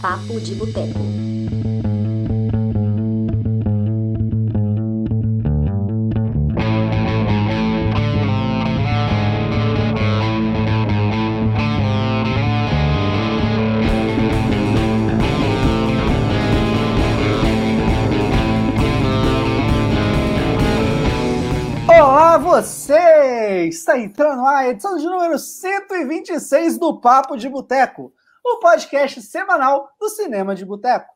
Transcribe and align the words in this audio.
Papo 0.00 0.38
de 0.40 0.54
Boteco. 0.54 0.98
Olá, 21.88 22.38
você! 22.38 23.66
Está 23.68 23.98
entrando 23.98 24.46
a 24.46 24.68
edição 24.68 24.96
de 24.96 25.04
número 25.06 25.38
126 25.38 26.78
do 26.78 27.00
Papo 27.00 27.36
de 27.36 27.48
Boteco, 27.48 28.12
podcast 28.66 29.22
semanal 29.22 29.88
do 30.00 30.08
Cinema 30.08 30.52
de 30.52 30.64
Boteco. 30.64 31.06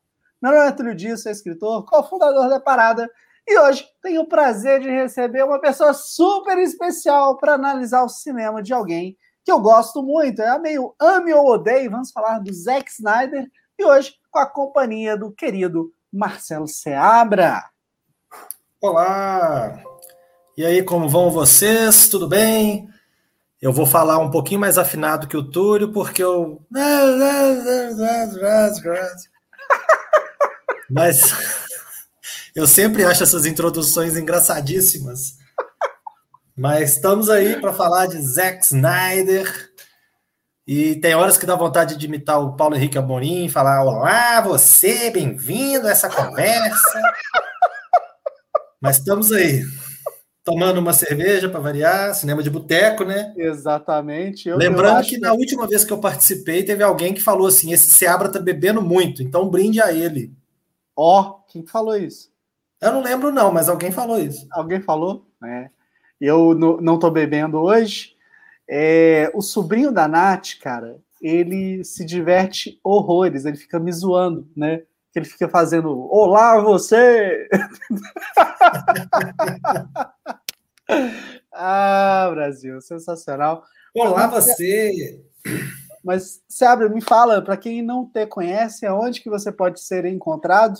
Meu 0.41 0.53
nome 0.53 0.69
é 0.69 0.71
Túlio 0.71 0.95
Dias, 0.95 1.21
sou 1.21 1.29
escritor, 1.29 1.83
cofundador 1.83 2.47
da 2.47 2.61
parada, 2.61 3.11
e 3.45 3.59
hoje 3.59 3.85
tenho 4.01 4.21
o 4.21 4.25
prazer 4.25 4.79
de 4.79 4.89
receber 4.89 5.43
uma 5.43 5.59
pessoa 5.59 5.93
super 5.93 6.57
especial 6.59 7.35
para 7.35 7.55
analisar 7.55 8.03
o 8.03 8.09
cinema 8.09 8.63
de 8.63 8.71
alguém 8.71 9.17
que 9.43 9.51
eu 9.51 9.59
gosto 9.59 10.01
muito. 10.01 10.41
É 10.41 10.57
meio 10.59 10.95
ame 10.97 11.33
ou 11.33 11.45
odeio, 11.45 11.91
vamos 11.91 12.09
falar 12.13 12.39
do 12.39 12.53
Zack 12.53 12.89
Snyder, 12.89 13.45
e 13.77 13.83
hoje 13.83 14.13
com 14.31 14.39
a 14.39 14.45
companhia 14.45 15.17
do 15.17 15.29
querido 15.29 15.91
Marcelo 16.09 16.69
Seabra. 16.69 17.65
Olá! 18.81 19.77
E 20.55 20.65
aí, 20.65 20.81
como 20.83 21.09
vão 21.09 21.29
vocês? 21.29 22.07
Tudo 22.07 22.29
bem? 22.29 22.87
Eu 23.61 23.71
vou 23.71 23.85
falar 23.85 24.17
um 24.17 24.31
pouquinho 24.31 24.59
mais 24.59 24.79
afinado 24.79 25.27
que 25.27 25.37
o 25.37 25.43
Túlio, 25.43 25.91
porque 25.93 26.23
eu. 26.23 26.65
Mas 30.89 31.21
eu 32.55 32.65
sempre 32.65 33.05
acho 33.05 33.21
essas 33.21 33.45
introduções 33.45 34.17
engraçadíssimas. 34.17 35.35
Mas 36.57 36.93
estamos 36.93 37.29
aí 37.29 37.61
para 37.61 37.71
falar 37.71 38.07
de 38.07 38.19
Zack 38.19 38.65
Snyder. 38.65 39.69
E 40.65 40.95
tem 40.95 41.13
horas 41.13 41.37
que 41.37 41.45
dá 41.45 41.55
vontade 41.55 41.97
de 41.97 42.05
imitar 42.07 42.41
o 42.41 42.55
Paulo 42.55 42.75
Henrique 42.75 42.97
Amorim, 42.97 43.47
falar: 43.47 43.83
Olá, 43.83 44.41
você, 44.41 45.11
bem-vindo 45.11 45.87
a 45.87 45.91
essa 45.91 46.09
conversa. 46.09 47.13
Mas 48.81 48.97
estamos 48.97 49.31
aí 49.31 49.63
tomando 50.43 50.79
uma 50.79 50.93
cerveja 50.93 51.49
para 51.49 51.59
variar, 51.59 52.13
cinema 52.15 52.41
de 52.41 52.49
boteco, 52.49 53.03
né? 53.03 53.33
Exatamente. 53.37 54.49
Eu, 54.49 54.57
Lembrando 54.57 55.01
eu 55.01 55.05
que 55.05 55.17
na 55.17 55.33
última 55.33 55.67
vez 55.67 55.83
que 55.83 55.93
eu 55.93 55.99
participei, 55.99 56.63
teve 56.63 56.83
alguém 56.83 57.13
que 57.13 57.21
falou 57.21 57.47
assim: 57.47 57.71
esse 57.71 57.89
Seabra 57.89 58.31
tá 58.31 58.39
bebendo 58.39 58.81
muito, 58.81 59.21
então 59.21 59.49
brinde 59.49 59.81
a 59.81 59.91
ele. 59.91 60.33
Ó, 60.95 61.21
oh, 61.21 61.51
quem 61.51 61.65
falou 61.65 61.95
isso? 61.95 62.31
Eu 62.81 62.91
não 62.93 63.01
lembro, 63.01 63.31
não, 63.31 63.51
mas 63.51 63.69
alguém 63.69 63.91
falou 63.91 64.19
isso. 64.19 64.47
Alguém 64.51 64.81
falou? 64.81 65.27
É. 65.43 65.69
Eu 66.19 66.53
não 66.55 66.99
tô 66.99 67.09
bebendo 67.09 67.59
hoje. 67.59 68.15
É, 68.67 69.31
o 69.33 69.41
sobrinho 69.41 69.91
da 69.91 70.07
Nath, 70.07 70.59
cara, 70.61 70.99
ele 71.21 71.83
se 71.83 72.05
diverte 72.05 72.79
horrores, 72.83 73.45
ele 73.45 73.57
fica 73.57 73.79
me 73.79 73.91
zoando, 73.91 74.47
né? 74.55 74.81
Que 75.11 75.19
ele 75.19 75.25
fica 75.25 75.49
fazendo 75.49 76.07
Olá, 76.11 76.59
você! 76.59 77.47
ah, 81.53 82.29
Brasil, 82.31 82.81
sensacional. 82.81 83.63
Olá, 83.95 84.27
você! 84.27 85.23
Mas, 86.03 86.41
Seabra, 86.47 86.89
me 86.89 87.01
fala, 87.01 87.41
para 87.41 87.57
quem 87.57 87.81
não 87.81 88.05
te 88.05 88.25
conhece, 88.25 88.85
aonde 88.85 89.21
que 89.21 89.29
você 89.29 89.51
pode 89.51 89.81
ser 89.81 90.05
encontrado? 90.05 90.79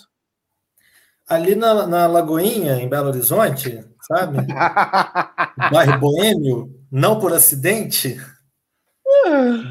Ali 1.27 1.55
na, 1.55 1.85
na 1.85 2.07
Lagoinha, 2.07 2.77
em 2.77 2.89
Belo 2.89 3.09
Horizonte, 3.09 3.85
sabe? 4.01 4.37
bairro 5.71 5.99
Boêmio, 5.99 6.73
não 6.91 7.19
por 7.19 7.33
acidente, 7.33 8.19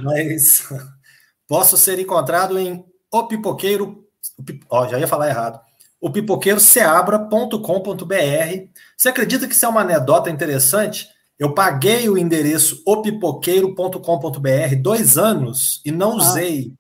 mas 0.03 0.69
posso 1.47 1.76
ser 1.76 1.99
encontrado 1.99 2.59
em 2.59 2.84
O 3.12 3.26
Pipoqueiro. 3.26 4.06
Ó, 4.68 4.88
já 4.88 4.98
ia 4.98 5.08
falar 5.08 5.28
errado 5.28 5.60
o 6.00 6.10
pipoqueiroceabra.com.br. 6.10 8.68
Você 8.96 9.08
acredita 9.08 9.46
que 9.46 9.54
isso 9.54 9.66
é 9.66 9.68
uma 9.68 9.82
anedota 9.82 10.30
interessante? 10.30 11.06
Eu 11.38 11.54
paguei 11.54 12.08
o 12.08 12.16
endereço 12.16 12.82
opipoqueiro.com.br 12.86 14.76
dois 14.80 15.19
anos 15.19 15.82
e 15.84 15.92
não 15.92 16.12
ah. 16.12 16.16
usei, 16.16 16.72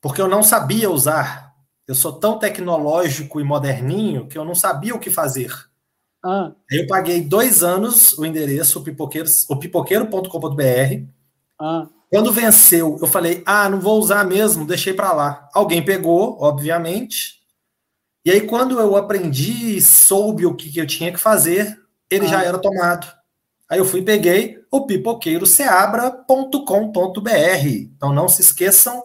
porque 0.00 0.20
eu 0.20 0.28
não 0.28 0.42
sabia 0.42 0.90
usar. 0.90 1.54
Eu 1.88 1.94
sou 1.94 2.12
tão 2.12 2.38
tecnológico 2.38 3.40
e 3.40 3.44
moderninho 3.44 4.26
que 4.26 4.36
eu 4.36 4.44
não 4.44 4.54
sabia 4.54 4.94
o 4.94 4.98
que 4.98 5.10
fazer. 5.10 5.50
Ah. 6.24 6.52
Eu 6.70 6.86
paguei 6.86 7.22
dois 7.22 7.62
anos 7.62 8.12
o 8.18 8.26
endereço 8.26 8.84
opipoqueiro.com.br. 9.48 11.06
Ah. 11.58 11.88
Quando 12.10 12.32
venceu, 12.32 12.98
eu 13.00 13.06
falei: 13.06 13.42
ah, 13.46 13.68
não 13.68 13.80
vou 13.80 13.98
usar 13.98 14.24
mesmo, 14.24 14.66
deixei 14.66 14.92
para 14.92 15.12
lá. 15.12 15.48
Alguém 15.52 15.84
pegou, 15.84 16.38
obviamente, 16.40 17.36
e 18.26 18.30
aí, 18.32 18.40
quando 18.40 18.80
eu 18.80 18.96
aprendi 18.96 19.76
e 19.76 19.80
soube 19.80 20.44
o 20.46 20.56
que, 20.56 20.72
que 20.72 20.80
eu 20.80 20.86
tinha 20.86 21.12
que 21.12 21.18
fazer, 21.18 21.80
ele 22.10 22.26
ah. 22.26 22.28
já 22.28 22.42
era 22.42 22.58
tomado. 22.58 23.06
Aí 23.70 23.78
eu 23.78 23.84
fui 23.84 24.00
e 24.00 24.04
peguei 24.04 24.58
o 24.68 24.84
pipoqueiroceabra.com.br. 24.84 27.68
Então 27.96 28.12
não 28.12 28.28
se 28.28 28.42
esqueçam, 28.42 29.00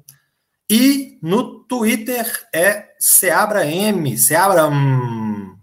E 0.68 1.18
no 1.22 1.64
Twitter 1.64 2.26
é 2.54 2.94
Seabra 2.98 3.64
M. 3.66 4.18
Seabra. 4.18 4.66
Hum. 4.66 5.56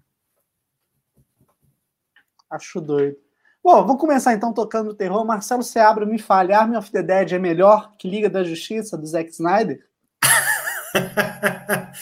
Acho 2.50 2.80
doido. 2.80 3.18
Bom, 3.64 3.86
vamos 3.86 4.00
começar 4.00 4.34
então 4.34 4.54
tocando 4.54 4.92
o 4.92 4.94
terror. 4.94 5.26
Marcelo 5.26 5.64
Seabra 5.64 6.06
me 6.06 6.20
falha. 6.20 6.60
Army 6.60 6.78
of 6.78 6.92
the 6.92 7.02
Dead 7.02 7.32
é 7.34 7.40
melhor 7.40 7.92
que 7.98 8.10
Liga 8.10 8.30
da 8.30 8.44
Justiça 8.44 8.98
do 8.98 9.06
Zack 9.06 9.30
Snyder? 9.32 9.86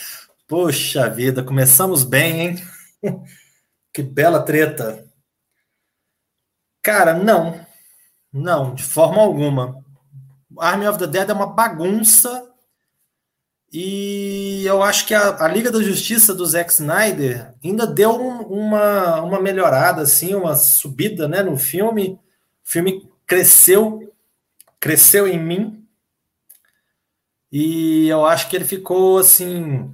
Poxa 0.47 1.09
vida, 1.09 1.43
começamos 1.43 2.03
bem, 2.03 2.41
hein? 2.41 2.55
que 3.93 4.03
bela 4.03 4.43
treta. 4.43 5.07
Cara, 6.83 7.13
não. 7.13 7.65
Não, 8.31 8.73
de 8.73 8.83
forma 8.83 9.21
alguma. 9.21 9.83
Army 10.57 10.87
of 10.87 10.99
the 10.99 11.07
Dead 11.07 11.29
é 11.29 11.33
uma 11.33 11.47
bagunça 11.47 12.51
e 13.73 14.65
eu 14.65 14.83
acho 14.83 15.07
que 15.07 15.13
a, 15.13 15.45
a, 15.45 15.47
Liga 15.47 15.71
da 15.71 15.81
Justiça 15.81 16.33
do 16.35 16.45
Zack 16.45 16.71
Snyder 16.73 17.53
ainda 17.63 17.87
deu 17.87 18.11
um, 18.11 18.41
uma, 18.41 19.21
uma 19.21 19.39
melhorada, 19.39 20.01
assim, 20.01 20.35
uma 20.35 20.57
subida 20.57 21.25
né, 21.25 21.41
no 21.41 21.55
filme. 21.55 22.19
O 22.65 22.69
filme 22.69 23.09
cresceu, 23.25 24.13
cresceu 24.77 25.25
em 25.25 25.39
mim. 25.39 25.87
E 27.49 28.09
eu 28.09 28.25
acho 28.25 28.49
que 28.49 28.57
ele 28.57 28.65
ficou 28.65 29.17
assim 29.17 29.89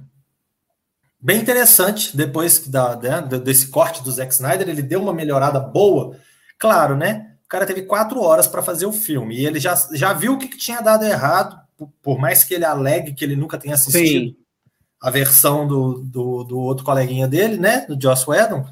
bem 1.20 1.40
interessante 1.40 2.16
depois 2.16 2.66
da, 2.68 2.96
né, 2.96 3.20
desse 3.38 3.68
corte 3.68 4.02
do 4.02 4.10
Zack 4.10 4.32
Snyder. 4.32 4.68
Ele 4.68 4.82
deu 4.82 5.00
uma 5.00 5.14
melhorada 5.14 5.60
boa. 5.60 6.16
Claro, 6.58 6.96
né? 6.96 7.36
O 7.48 7.50
cara 7.50 7.64
teve 7.64 7.82
quatro 7.82 8.20
horas 8.20 8.46
para 8.46 8.62
fazer 8.62 8.84
o 8.84 8.92
filme 8.92 9.38
e 9.38 9.46
ele 9.46 9.58
já, 9.58 9.74
já 9.94 10.12
viu 10.12 10.34
o 10.34 10.38
que, 10.38 10.48
que 10.48 10.58
tinha 10.58 10.82
dado 10.82 11.02
errado 11.02 11.58
por 12.02 12.18
mais 12.18 12.44
que 12.44 12.52
ele 12.52 12.66
alegue 12.66 13.14
que 13.14 13.24
ele 13.24 13.36
nunca 13.36 13.56
tenha 13.56 13.74
assistido 13.74 14.30
Sim. 14.30 14.36
a 15.00 15.10
versão 15.10 15.66
do, 15.66 15.94
do, 16.00 16.44
do, 16.44 16.58
outro 16.58 16.84
coleguinha 16.84 17.26
dele, 17.26 17.56
né, 17.56 17.86
do 17.86 17.98
Joss 17.98 18.28
Whedon, 18.28 18.66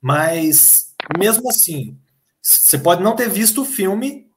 mas 0.00 0.94
mesmo 1.18 1.50
assim, 1.50 1.98
você 2.40 2.78
pode 2.78 3.02
não 3.02 3.16
ter 3.16 3.28
visto 3.28 3.62
o 3.62 3.64
filme, 3.64 4.28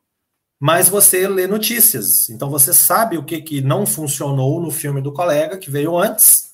mas 0.59 0.89
você 0.89 1.27
lê 1.27 1.45
notícias, 1.45 2.31
então 2.31 2.50
você 2.50 2.73
sabe 2.73 3.15
o 3.15 3.23
que, 3.23 3.41
que 3.44 3.62
não 3.62 3.85
funcionou 3.85 4.59
no 4.59 4.71
filme 4.71 5.03
do 5.03 5.13
colega 5.13 5.59
que 5.59 5.69
veio 5.69 5.95
antes, 5.95 6.53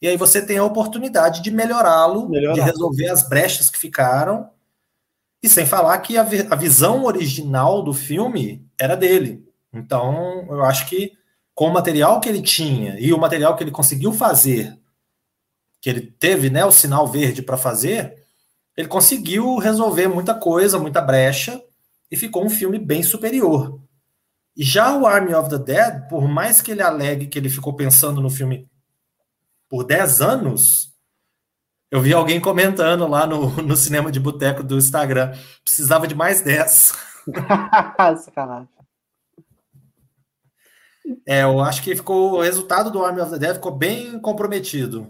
e 0.00 0.08
aí 0.08 0.16
você 0.16 0.40
tem 0.40 0.56
a 0.56 0.64
oportunidade 0.64 1.42
de 1.42 1.50
melhorá-lo, 1.50 2.30
Melhorar. 2.30 2.54
de 2.54 2.60
resolver 2.60 3.08
as 3.08 3.28
brechas 3.28 3.68
que 3.68 3.78
ficaram, 3.78 4.48
e 5.42 5.48
sem 5.48 5.66
falar 5.66 5.98
que 5.98 6.16
a, 6.16 6.22
a 6.22 6.56
visão 6.56 7.04
original 7.04 7.82
do 7.82 7.92
filme 7.92 8.66
era 8.78 8.96
dele. 8.96 9.44
Então, 9.72 10.46
eu 10.48 10.64
acho 10.64 10.88
que 10.88 11.12
com 11.54 11.66
o 11.68 11.72
material 11.72 12.20
que 12.20 12.28
ele 12.28 12.42
tinha 12.42 12.98
e 12.98 13.12
o 13.12 13.18
material 13.18 13.56
que 13.56 13.64
ele 13.64 13.70
conseguiu 13.70 14.12
fazer, 14.12 14.78
que 15.80 15.90
ele 15.90 16.00
teve 16.00 16.50
né, 16.50 16.64
o 16.64 16.72
sinal 16.72 17.06
verde 17.06 17.42
para 17.42 17.56
fazer, 17.56 18.16
ele 18.76 18.88
conseguiu 18.88 19.56
resolver 19.56 20.08
muita 20.08 20.34
coisa, 20.34 20.78
muita 20.78 21.00
brecha, 21.00 21.60
e 22.10 22.16
ficou 22.16 22.44
um 22.44 22.50
filme 22.50 22.78
bem 22.78 23.02
superior. 23.02 23.80
Já 24.56 24.96
o 24.96 25.06
Army 25.06 25.34
of 25.34 25.50
the 25.50 25.58
Dead, 25.58 26.08
por 26.08 26.26
mais 26.26 26.62
que 26.62 26.72
ele 26.72 26.82
alegue 26.82 27.26
que 27.26 27.38
ele 27.38 27.48
ficou 27.48 27.74
pensando 27.74 28.20
no 28.20 28.30
filme 28.30 28.68
por 29.68 29.84
10 29.84 30.20
anos, 30.20 30.92
eu 31.90 32.00
vi 32.00 32.12
alguém 32.12 32.40
comentando 32.40 33.06
lá 33.06 33.26
no, 33.26 33.50
no 33.62 33.76
cinema 33.76 34.12
de 34.12 34.20
boteco 34.20 34.62
do 34.62 34.76
Instagram. 34.76 35.32
Precisava 35.64 36.06
de 36.06 36.14
mais 36.14 36.40
10. 36.40 36.92
Sacanagem. 38.24 38.68
É, 41.26 41.42
eu 41.42 41.60
acho 41.60 41.82
que 41.82 41.96
ficou 41.96 42.34
o 42.34 42.42
resultado 42.42 42.90
do 42.90 43.02
Army 43.02 43.20
of 43.20 43.30
the 43.30 43.38
Dead 43.38 43.54
ficou 43.54 43.72
bem 43.72 44.18
comprometido. 44.20 45.06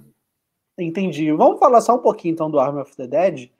Entendi. 0.78 1.32
Vamos 1.32 1.58
falar 1.58 1.80
só 1.80 1.96
um 1.96 2.02
pouquinho 2.02 2.32
então 2.32 2.50
do 2.50 2.60
Army 2.60 2.80
of 2.80 2.96
the 2.96 3.06
Dead. 3.06 3.50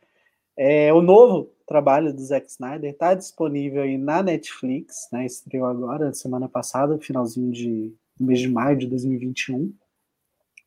É, 0.57 0.93
o 0.93 1.03
novo 1.03 1.51
trabalho 1.67 2.13
do 2.13 2.21
Zack 2.21 2.49
Snyder 2.49 2.91
está 2.91 3.15
disponível 3.15 3.83
aí 3.83 3.99
na 3.99 4.23
Netflix, 4.23 5.09
né? 5.13 5.27
Estreou 5.27 5.67
agora, 5.67 6.13
semana 6.13 6.49
passada, 6.49 6.99
finalzinho 6.99 7.51
de 7.51 7.93
mês 8.19 8.41
de 8.41 8.49
maio 8.49 8.77
de 8.77 8.87
2021. 8.87 9.73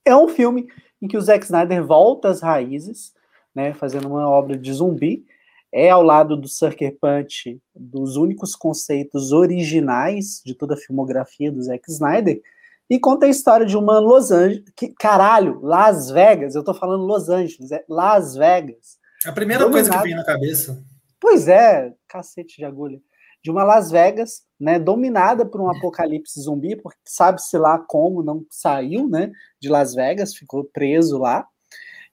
É 0.06 0.16
um 0.16 0.28
filme 0.28 0.68
em 1.02 1.08
que 1.08 1.18
o 1.18 1.22
Zack 1.22 1.46
Snyder 1.46 1.86
volta 1.86 2.30
às 2.30 2.42
raízes, 2.42 3.14
né? 3.54 3.74
Fazendo 3.74 4.08
uma 4.08 4.30
obra 4.30 4.58
de 4.58 4.72
zumbi. 4.72 5.26
É 5.74 5.90
ao 5.90 6.04
lado 6.04 6.36
do 6.36 6.50
Sucker 6.50 6.98
Punch, 7.00 7.58
dos 7.74 8.18
únicos 8.18 8.56
conceitos 8.56 9.32
originais 9.32 10.42
de 10.46 10.54
toda 10.54 10.74
a 10.74 10.78
filmografia 10.78 11.50
do 11.50 11.62
Zack 11.62 11.90
Snyder, 11.90 12.42
e 12.90 13.00
conta 13.00 13.26
a 13.26 13.30
história 13.30 13.66
de 13.66 13.78
uma 13.78 13.98
Los 14.00 14.32
Angeles. 14.32 14.66
Que, 14.76 14.90
caralho, 14.90 15.62
Las 15.62 16.12
Vegas, 16.12 16.56
eu 16.56 16.64
tô 16.64 16.74
falando 16.74 17.06
Los 17.06 17.30
Angeles, 17.30 17.72
é 17.72 17.86
Las 17.88 18.36
Vegas. 18.36 19.00
A 19.26 19.32
primeira 19.32 19.64
dominado, 19.64 19.90
coisa 19.90 20.02
que 20.02 20.10
vem 20.10 20.16
na 20.18 20.26
cabeça. 20.26 20.84
Pois 21.18 21.48
é, 21.48 21.94
cacete 22.06 22.58
de 22.58 22.66
agulha. 22.66 23.00
De 23.44 23.50
uma 23.50 23.64
Las 23.64 23.92
Vegas, 23.92 24.44
né, 24.60 24.80
dominada 24.80 25.46
por 25.46 25.60
um 25.62 25.70
apocalipse 25.70 26.40
zumbi, 26.40 26.76
porque 26.76 27.00
sabe-se 27.06 27.58
lá 27.58 27.80
como 27.80 28.22
não 28.22 28.46
saiu, 28.50 29.10
né, 29.10 29.32
de 29.60 29.70
Las 29.70 29.96
Vegas, 29.96 30.36
ficou 30.36 30.64
preso 30.64 31.18
lá. 31.18 31.48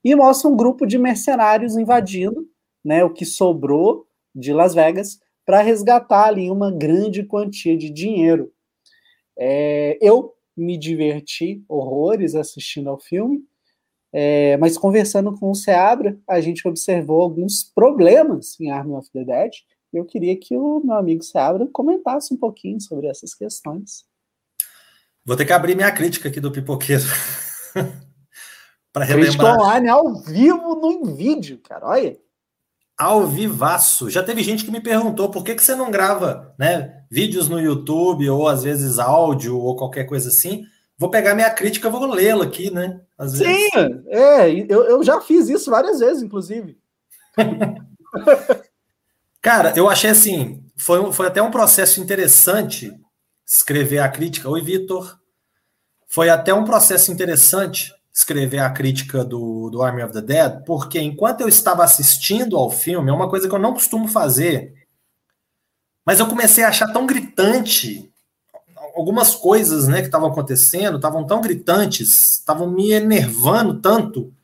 E 0.03 0.15
mostra 0.15 0.49
um 0.49 0.57
grupo 0.57 0.87
de 0.87 0.99
mercenários 0.99 1.77
invadindo, 1.77 2.49
né, 2.85 3.05
o 3.05 3.13
que 3.13 3.27
sobrou 3.27 4.07
de 4.35 4.53
Las 4.53 4.75
Vegas, 4.75 5.19
para 5.45 5.61
resgatar 5.61 6.27
ali 6.27 6.51
uma 6.51 6.71
grande 6.71 7.25
quantia 7.25 7.77
de 7.77 7.91
dinheiro. 7.91 8.53
É, 9.39 9.99
eu 10.01 10.35
me 10.57 10.77
diverti 10.77 11.63
horrores 11.69 12.35
assistindo 12.35 12.91
ao 12.91 12.99
filme, 12.99 13.43
é, 14.13 14.57
mas 14.57 14.77
conversando 14.77 15.39
com 15.39 15.51
o 15.51 15.55
Seabra, 15.55 16.19
a 16.27 16.41
gente 16.41 16.67
observou 16.67 17.21
alguns 17.21 17.63
problemas 17.63 18.59
em 18.61 18.71
Army 18.71 18.95
of 18.95 19.11
the 19.13 19.25
Dead. 19.25 19.51
Eu 19.93 20.05
queria 20.05 20.37
que 20.37 20.57
o 20.57 20.81
meu 20.85 20.97
amigo 20.97 21.23
Seabra 21.23 21.67
comentasse 21.67 22.33
um 22.33 22.37
pouquinho 22.37 22.81
sobre 22.81 23.07
essas 23.07 23.35
questões. 23.35 24.05
Vou 25.25 25.37
ter 25.37 25.45
que 25.45 25.53
abrir 25.53 25.75
minha 25.75 25.93
crítica 25.93 26.29
aqui 26.29 26.41
do 26.41 26.53
pipoqueiro. 26.53 27.05
para 28.93 29.05
relembrar. 29.05 29.55
Crítica 29.55 29.63
online 29.63 29.89
ao 29.89 30.15
vivo 30.23 30.75
no 30.75 31.15
vídeo, 31.15 31.59
cara. 31.59 31.87
Olha 31.87 32.19
ao 32.99 33.25
vivaço. 33.29 34.11
Já 34.11 34.25
teve 34.25 34.43
gente 34.43 34.65
que 34.65 34.73
me 34.73 34.81
perguntou 34.81 35.31
por 35.31 35.45
que, 35.45 35.55
que 35.55 35.63
você 35.63 35.77
não 35.77 35.89
grava 35.89 36.53
né, 36.59 37.05
vídeos 37.09 37.49
no 37.49 37.61
YouTube, 37.61 38.29
ou 38.29 38.49
às 38.49 38.65
vezes 38.65 38.99
áudio, 38.99 39.57
ou 39.57 39.77
qualquer 39.77 40.05
coisa 40.05 40.29
assim. 40.29 40.65
Vou 40.99 41.09
pegar 41.09 41.37
minha 41.37 41.49
crítica, 41.49 41.89
vou 41.89 42.05
lê-la 42.07 42.45
aqui, 42.45 42.73
né? 42.73 43.01
Às 43.17 43.33
Sim, 43.33 43.45
vezes. 43.45 44.07
é, 44.09 44.51
eu, 44.69 44.83
eu 44.85 45.05
já 45.05 45.21
fiz 45.21 45.49
isso 45.49 45.71
várias 45.71 46.01
vezes, 46.01 46.25
inclusive. 46.25 46.77
Cara, 49.41 49.73
eu 49.77 49.89
achei 49.89 50.11
assim, 50.11 50.65
foi, 50.77 51.13
foi 51.13 51.27
até 51.27 51.41
um 51.41 51.51
processo 51.51 52.01
interessante 52.01 52.93
escrever 53.47 54.01
a 54.01 54.09
crítica. 54.09 54.49
Oi, 54.49 54.61
Vitor. 54.61 55.19
Foi 56.07 56.29
até 56.29 56.53
um 56.53 56.65
processo 56.65 57.13
interessante 57.13 57.93
escrever 58.13 58.59
a 58.59 58.71
crítica 58.71 59.25
do, 59.25 59.71
do 59.71 59.81
Army 59.81 60.03
of 60.03 60.13
the 60.13 60.21
Dead, 60.21 60.65
porque 60.65 61.01
enquanto 61.01 61.43
eu 61.43 61.49
estava 61.49 61.85
assistindo 61.85 62.57
ao 62.57 62.69
filme, 62.71 63.11
é 63.11 63.13
uma 63.13 63.29
coisa 63.29 63.49
que 63.49 63.55
eu 63.55 63.61
não 63.61 63.73
costumo 63.73 64.09
fazer, 64.09 64.75
mas 66.05 66.19
eu 66.19 66.27
comecei 66.27 66.65
a 66.65 66.69
achar 66.69 66.93
tão 66.93 67.07
gritante 67.07 68.11
algumas 68.97 69.37
coisas 69.37 69.87
né, 69.87 70.01
que 70.01 70.07
estavam 70.07 70.29
acontecendo, 70.29 70.97
estavam 70.97 71.25
tão 71.25 71.41
gritantes, 71.41 72.39
estavam 72.39 72.69
me 72.69 72.91
enervando 72.91 73.81
tanto, 73.81 74.35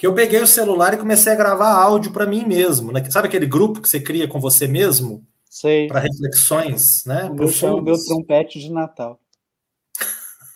que 0.00 0.06
eu 0.06 0.14
peguei 0.14 0.40
o 0.40 0.46
celular 0.46 0.94
e 0.94 0.96
comecei 0.96 1.30
a 1.30 1.36
gravar 1.36 1.74
áudio 1.74 2.10
para 2.10 2.24
mim 2.24 2.46
mesmo. 2.46 2.90
Né? 2.90 3.04
Sabe 3.10 3.28
aquele 3.28 3.44
grupo 3.44 3.82
que 3.82 3.88
você 3.88 4.00
cria 4.00 4.26
com 4.26 4.40
você 4.40 4.66
mesmo? 4.66 5.22
Sei. 5.50 5.88
Para 5.88 6.00
reflexões, 6.00 7.04
né? 7.04 7.24
O 7.24 7.34
meu 7.34 7.48
chama 7.48 7.74
o 7.74 7.82
meu 7.82 8.02
trompete 8.02 8.58
de 8.58 8.72
Natal. 8.72 9.20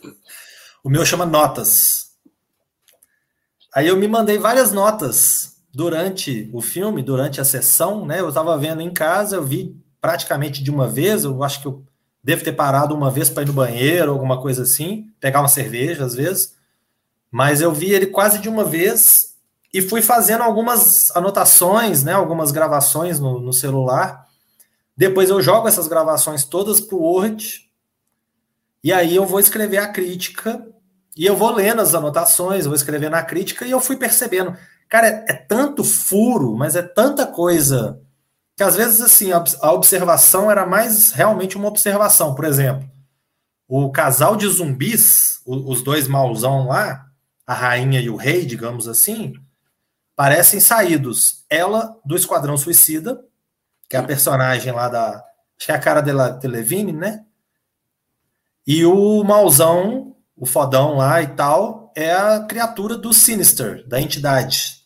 o 0.82 0.88
meu 0.88 1.04
chama 1.04 1.26
Notas. 1.26 2.12
Aí 3.74 3.86
eu 3.86 3.98
me 3.98 4.08
mandei 4.08 4.38
várias 4.38 4.72
notas 4.72 5.58
durante 5.70 6.48
o 6.50 6.62
filme, 6.62 7.02
durante 7.02 7.38
a 7.38 7.44
sessão, 7.44 8.06
né? 8.06 8.20
Eu 8.20 8.30
estava 8.30 8.56
vendo 8.56 8.80
em 8.80 8.94
casa, 8.94 9.36
eu 9.36 9.44
vi 9.44 9.76
praticamente 10.00 10.64
de 10.64 10.70
uma 10.70 10.88
vez, 10.88 11.24
eu 11.24 11.44
acho 11.44 11.60
que 11.60 11.68
eu 11.68 11.84
devo 12.22 12.42
ter 12.42 12.52
parado 12.52 12.94
uma 12.94 13.10
vez 13.10 13.28
para 13.28 13.42
ir 13.42 13.46
no 13.46 13.52
banheiro, 13.52 14.10
alguma 14.10 14.40
coisa 14.40 14.62
assim, 14.62 15.12
pegar 15.20 15.40
uma 15.40 15.48
cerveja 15.48 16.02
às 16.02 16.14
vezes, 16.14 16.56
mas 17.30 17.60
eu 17.60 17.74
vi 17.74 17.92
ele 17.92 18.06
quase 18.06 18.38
de 18.38 18.48
uma 18.48 18.64
vez 18.64 19.33
e 19.74 19.82
fui 19.82 20.00
fazendo 20.00 20.44
algumas 20.44 21.14
anotações, 21.16 22.04
né? 22.04 22.12
Algumas 22.12 22.52
gravações 22.52 23.18
no, 23.18 23.40
no 23.40 23.52
celular. 23.52 24.24
Depois 24.96 25.28
eu 25.28 25.42
jogo 25.42 25.66
essas 25.66 25.88
gravações 25.88 26.44
todas 26.44 26.80
para 26.80 26.94
o 26.94 27.02
Word 27.02 27.68
e 28.84 28.92
aí 28.92 29.16
eu 29.16 29.26
vou 29.26 29.40
escrever 29.40 29.78
a 29.78 29.88
crítica 29.88 30.64
e 31.16 31.26
eu 31.26 31.36
vou 31.36 31.50
lendo 31.50 31.82
as 31.82 31.92
anotações, 31.92 32.66
vou 32.66 32.76
escrevendo 32.76 33.14
a 33.14 33.22
crítica 33.22 33.66
e 33.66 33.72
eu 33.72 33.80
fui 33.80 33.96
percebendo. 33.96 34.56
Cara, 34.88 35.08
é, 35.08 35.24
é 35.30 35.32
tanto 35.32 35.82
furo, 35.82 36.54
mas 36.54 36.76
é 36.76 36.82
tanta 36.82 37.26
coisa 37.26 38.00
que 38.56 38.62
às 38.62 38.76
vezes 38.76 39.00
assim 39.00 39.32
a 39.32 39.72
observação 39.72 40.48
era 40.48 40.64
mais 40.64 41.10
realmente 41.10 41.56
uma 41.56 41.66
observação. 41.66 42.32
Por 42.32 42.44
exemplo, 42.44 42.88
o 43.66 43.90
casal 43.90 44.36
de 44.36 44.46
zumbis, 44.46 45.40
os 45.44 45.82
dois 45.82 46.06
mauzão 46.06 46.68
lá, 46.68 47.06
a 47.44 47.52
rainha 47.54 48.00
e 48.00 48.08
o 48.08 48.14
rei, 48.14 48.46
digamos 48.46 48.86
assim, 48.86 49.34
parecem 50.16 50.60
saídos. 50.60 51.44
Ela 51.48 51.96
do 52.04 52.16
Esquadrão 52.16 52.56
Suicida, 52.56 53.24
que 53.88 53.96
é 53.96 53.98
a 53.98 54.04
personagem 54.04 54.72
lá 54.72 54.88
da. 54.88 55.24
Acho 55.56 55.66
que 55.66 55.72
é 55.72 55.74
a 55.74 55.80
cara 55.80 56.00
dela, 56.00 56.34
Televine, 56.34 56.92
né? 56.92 57.24
E 58.66 58.84
o 58.84 59.22
mauzão 59.22 60.14
o 60.36 60.46
fodão 60.46 60.96
lá 60.96 61.22
e 61.22 61.28
tal, 61.28 61.92
é 61.96 62.12
a 62.12 62.40
criatura 62.40 62.96
do 62.96 63.12
Sinister, 63.12 63.86
da 63.86 64.00
entidade. 64.00 64.82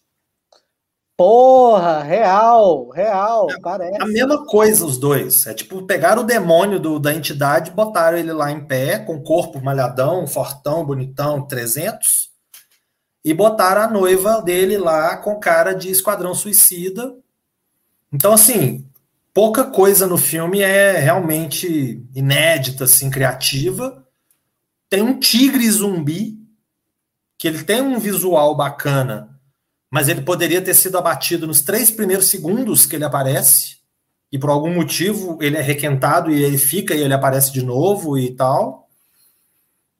Porra, 1.16 2.00
real, 2.00 2.90
real, 2.90 3.50
é, 3.50 3.58
parece. 3.60 4.00
A 4.00 4.06
mesma 4.06 4.46
coisa 4.46 4.84
os 4.84 4.98
dois. 4.98 5.46
É 5.48 5.54
tipo 5.54 5.82
pegar 5.82 6.16
o 6.16 6.22
demônio 6.22 6.78
do, 6.78 7.00
da 7.00 7.12
entidade, 7.12 7.72
botaram 7.72 8.18
ele 8.18 8.32
lá 8.32 8.52
em 8.52 8.64
pé, 8.64 9.00
com 9.00 9.20
corpo 9.20 9.60
malhadão, 9.60 10.26
fortão, 10.28 10.84
bonitão, 10.84 11.44
300, 11.44 12.27
e 13.28 13.34
botaram 13.34 13.82
a 13.82 13.88
noiva 13.88 14.40
dele 14.42 14.78
lá 14.78 15.16
com 15.16 15.38
cara 15.38 15.72
de 15.72 15.90
esquadrão 15.90 16.34
suicida. 16.34 17.14
Então, 18.12 18.32
assim, 18.32 18.86
pouca 19.34 19.64
coisa 19.64 20.06
no 20.06 20.16
filme 20.16 20.60
é 20.60 20.98
realmente 20.98 22.02
inédita, 22.14 22.84
assim, 22.84 23.10
criativa 23.10 24.04
tem 24.88 25.02
um 25.02 25.18
tigre 25.18 25.70
zumbi, 25.70 26.38
que 27.36 27.46
ele 27.46 27.62
tem 27.62 27.82
um 27.82 27.98
visual 27.98 28.56
bacana, 28.56 29.38
mas 29.90 30.08
ele 30.08 30.22
poderia 30.22 30.62
ter 30.62 30.74
sido 30.74 30.98
abatido 30.98 31.46
nos 31.46 31.62
três 31.62 31.90
primeiros 31.90 32.28
segundos 32.28 32.86
que 32.86 32.96
ele 32.96 33.04
aparece, 33.04 33.78
e 34.32 34.38
por 34.38 34.50
algum 34.50 34.74
motivo 34.74 35.38
ele 35.40 35.56
é 35.56 35.60
requentado 35.60 36.30
e 36.30 36.42
ele 36.42 36.58
fica 36.58 36.94
e 36.94 37.02
ele 37.02 37.14
aparece 37.14 37.52
de 37.52 37.62
novo 37.62 38.18
e 38.18 38.34
tal. 38.34 38.87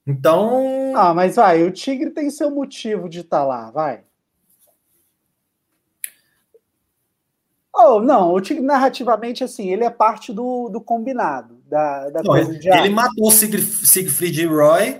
Então. 0.09 0.93
Ah, 0.95 1.13
mas 1.13 1.35
vai, 1.35 1.63
o 1.63 1.71
tigre 1.71 2.09
tem 2.09 2.31
seu 2.31 2.49
motivo 2.49 3.07
de 3.07 3.19
estar 3.19 3.41
tá 3.41 3.45
lá, 3.45 3.69
vai. 3.69 4.03
Oh, 7.81 8.01
não, 8.01 8.33
o 8.33 8.41
Tigre 8.41 8.61
narrativamente, 8.61 9.41
assim, 9.41 9.71
ele 9.71 9.85
é 9.85 9.89
parte 9.89 10.33
do, 10.33 10.67
do 10.67 10.81
combinado, 10.81 11.61
da, 11.69 12.09
da 12.09 12.21
não, 12.21 12.33
coisa 12.33 12.59
de 12.59 12.67
Ele 12.67 12.89
matou 12.89 13.31
Siegfried 13.31 14.45
Roy 14.47 14.99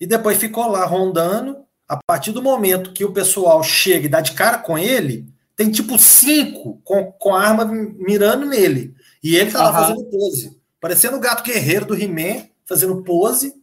e 0.00 0.06
depois 0.06 0.36
ficou 0.36 0.66
lá 0.68 0.84
rondando. 0.84 1.64
A 1.88 1.96
partir 2.04 2.32
do 2.32 2.42
momento 2.42 2.92
que 2.92 3.04
o 3.04 3.12
pessoal 3.12 3.62
chega 3.62 4.06
e 4.06 4.08
dá 4.08 4.20
de 4.20 4.32
cara 4.32 4.58
com 4.58 4.76
ele, 4.76 5.28
tem 5.54 5.70
tipo 5.70 5.96
cinco 5.98 6.80
com, 6.82 7.12
com 7.12 7.32
a 7.32 7.40
arma 7.40 7.64
mirando 7.64 8.44
nele. 8.44 8.92
E 9.22 9.36
ele 9.36 9.52
tá 9.52 9.62
lá 9.62 9.72
fazendo 9.72 10.04
pose. 10.06 10.60
Parecendo 10.80 11.16
o 11.16 11.20
gato 11.20 11.44
guerreiro 11.44 11.86
do 11.86 11.94
He-Man, 11.94 12.46
fazendo 12.66 13.04
pose. 13.04 13.54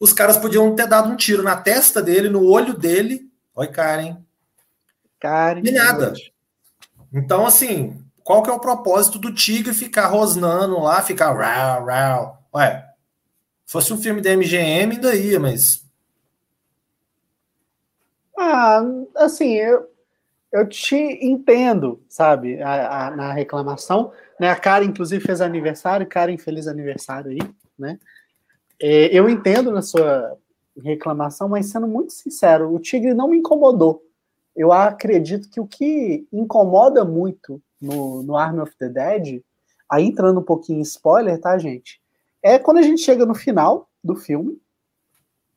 Os 0.00 0.14
caras 0.14 0.38
podiam 0.38 0.74
ter 0.74 0.86
dado 0.86 1.10
um 1.10 1.16
tiro 1.16 1.42
na 1.42 1.60
testa 1.60 2.02
dele, 2.02 2.30
no 2.30 2.42
olho 2.46 2.72
dele. 2.72 3.30
Oi, 3.54 3.68
Karen. 3.68 4.16
Karen. 5.20 5.60
E 5.62 5.70
nada. 5.70 6.14
Então, 7.12 7.44
assim, 7.44 8.02
qual 8.24 8.42
que 8.42 8.48
é 8.48 8.52
o 8.52 8.58
propósito 8.60 9.18
do 9.18 9.34
tigre 9.34 9.74
ficar 9.74 10.06
rosnando 10.06 10.80
lá, 10.80 11.02
ficar 11.02 11.32
rau, 11.32 11.84
rau, 11.84 12.42
Ué, 12.54 12.84
fosse 13.66 13.92
um 13.92 13.98
filme 13.98 14.22
da 14.22 14.30
MGM, 14.30 14.94
ainda 14.94 15.14
ia, 15.14 15.38
mas. 15.38 15.84
Ah, 18.38 18.80
assim, 19.16 19.52
eu, 19.52 19.86
eu 20.50 20.66
te 20.66 20.96
entendo, 20.96 22.02
sabe, 22.08 22.60
a, 22.62 23.08
a, 23.08 23.10
na 23.10 23.32
reclamação. 23.32 24.12
Né? 24.38 24.48
A 24.48 24.56
Karen, 24.56 24.86
inclusive, 24.86 25.22
fez 25.22 25.42
aniversário. 25.42 26.06
Karen, 26.06 26.38
feliz 26.38 26.66
aniversário 26.66 27.32
aí, 27.32 27.38
né? 27.78 27.98
É, 28.80 29.06
eu 29.16 29.28
entendo 29.28 29.70
na 29.70 29.82
sua 29.82 30.36
reclamação, 30.82 31.48
mas 31.48 31.66
sendo 31.66 31.86
muito 31.86 32.12
sincero, 32.12 32.74
o 32.74 32.78
Tigre 32.78 33.14
não 33.14 33.28
me 33.28 33.38
incomodou. 33.38 34.02
Eu 34.56 34.72
acredito 34.72 35.48
que 35.50 35.60
o 35.60 35.66
que 35.66 36.26
incomoda 36.32 37.04
muito 37.04 37.62
no, 37.80 38.22
no 38.22 38.36
Army 38.36 38.60
of 38.60 38.74
the 38.76 38.88
Dead, 38.88 39.42
aí 39.88 40.04
entrando 40.04 40.40
um 40.40 40.44
pouquinho 40.44 40.78
em 40.78 40.82
spoiler, 40.82 41.40
tá, 41.40 41.56
gente? 41.58 42.00
É 42.42 42.58
quando 42.58 42.78
a 42.78 42.82
gente 42.82 43.02
chega 43.02 43.26
no 43.26 43.34
final 43.34 43.88
do 44.02 44.16
filme 44.16 44.60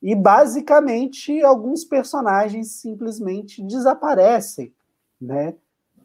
e 0.02 0.14
basicamente 0.14 1.42
alguns 1.42 1.86
personagens 1.86 2.72
simplesmente 2.72 3.64
desaparecem, 3.64 4.74
né? 5.20 5.56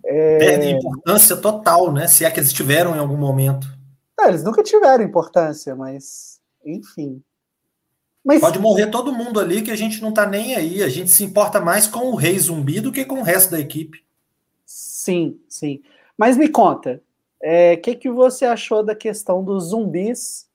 É... 0.05 0.39
Perdem 0.39 0.77
importância 0.79 1.37
total, 1.37 1.93
né? 1.93 2.07
Se 2.07 2.25
é 2.25 2.31
que 2.31 2.39
eles 2.39 2.53
tiveram 2.53 2.95
em 2.95 2.99
algum 2.99 3.17
momento. 3.17 3.67
Não, 4.17 4.29
eles 4.29 4.45
nunca 4.45 4.63
tiveram 4.63 5.05
importância, 5.05 5.75
mas 5.75 6.38
enfim. 6.65 7.23
Mas... 8.25 8.41
Pode 8.41 8.59
morrer 8.59 8.89
todo 8.89 9.13
mundo 9.13 9.41
ali 9.41 9.63
que 9.63 9.71
a 9.71 9.77
gente 9.77 10.03
não 10.03 10.13
tá 10.13 10.27
nem 10.27 10.55
aí. 10.55 10.83
A 10.83 10.89
gente 10.89 11.11
se 11.11 11.25
importa 11.25 11.61
mais 11.61 11.87
com 11.87 12.11
o 12.11 12.15
rei 12.15 12.39
zumbi 12.39 12.81
do 12.81 12.93
que 12.93 13.05
com 13.05 13.21
o 13.21 13.23
resto 13.23 13.51
da 13.51 13.61
equipe. 13.61 14.05
Sim, 14.67 15.41
sim. 15.49 15.83
Mas 16.17 16.37
me 16.37 16.49
conta, 16.49 17.03
o 17.41 17.47
é, 17.47 17.77
que, 17.77 17.95
que 17.95 18.11
você 18.11 18.45
achou 18.45 18.83
da 18.83 18.95
questão 18.95 19.43
dos 19.43 19.69
zumbis 19.69 20.47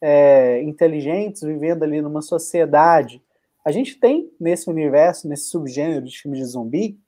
é, 0.00 0.62
inteligentes 0.62 1.42
vivendo 1.42 1.84
ali 1.84 2.02
numa 2.02 2.22
sociedade? 2.22 3.22
A 3.64 3.70
gente 3.70 3.94
tem 4.00 4.32
nesse 4.40 4.68
universo, 4.68 5.28
nesse 5.28 5.44
subgênero 5.44 6.04
de 6.04 6.18
filme 6.18 6.38
de 6.38 6.44
zumbi, 6.44 6.98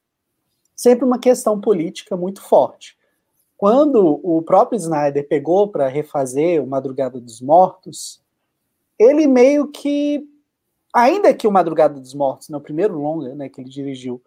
sempre 0.77 1.05
uma 1.05 1.19
questão 1.19 1.61
política 1.61 2.17
muito 2.17 2.41
forte. 2.41 2.97
Quando 3.57 4.21
o 4.23 4.43
próprio 4.43 4.77
Snyder 4.77 5.27
pegou 5.27 5.69
para 5.69 5.89
refazer 5.89 6.63
o 6.63 6.67
Madrugada 6.67 7.21
dos 7.21 7.41
Mortos, 7.41 8.23
ele 8.99 9.27
meio 9.27 9.69
que, 9.69 10.23
ainda 10.95 11.35
que 11.35 11.47
o 11.47 11.53
Madrugada 11.53 11.99
dos 12.01 12.15
Mortos, 12.15 12.49
né, 12.49 12.59
primeiro 12.61 12.99
longa 12.99 13.35
né, 13.35 13.49
que 13.49 13.61
ele 13.61 13.71
dirigiu, 13.71 14.23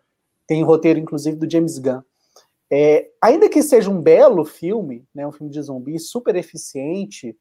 tem 0.46 0.64
roteiro 0.64 1.00
inclusive 1.00 1.38
do 1.38 1.50
James 1.50 1.78
Gunn, 1.78 2.02
é, 2.70 3.10
ainda 3.22 3.50
que 3.50 3.64
seja 3.64 3.90
um 3.90 4.02
belo 4.02 4.44
filme, 4.44 5.06
né, 5.14 5.26
um 5.26 5.32
filme 5.32 5.52
de 5.52 5.62
zumbi 5.62 5.98
super 6.00 6.36
eficiente, 6.36 7.38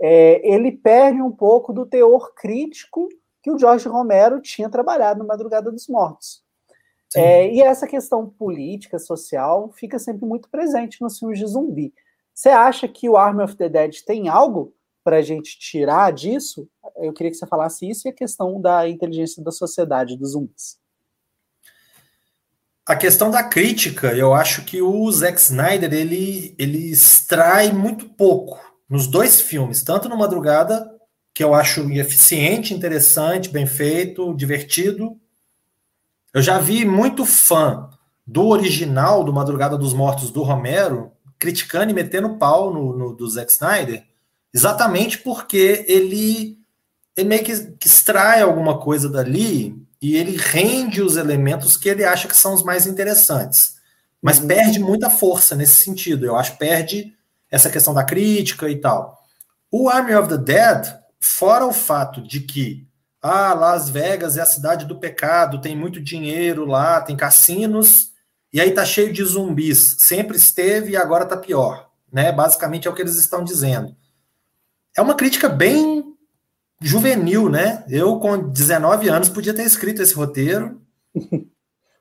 é, 0.00 0.46
ele 0.48 0.72
perde 0.72 1.20
um 1.20 1.32
pouco 1.32 1.72
do 1.72 1.86
teor 1.86 2.34
crítico 2.34 3.08
que 3.42 3.50
o 3.50 3.58
George 3.58 3.88
Romero 3.88 4.40
tinha 4.40 4.68
trabalhado 4.68 5.20
no 5.20 5.26
Madrugada 5.26 5.70
dos 5.72 5.88
Mortos. 5.88 6.42
É, 7.16 7.50
e 7.50 7.62
essa 7.62 7.86
questão 7.86 8.28
política, 8.28 8.98
social, 8.98 9.70
fica 9.72 9.98
sempre 9.98 10.26
muito 10.26 10.48
presente 10.50 11.00
nos 11.00 11.18
filmes 11.18 11.38
de 11.38 11.46
zumbi. 11.46 11.94
Você 12.34 12.50
acha 12.50 12.86
que 12.86 13.08
o 13.08 13.16
Army 13.16 13.42
of 13.42 13.56
the 13.56 13.68
Dead 13.68 14.02
tem 14.04 14.28
algo 14.28 14.74
para 15.08 15.16
a 15.16 15.22
gente 15.22 15.58
tirar 15.58 16.12
disso? 16.12 16.68
Eu 16.98 17.14
queria 17.14 17.30
que 17.30 17.38
você 17.38 17.46
falasse 17.46 17.88
isso 17.88 18.06
e 18.06 18.10
a 18.10 18.14
questão 18.14 18.60
da 18.60 18.86
inteligência 18.86 19.42
da 19.42 19.50
sociedade 19.50 20.18
dos 20.18 20.32
zumbis. 20.32 20.76
A 22.86 22.94
questão 22.94 23.30
da 23.30 23.42
crítica, 23.42 24.14
eu 24.14 24.34
acho 24.34 24.66
que 24.66 24.82
o 24.82 25.10
Zack 25.10 25.40
Snyder 25.40 25.94
ele, 25.94 26.54
ele 26.58 26.90
extrai 26.90 27.72
muito 27.72 28.06
pouco 28.10 28.60
nos 28.86 29.06
dois 29.06 29.40
filmes, 29.40 29.82
tanto 29.82 30.10
no 30.10 30.18
Madrugada, 30.18 30.94
que 31.32 31.42
eu 31.42 31.54
acho 31.54 31.90
eficiente, 31.90 32.74
interessante, 32.74 33.48
bem 33.48 33.64
feito, 33.64 34.34
divertido, 34.34 35.18
eu 36.34 36.42
já 36.42 36.58
vi 36.58 36.84
muito 36.84 37.24
fã 37.24 37.88
do 38.26 38.46
original 38.48 39.24
do 39.24 39.32
Madrugada 39.32 39.78
dos 39.78 39.94
Mortos 39.94 40.30
do 40.30 40.42
Romero 40.42 41.12
criticando 41.38 41.92
e 41.92 41.94
metendo 41.94 42.36
pau 42.36 42.74
no, 42.74 42.94
no 42.94 43.16
do 43.16 43.26
Zack 43.26 43.50
Snyder, 43.50 44.07
exatamente 44.52 45.18
porque 45.18 45.84
ele, 45.88 46.58
ele 47.16 47.28
meio 47.28 47.44
que, 47.44 47.72
que 47.72 47.86
extrai 47.86 48.42
alguma 48.42 48.78
coisa 48.78 49.08
dali 49.08 49.76
e 50.00 50.16
ele 50.16 50.36
rende 50.36 51.02
os 51.02 51.16
elementos 51.16 51.76
que 51.76 51.88
ele 51.88 52.04
acha 52.04 52.28
que 52.28 52.36
são 52.36 52.54
os 52.54 52.62
mais 52.62 52.86
interessantes. 52.86 53.76
Mas 54.22 54.38
uhum. 54.38 54.46
perde 54.46 54.78
muita 54.78 55.10
força 55.10 55.54
nesse 55.54 55.84
sentido. 55.84 56.24
Eu 56.24 56.36
acho 56.36 56.52
que 56.52 56.58
perde 56.58 57.14
essa 57.50 57.70
questão 57.70 57.94
da 57.94 58.04
crítica 58.04 58.68
e 58.68 58.76
tal. 58.76 59.18
O 59.70 59.88
Army 59.88 60.14
of 60.14 60.28
the 60.28 60.38
Dead, 60.38 60.98
fora 61.20 61.66
o 61.66 61.72
fato 61.72 62.22
de 62.22 62.40
que 62.40 62.86
ah, 63.20 63.52
Las 63.52 63.88
Vegas 63.88 64.36
é 64.36 64.40
a 64.40 64.46
cidade 64.46 64.86
do 64.86 64.98
pecado, 64.98 65.60
tem 65.60 65.76
muito 65.76 66.00
dinheiro 66.00 66.64
lá, 66.64 67.00
tem 67.00 67.16
cassinos, 67.16 68.12
e 68.52 68.60
aí 68.60 68.70
tá 68.70 68.84
cheio 68.84 69.12
de 69.12 69.24
zumbis. 69.24 69.96
Sempre 69.98 70.36
esteve 70.36 70.92
e 70.92 70.96
agora 70.96 71.26
tá 71.26 71.36
pior, 71.36 71.90
né? 72.12 72.32
Basicamente 72.32 72.86
é 72.86 72.90
o 72.90 72.94
que 72.94 73.02
eles 73.02 73.16
estão 73.16 73.42
dizendo. 73.42 73.94
É 74.98 75.00
uma 75.00 75.14
crítica 75.14 75.48
bem 75.48 76.12
juvenil, 76.82 77.48
né? 77.48 77.84
Eu 77.88 78.18
com 78.18 78.36
19 78.36 79.08
anos 79.08 79.28
podia 79.28 79.54
ter 79.54 79.62
escrito 79.62 80.02
esse 80.02 80.12
roteiro. 80.12 80.82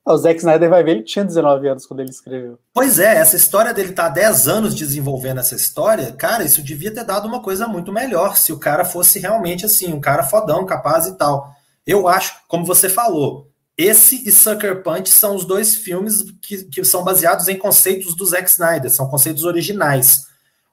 O 0.09 0.15
Zack 0.15 0.37
Snyder 0.37 0.69
vai 0.69 0.85
ver, 0.85 0.91
ele 0.91 1.03
tinha 1.03 1.25
19 1.25 1.67
anos 1.67 1.85
quando 1.85 1.99
ele 1.99 2.11
escreveu. 2.11 2.57
Pois 2.73 2.97
é, 2.97 3.17
essa 3.17 3.35
história 3.35 3.73
dele 3.73 3.89
estar 3.89 4.03
tá 4.03 4.09
há 4.09 4.13
10 4.13 4.47
anos 4.47 4.73
desenvolvendo 4.73 5.41
essa 5.41 5.53
história, 5.53 6.13
cara, 6.13 6.45
isso 6.45 6.63
devia 6.63 6.93
ter 6.93 7.03
dado 7.03 7.27
uma 7.27 7.41
coisa 7.41 7.67
muito 7.67 7.91
melhor, 7.91 8.37
se 8.37 8.53
o 8.53 8.57
cara 8.57 8.85
fosse 8.85 9.19
realmente 9.19 9.65
assim, 9.65 9.91
um 9.91 9.99
cara 9.99 10.23
fodão, 10.23 10.65
capaz 10.65 11.07
e 11.07 11.17
tal. 11.17 11.51
Eu 11.85 12.07
acho, 12.07 12.37
como 12.47 12.63
você 12.63 12.87
falou, 12.87 13.51
esse 13.77 14.25
e 14.25 14.31
Sucker 14.31 14.81
Punch 14.81 15.09
são 15.09 15.35
os 15.35 15.43
dois 15.43 15.75
filmes 15.75 16.23
que, 16.41 16.63
que 16.63 16.85
são 16.85 17.03
baseados 17.03 17.49
em 17.49 17.57
conceitos 17.57 18.15
do 18.15 18.25
Zack 18.25 18.49
Snyder, 18.49 18.89
são 18.89 19.09
conceitos 19.09 19.43
originais. 19.43 20.21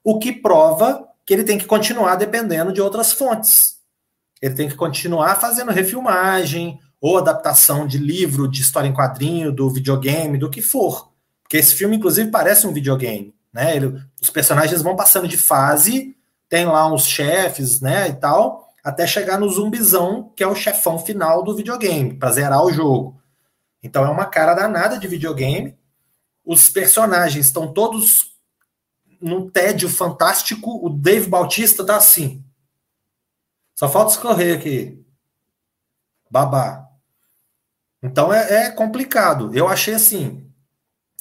O 0.04 0.20
que 0.20 0.30
prova 0.30 1.08
que 1.26 1.32
ele 1.32 1.44
tem 1.44 1.58
que 1.58 1.66
continuar 1.66 2.16
dependendo 2.16 2.72
de 2.72 2.80
outras 2.80 3.12
fontes. 3.12 3.76
Ele 4.40 4.54
tem 4.54 4.68
que 4.68 4.74
continuar 4.74 5.36
fazendo 5.36 5.70
refilmagem, 5.70 6.78
ou 7.00 7.18
adaptação 7.18 7.86
de 7.86 7.98
livro, 7.98 8.48
de 8.48 8.62
história 8.62 8.88
em 8.88 8.94
quadrinho, 8.94 9.52
do 9.52 9.68
videogame, 9.68 10.38
do 10.38 10.48
que 10.48 10.62
for. 10.62 11.12
Porque 11.42 11.58
esse 11.58 11.74
filme, 11.74 11.96
inclusive, 11.96 12.30
parece 12.30 12.66
um 12.66 12.72
videogame. 12.72 13.34
Né? 13.52 13.76
Ele, 13.76 14.00
os 14.20 14.30
personagens 14.30 14.80
vão 14.80 14.96
passando 14.96 15.28
de 15.28 15.36
fase, 15.36 16.16
tem 16.48 16.64
lá 16.64 16.90
uns 16.90 17.06
chefes, 17.06 17.80
né, 17.80 18.08
e 18.08 18.14
tal, 18.14 18.68
até 18.82 19.06
chegar 19.06 19.38
no 19.38 19.50
zumbizão, 19.50 20.32
que 20.34 20.42
é 20.42 20.46
o 20.46 20.54
chefão 20.54 20.98
final 20.98 21.42
do 21.42 21.54
videogame, 21.54 22.14
para 22.14 22.32
zerar 22.32 22.64
o 22.64 22.72
jogo. 22.72 23.20
Então 23.82 24.02
é 24.04 24.08
uma 24.08 24.24
cara 24.24 24.54
danada 24.54 24.98
de 24.98 25.06
videogame. 25.06 25.76
Os 26.44 26.70
personagens 26.70 27.46
estão 27.46 27.72
todos 27.72 28.33
num 29.24 29.48
tédio 29.48 29.88
fantástico. 29.88 30.84
O 30.84 30.90
Dave 30.90 31.28
Bautista 31.28 31.84
tá 31.84 31.96
assim. 31.96 32.44
Só 33.74 33.88
falta 33.88 34.12
escorrer 34.12 34.56
aqui. 34.56 35.02
Babá. 36.30 36.86
Então 38.02 38.32
é, 38.32 38.66
é, 38.66 38.70
complicado. 38.70 39.50
Eu 39.54 39.66
achei 39.66 39.94
assim, 39.94 40.46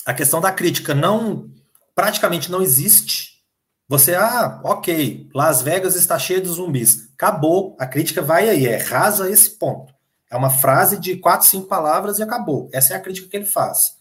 a 0.05 0.13
questão 0.13 0.41
da 0.41 0.51
crítica 0.51 0.93
não 0.93 1.49
praticamente 1.95 2.51
não 2.51 2.61
existe. 2.61 3.41
Você, 3.87 4.15
ah, 4.15 4.59
ok, 4.63 5.29
Las 5.33 5.61
Vegas 5.61 5.95
está 5.95 6.17
cheia 6.17 6.41
de 6.41 6.47
zumbis. 6.47 7.09
Acabou, 7.13 7.75
a 7.79 7.85
crítica 7.85 8.21
vai 8.21 8.49
aí, 8.49 8.65
é 8.65 8.77
rasa 8.77 9.29
esse 9.29 9.51
ponto. 9.51 9.93
É 10.29 10.35
uma 10.35 10.49
frase 10.49 10.97
de 10.97 11.17
quatro, 11.17 11.47
cinco 11.47 11.67
palavras 11.67 12.17
e 12.17 12.23
acabou. 12.23 12.69
Essa 12.73 12.93
é 12.93 12.97
a 12.97 12.99
crítica 12.99 13.29
que 13.29 13.37
ele 13.37 13.45
faz. 13.45 13.97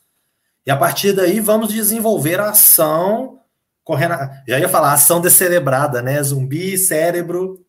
E 0.65 0.71
a 0.71 0.77
partir 0.77 1.13
daí 1.13 1.41
vamos 1.41 1.73
desenvolver 1.73 2.41
a 2.41 2.51
ação 2.51 3.42
correndo. 3.85 4.15
Já 4.47 4.59
ia 4.59 4.69
falar 4.69 4.93
ação 4.93 5.21
descerebrada, 5.21 6.03
né? 6.03 6.23
Zumbi, 6.23 6.77
cérebro. 6.79 7.65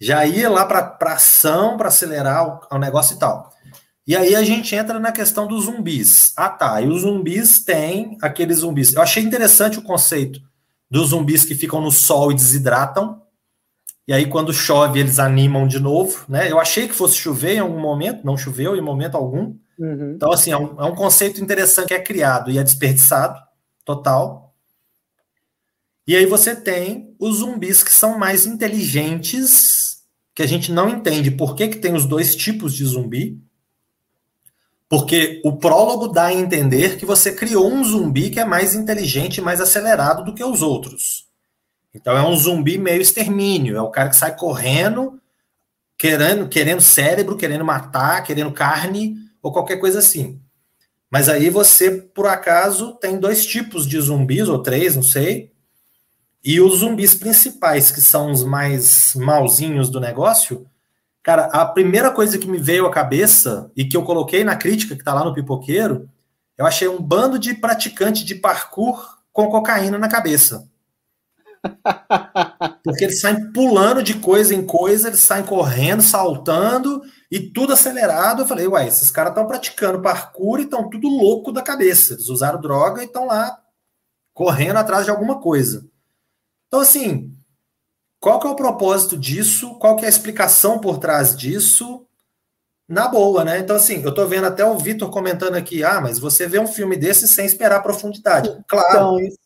Já 0.00 0.24
ia 0.24 0.48
lá 0.48 0.64
para 0.64 1.14
ação, 1.14 1.76
para 1.76 1.88
acelerar 1.88 2.46
o, 2.70 2.76
o 2.76 2.78
negócio 2.78 3.16
e 3.16 3.18
tal. 3.18 3.52
E 4.06 4.16
aí 4.16 4.34
a 4.34 4.42
gente 4.42 4.74
entra 4.74 4.98
na 4.98 5.12
questão 5.12 5.46
dos 5.46 5.64
zumbis. 5.64 6.32
Ah, 6.36 6.48
tá. 6.48 6.80
E 6.80 6.88
os 6.88 7.02
zumbis 7.02 7.62
têm 7.62 8.16
aqueles 8.22 8.58
zumbis. 8.58 8.94
Eu 8.94 9.02
achei 9.02 9.22
interessante 9.22 9.78
o 9.78 9.82
conceito 9.82 10.40
dos 10.90 11.10
zumbis 11.10 11.44
que 11.44 11.54
ficam 11.54 11.80
no 11.80 11.90
sol 11.90 12.32
e 12.32 12.34
desidratam. 12.34 13.20
E 14.06 14.12
aí, 14.14 14.24
quando 14.26 14.54
chove, 14.54 14.98
eles 14.98 15.18
animam 15.18 15.68
de 15.68 15.78
novo, 15.78 16.24
né? 16.26 16.50
Eu 16.50 16.58
achei 16.58 16.88
que 16.88 16.94
fosse 16.94 17.16
chover 17.16 17.56
em 17.56 17.58
algum 17.58 17.78
momento, 17.78 18.24
não 18.24 18.38
choveu 18.38 18.74
em 18.74 18.80
momento 18.80 19.14
algum. 19.14 19.54
Uhum. 19.78 20.12
Então, 20.16 20.32
assim, 20.32 20.50
é 20.50 20.56
um, 20.56 20.80
é 20.80 20.84
um 20.84 20.94
conceito 20.94 21.42
interessante 21.42 21.88
que 21.88 21.94
é 21.94 22.00
criado 22.00 22.50
e 22.50 22.56
é 22.56 22.62
desperdiçado, 22.64 23.38
total. 23.84 24.47
E 26.08 26.16
aí 26.16 26.24
você 26.24 26.56
tem 26.56 27.14
os 27.18 27.40
zumbis 27.40 27.82
que 27.82 27.92
são 27.92 28.18
mais 28.18 28.46
inteligentes, 28.46 30.04
que 30.34 30.42
a 30.42 30.46
gente 30.46 30.72
não 30.72 30.88
entende 30.88 31.30
por 31.30 31.54
que, 31.54 31.68
que 31.68 31.76
tem 31.76 31.94
os 31.94 32.06
dois 32.06 32.34
tipos 32.34 32.72
de 32.72 32.82
zumbi. 32.86 33.38
Porque 34.88 35.42
o 35.44 35.58
prólogo 35.58 36.08
dá 36.08 36.24
a 36.24 36.32
entender 36.32 36.96
que 36.96 37.04
você 37.04 37.30
criou 37.30 37.70
um 37.70 37.84
zumbi 37.84 38.30
que 38.30 38.40
é 38.40 38.44
mais 38.46 38.74
inteligente 38.74 39.42
mais 39.42 39.60
acelerado 39.60 40.24
do 40.24 40.34
que 40.34 40.42
os 40.42 40.62
outros. 40.62 41.28
Então 41.92 42.16
é 42.16 42.26
um 42.26 42.34
zumbi 42.34 42.78
meio 42.78 43.02
extermínio, 43.02 43.76
é 43.76 43.82
o 43.82 43.90
cara 43.90 44.08
que 44.08 44.16
sai 44.16 44.34
correndo, 44.34 45.20
querendo, 45.98 46.48
querendo 46.48 46.80
cérebro, 46.80 47.36
querendo 47.36 47.66
matar, 47.66 48.22
querendo 48.22 48.50
carne 48.50 49.14
ou 49.42 49.52
qualquer 49.52 49.76
coisa 49.76 49.98
assim. 49.98 50.40
Mas 51.10 51.28
aí 51.28 51.50
você, 51.50 51.90
por 51.90 52.26
acaso, 52.26 52.94
tem 52.94 53.20
dois 53.20 53.44
tipos 53.44 53.86
de 53.86 54.00
zumbis, 54.00 54.48
ou 54.48 54.62
três, 54.62 54.96
não 54.96 55.02
sei. 55.02 55.52
E 56.48 56.62
os 56.62 56.78
zumbis 56.78 57.14
principais, 57.14 57.90
que 57.90 58.00
são 58.00 58.32
os 58.32 58.42
mais 58.42 59.12
malzinhos 59.14 59.90
do 59.90 60.00
negócio, 60.00 60.66
cara, 61.22 61.44
a 61.52 61.66
primeira 61.66 62.10
coisa 62.10 62.38
que 62.38 62.48
me 62.48 62.56
veio 62.56 62.86
à 62.86 62.90
cabeça 62.90 63.70
e 63.76 63.84
que 63.84 63.94
eu 63.94 64.02
coloquei 64.02 64.42
na 64.42 64.56
crítica 64.56 64.96
que 64.96 65.04
tá 65.04 65.12
lá 65.12 65.22
no 65.26 65.34
pipoqueiro, 65.34 66.08
eu 66.56 66.64
achei 66.64 66.88
um 66.88 67.02
bando 67.02 67.38
de 67.38 67.52
praticante 67.52 68.24
de 68.24 68.34
parkour 68.34 69.18
com 69.30 69.50
cocaína 69.50 69.98
na 69.98 70.08
cabeça. 70.08 70.66
Porque 72.82 73.04
eles 73.04 73.20
saem 73.20 73.52
pulando 73.52 74.02
de 74.02 74.14
coisa 74.14 74.54
em 74.54 74.64
coisa, 74.64 75.08
eles 75.08 75.20
saem 75.20 75.44
correndo, 75.44 76.00
saltando 76.00 77.02
e 77.30 77.40
tudo 77.40 77.74
acelerado. 77.74 78.40
Eu 78.40 78.46
falei, 78.46 78.66
uai, 78.66 78.88
esses 78.88 79.10
caras 79.10 79.32
estão 79.32 79.46
praticando 79.46 80.00
parkour 80.00 80.60
e 80.60 80.62
estão 80.62 80.88
tudo 80.88 81.08
louco 81.08 81.52
da 81.52 81.60
cabeça. 81.60 82.14
Eles 82.14 82.30
usaram 82.30 82.58
droga 82.58 83.02
e 83.02 83.04
estão 83.04 83.26
lá 83.26 83.54
correndo 84.32 84.78
atrás 84.78 85.04
de 85.04 85.10
alguma 85.10 85.38
coisa. 85.42 85.86
Então, 86.68 86.80
assim, 86.80 87.32
qual 88.20 88.38
que 88.38 88.46
é 88.46 88.50
o 88.50 88.56
propósito 88.56 89.16
disso? 89.16 89.74
Qual 89.78 89.96
que 89.96 90.04
é 90.04 90.06
a 90.06 90.10
explicação 90.10 90.78
por 90.78 90.98
trás 90.98 91.36
disso? 91.36 92.06
Na 92.86 93.08
boa, 93.08 93.44
né? 93.44 93.58
Então, 93.58 93.76
assim, 93.76 94.02
eu 94.02 94.14
tô 94.14 94.26
vendo 94.26 94.46
até 94.46 94.64
o 94.64 94.78
Vitor 94.78 95.10
comentando 95.10 95.56
aqui, 95.56 95.84
ah, 95.84 96.00
mas 96.00 96.18
você 96.18 96.46
vê 96.46 96.58
um 96.58 96.66
filme 96.66 96.96
desse 96.96 97.28
sem 97.28 97.44
esperar 97.44 97.82
profundidade. 97.82 98.48
Claro. 98.66 98.88
Então, 98.90 99.20
isso, 99.20 99.38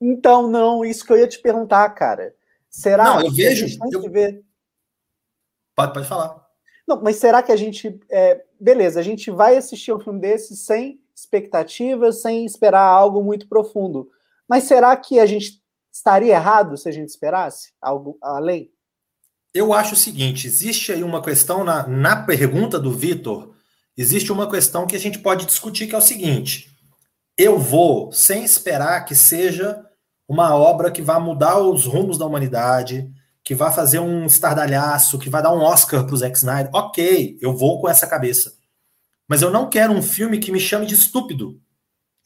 então, 0.00 0.46
não, 0.48 0.84
isso 0.84 1.04
que 1.04 1.12
eu 1.12 1.18
ia 1.18 1.28
te 1.28 1.38
perguntar, 1.40 1.88
cara. 1.90 2.34
Será 2.68 3.04
não, 3.04 3.22
eu 3.22 3.32
vejo, 3.32 3.66
que 3.66 3.96
eu... 3.96 4.10
ver... 4.10 4.42
Pode, 5.74 5.92
pode 5.92 6.06
falar. 6.06 6.44
Não, 6.86 7.00
mas 7.00 7.16
será 7.16 7.42
que 7.42 7.52
a 7.52 7.56
gente. 7.56 8.00
É, 8.10 8.44
beleza, 8.58 8.98
a 8.98 9.02
gente 9.02 9.30
vai 9.30 9.56
assistir 9.56 9.92
um 9.92 10.00
filme 10.00 10.20
desse 10.20 10.56
sem 10.56 11.00
expectativas, 11.14 12.20
sem 12.20 12.44
esperar 12.44 12.82
algo 12.82 13.22
muito 13.22 13.48
profundo. 13.48 14.10
Mas 14.48 14.64
será 14.64 14.96
que 14.96 15.20
a 15.20 15.26
gente 15.26 15.59
estaria 15.92 16.34
errado 16.34 16.76
se 16.76 16.88
a 16.88 16.92
gente 16.92 17.08
esperasse 17.08 17.72
algo 17.80 18.18
além? 18.22 18.70
Eu 19.52 19.72
acho 19.72 19.94
o 19.94 19.96
seguinte: 19.96 20.46
existe 20.46 20.92
aí 20.92 21.02
uma 21.02 21.22
questão 21.22 21.64
na, 21.64 21.86
na 21.86 22.16
pergunta 22.24 22.78
do 22.78 22.92
Vitor, 22.92 23.54
existe 23.96 24.30
uma 24.30 24.48
questão 24.48 24.86
que 24.86 24.96
a 24.96 25.00
gente 25.00 25.18
pode 25.18 25.46
discutir, 25.46 25.86
que 25.86 25.94
é 25.94 25.98
o 25.98 26.02
seguinte: 26.02 26.70
eu 27.36 27.58
vou 27.58 28.12
sem 28.12 28.44
esperar 28.44 29.04
que 29.04 29.14
seja 29.14 29.84
uma 30.28 30.54
obra 30.54 30.90
que 30.90 31.02
vá 31.02 31.18
mudar 31.18 31.58
os 31.58 31.86
rumos 31.86 32.16
da 32.16 32.24
humanidade, 32.24 33.10
que 33.42 33.54
vai 33.54 33.72
fazer 33.72 33.98
um 33.98 34.26
estardalhaço, 34.26 35.18
que 35.18 35.28
vai 35.28 35.42
dar 35.42 35.52
um 35.52 35.60
Oscar 35.60 36.04
para 36.04 36.14
o 36.14 36.16
Zack 36.16 36.36
Snyder. 36.36 36.70
Ok, 36.72 37.38
eu 37.40 37.56
vou 37.56 37.80
com 37.80 37.88
essa 37.88 38.06
cabeça. 38.06 38.54
Mas 39.26 39.42
eu 39.42 39.50
não 39.50 39.68
quero 39.68 39.92
um 39.92 40.02
filme 40.02 40.38
que 40.38 40.52
me 40.52 40.60
chame 40.60 40.86
de 40.86 40.94
estúpido. 40.94 41.60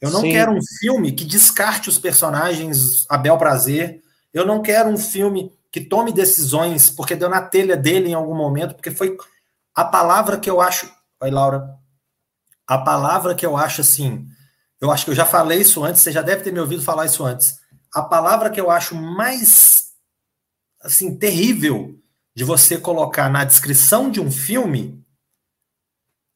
Eu 0.01 0.11
não 0.11 0.21
Sim. 0.21 0.31
quero 0.31 0.51
um 0.51 0.59
filme 0.79 1.11
que 1.11 1.25
descarte 1.25 1.89
os 1.89 1.97
personagens 1.97 3.05
a 3.09 3.17
bel 3.17 3.37
prazer. 3.37 4.03
Eu 4.33 4.45
não 4.45 4.61
quero 4.61 4.89
um 4.89 4.97
filme 4.97 5.51
que 5.71 5.81
tome 5.81 6.11
decisões 6.11 6.89
porque 6.89 7.15
deu 7.15 7.29
na 7.29 7.41
telha 7.41 7.75
dele 7.75 8.09
em 8.09 8.13
algum 8.13 8.35
momento, 8.35 8.75
porque 8.75 8.91
foi 8.91 9.17
a 9.73 9.83
palavra 9.83 10.37
que 10.37 10.49
eu 10.49 10.61
acho. 10.61 10.91
Oi, 11.21 11.31
Laura. 11.31 11.75
A 12.67 12.77
palavra 12.77 13.35
que 13.35 13.45
eu 13.45 13.55
acho 13.55 13.81
assim. 13.81 14.27
Eu 14.79 14.91
acho 14.91 15.05
que 15.05 15.11
eu 15.11 15.15
já 15.15 15.25
falei 15.25 15.61
isso 15.61 15.83
antes, 15.83 16.01
você 16.01 16.11
já 16.11 16.21
deve 16.21 16.43
ter 16.43 16.51
me 16.51 16.59
ouvido 16.59 16.83
falar 16.83 17.05
isso 17.05 17.23
antes 17.23 17.59
a 17.95 18.01
palavra 18.01 18.49
que 18.49 18.59
eu 18.59 18.69
acho 18.69 18.93
mais 18.93 19.93
assim 20.81 21.17
terrível 21.17 21.97
de 22.35 22.43
você 22.43 22.77
colocar 22.77 23.29
na 23.29 23.45
descrição 23.45 24.11
de 24.11 24.19
um 24.19 24.29
filme 24.29 25.01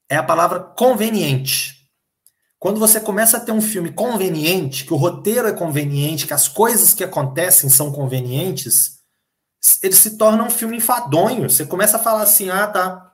é 0.07 0.15
a 0.15 0.23
palavra 0.23 0.61
conveniente. 0.61 1.78
Quando 2.59 2.79
você 2.79 2.99
começa 2.99 3.37
a 3.37 3.39
ter 3.39 3.53
um 3.53 3.61
filme 3.61 3.91
conveniente, 3.91 4.83
que 4.85 4.93
o 4.93 4.97
roteiro 4.97 5.47
é 5.47 5.53
conveniente, 5.53 6.27
que 6.27 6.33
as 6.33 6.49
coisas 6.49 6.93
que 6.93 7.03
acontecem 7.03 7.69
são 7.69 7.89
convenientes, 7.89 8.99
ele 9.81 9.95
se 9.95 10.17
torna 10.17 10.43
um 10.43 10.49
filme 10.49 10.75
enfadonho. 10.75 11.49
Você 11.49 11.65
começa 11.65 11.95
a 11.95 12.01
falar 12.01 12.23
assim: 12.23 12.49
ah, 12.49 12.67
tá. 12.67 13.13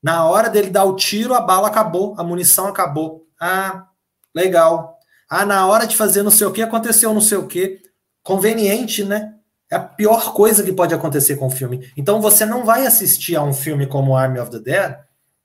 Na 0.00 0.26
hora 0.28 0.48
dele 0.48 0.70
dar 0.70 0.84
o 0.84 0.94
tiro, 0.94 1.34
a 1.34 1.40
bala 1.40 1.68
acabou, 1.68 2.14
a 2.18 2.22
munição 2.22 2.68
acabou. 2.68 3.26
Ah, 3.40 3.88
legal. 4.34 4.98
Ah, 5.28 5.44
na 5.44 5.66
hora 5.66 5.86
de 5.86 5.96
fazer 5.96 6.22
não 6.22 6.30
sei 6.30 6.46
o 6.46 6.52
que, 6.52 6.62
aconteceu 6.62 7.12
não 7.12 7.20
sei 7.20 7.38
o 7.38 7.48
que. 7.48 7.80
Conveniente, 8.22 9.02
né? 9.02 9.34
É 9.70 9.76
a 9.76 9.80
pior 9.80 10.34
coisa 10.34 10.62
que 10.62 10.72
pode 10.72 10.94
acontecer 10.94 11.36
com 11.36 11.46
o 11.46 11.50
filme. 11.50 11.90
Então 11.96 12.20
você 12.20 12.46
não 12.46 12.64
vai 12.64 12.86
assistir 12.86 13.34
a 13.34 13.42
um 13.42 13.52
filme 13.52 13.86
como 13.86 14.16
Army 14.16 14.38
of 14.38 14.50
the 14.50 14.60
Dead 14.60 14.98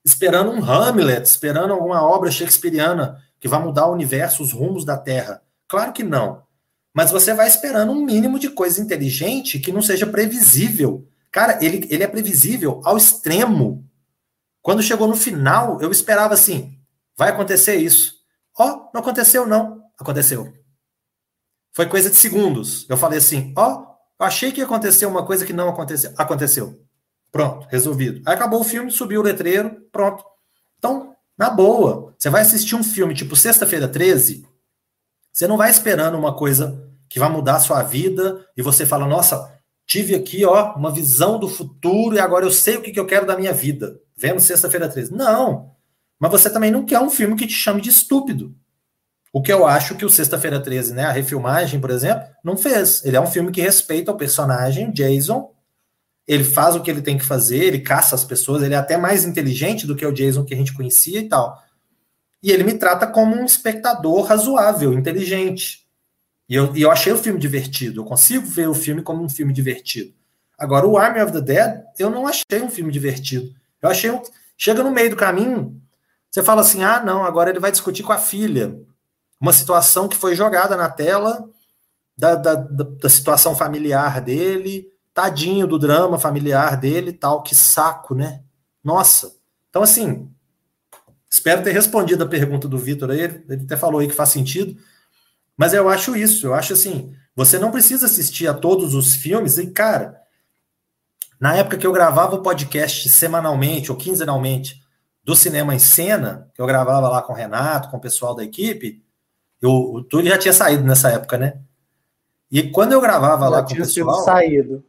esperando 0.04 0.50
um 0.50 0.64
Hamlet, 0.64 1.22
esperando 1.24 1.72
alguma 1.72 2.02
obra 2.02 2.30
shakespeariana 2.30 3.18
que 3.40 3.48
vai 3.48 3.60
mudar 3.60 3.86
o 3.86 3.92
universo, 3.92 4.42
os 4.42 4.52
rumos 4.52 4.84
da 4.84 4.98
Terra. 4.98 5.42
Claro 5.66 5.92
que 5.92 6.04
não. 6.04 6.42
Mas 6.92 7.10
você 7.10 7.32
vai 7.32 7.48
esperando 7.48 7.92
um 7.92 8.04
mínimo 8.04 8.38
de 8.38 8.50
coisa 8.50 8.80
inteligente 8.80 9.58
que 9.58 9.72
não 9.72 9.80
seja 9.80 10.06
previsível. 10.06 11.08
Cara, 11.30 11.58
ele, 11.64 11.86
ele 11.90 12.02
é 12.02 12.08
previsível 12.08 12.80
ao 12.84 12.96
extremo. 12.96 13.88
Quando 14.60 14.82
chegou 14.82 15.08
no 15.08 15.16
final, 15.16 15.80
eu 15.80 15.90
esperava 15.90 16.34
assim: 16.34 16.78
vai 17.16 17.30
acontecer 17.30 17.76
isso. 17.76 18.14
Ó, 18.58 18.66
oh, 18.66 18.90
não 18.92 19.00
aconteceu, 19.00 19.46
não. 19.46 19.80
Aconteceu. 19.98 20.52
Foi 21.72 21.86
coisa 21.86 22.10
de 22.10 22.16
segundos. 22.16 22.86
Eu 22.90 22.96
falei 22.96 23.18
assim: 23.18 23.54
ó, 23.56 23.84
oh, 24.18 24.24
achei 24.24 24.52
que 24.52 24.60
ia 24.60 24.66
acontecer 24.66 25.06
uma 25.06 25.24
coisa 25.24 25.46
que 25.46 25.52
não 25.52 25.68
aconteceu. 25.68 26.12
Aconteceu. 26.18 26.84
Pronto, 27.30 27.68
resolvido. 27.70 28.20
Aí 28.26 28.34
acabou 28.34 28.60
o 28.60 28.64
filme, 28.64 28.90
subiu 28.90 29.20
o 29.20 29.24
letreiro, 29.24 29.88
pronto. 29.92 30.24
Então, 30.78 31.14
na 31.40 31.48
boa, 31.48 32.14
você 32.18 32.28
vai 32.28 32.42
assistir 32.42 32.76
um 32.76 32.84
filme 32.84 33.14
tipo 33.14 33.34
Sexta-feira 33.34 33.88
13, 33.88 34.46
você 35.32 35.46
não 35.46 35.56
vai 35.56 35.70
esperando 35.70 36.18
uma 36.18 36.36
coisa 36.36 36.86
que 37.08 37.18
vai 37.18 37.30
mudar 37.30 37.56
a 37.56 37.60
sua 37.60 37.82
vida 37.82 38.46
e 38.54 38.60
você 38.60 38.84
fala: 38.84 39.06
nossa, 39.06 39.50
tive 39.86 40.14
aqui 40.14 40.44
ó, 40.44 40.74
uma 40.74 40.92
visão 40.92 41.38
do 41.38 41.48
futuro 41.48 42.14
e 42.14 42.20
agora 42.20 42.44
eu 42.44 42.50
sei 42.50 42.76
o 42.76 42.82
que, 42.82 42.92
que 42.92 43.00
eu 43.00 43.06
quero 43.06 43.24
da 43.24 43.38
minha 43.38 43.54
vida. 43.54 43.98
Vendo 44.14 44.38
Sexta-feira 44.38 44.86
13. 44.86 45.14
Não. 45.14 45.70
Mas 46.18 46.30
você 46.30 46.50
também 46.50 46.70
não 46.70 46.84
quer 46.84 47.00
um 47.00 47.08
filme 47.08 47.34
que 47.34 47.46
te 47.46 47.54
chame 47.54 47.80
de 47.80 47.88
estúpido. 47.88 48.54
O 49.32 49.40
que 49.40 49.50
eu 49.50 49.66
acho 49.66 49.94
que 49.94 50.04
o 50.04 50.10
Sexta-feira 50.10 50.60
13, 50.60 50.92
né, 50.92 51.04
a 51.04 51.12
refilmagem, 51.12 51.80
por 51.80 51.88
exemplo, 51.88 52.22
não 52.44 52.54
fez. 52.54 53.02
Ele 53.02 53.16
é 53.16 53.20
um 53.20 53.26
filme 53.26 53.50
que 53.50 53.62
respeita 53.62 54.12
o 54.12 54.16
personagem, 54.18 54.92
Jason. 54.92 55.50
Ele 56.30 56.44
faz 56.44 56.76
o 56.76 56.80
que 56.80 56.88
ele 56.88 57.02
tem 57.02 57.18
que 57.18 57.24
fazer, 57.24 57.64
ele 57.64 57.80
caça 57.80 58.14
as 58.14 58.22
pessoas, 58.22 58.62
ele 58.62 58.72
é 58.72 58.76
até 58.76 58.96
mais 58.96 59.24
inteligente 59.24 59.84
do 59.84 59.96
que 59.96 60.06
o 60.06 60.12
Jason 60.12 60.44
que 60.44 60.54
a 60.54 60.56
gente 60.56 60.72
conhecia 60.72 61.18
e 61.18 61.28
tal. 61.28 61.60
E 62.40 62.52
ele 62.52 62.62
me 62.62 62.74
trata 62.74 63.04
como 63.04 63.34
um 63.34 63.44
espectador 63.44 64.22
razoável, 64.22 64.92
inteligente. 64.92 65.84
E 66.48 66.54
eu, 66.54 66.76
e 66.76 66.82
eu 66.82 66.90
achei 66.92 67.12
o 67.12 67.18
filme 67.18 67.40
divertido. 67.40 68.00
Eu 68.00 68.04
consigo 68.04 68.46
ver 68.46 68.68
o 68.68 68.74
filme 68.74 69.02
como 69.02 69.24
um 69.24 69.28
filme 69.28 69.52
divertido. 69.52 70.14
Agora, 70.56 70.86
o 70.86 70.96
Army 70.96 71.20
of 71.20 71.32
the 71.32 71.40
Dead, 71.40 71.82
eu 71.98 72.08
não 72.08 72.28
achei 72.28 72.62
um 72.62 72.70
filme 72.70 72.92
divertido. 72.92 73.52
Eu 73.82 73.90
achei 73.90 74.08
um. 74.12 74.22
Chega 74.56 74.84
no 74.84 74.92
meio 74.92 75.10
do 75.10 75.16
caminho, 75.16 75.82
você 76.30 76.44
fala 76.44 76.60
assim: 76.60 76.84
ah, 76.84 77.02
não, 77.02 77.24
agora 77.24 77.50
ele 77.50 77.58
vai 77.58 77.72
discutir 77.72 78.04
com 78.04 78.12
a 78.12 78.18
filha. 78.18 78.78
Uma 79.40 79.52
situação 79.52 80.06
que 80.06 80.16
foi 80.16 80.36
jogada 80.36 80.76
na 80.76 80.88
tela 80.88 81.44
da, 82.16 82.36
da, 82.36 82.54
da 82.54 83.08
situação 83.08 83.56
familiar 83.56 84.20
dele, 84.20 84.86
tadinho 85.20 85.66
do 85.66 85.78
drama 85.78 86.18
familiar 86.18 86.76
dele 86.76 87.10
e 87.10 87.12
tal. 87.12 87.42
Que 87.42 87.54
saco, 87.54 88.14
né? 88.14 88.42
Nossa. 88.82 89.34
Então, 89.68 89.82
assim, 89.82 90.30
espero 91.28 91.62
ter 91.62 91.72
respondido 91.72 92.24
a 92.24 92.28
pergunta 92.28 92.66
do 92.66 92.78
Vitor 92.78 93.10
aí. 93.10 93.20
Ele 93.20 93.62
até 93.64 93.76
falou 93.76 94.00
aí 94.00 94.08
que 94.08 94.14
faz 94.14 94.30
sentido. 94.30 94.80
Mas 95.56 95.74
eu 95.74 95.88
acho 95.88 96.16
isso. 96.16 96.46
Eu 96.46 96.54
acho 96.54 96.72
assim: 96.72 97.14
você 97.36 97.58
não 97.58 97.70
precisa 97.70 98.06
assistir 98.06 98.48
a 98.48 98.54
todos 98.54 98.94
os 98.94 99.14
filmes 99.14 99.58
e, 99.58 99.66
cara. 99.66 100.18
Na 101.38 101.56
época 101.56 101.78
que 101.78 101.86
eu 101.86 101.92
gravava 101.92 102.36
o 102.36 102.42
podcast 102.42 103.08
semanalmente 103.08 103.90
ou 103.90 103.96
quinzenalmente, 103.96 104.78
do 105.24 105.34
cinema 105.34 105.74
em 105.74 105.78
cena, 105.78 106.50
que 106.54 106.60
eu 106.60 106.66
gravava 106.66 107.08
lá 107.08 107.22
com 107.22 107.32
o 107.32 107.36
Renato, 107.36 107.88
com 107.88 107.96
o 107.96 108.00
pessoal 108.00 108.34
da 108.34 108.44
equipe, 108.44 109.02
eu, 109.60 109.70
o 109.70 110.02
Túlio 110.02 110.30
já 110.30 110.36
tinha 110.36 110.52
saído 110.52 110.84
nessa 110.84 111.10
época, 111.10 111.38
né? 111.38 111.58
E 112.50 112.64
quando 112.70 112.92
eu 112.92 113.00
gravava 113.00 113.44
já 113.44 113.48
lá 113.48 113.62
com 113.62 113.72
o 113.72 113.76
pessoal. 113.76 114.22
Saído. 114.22 114.84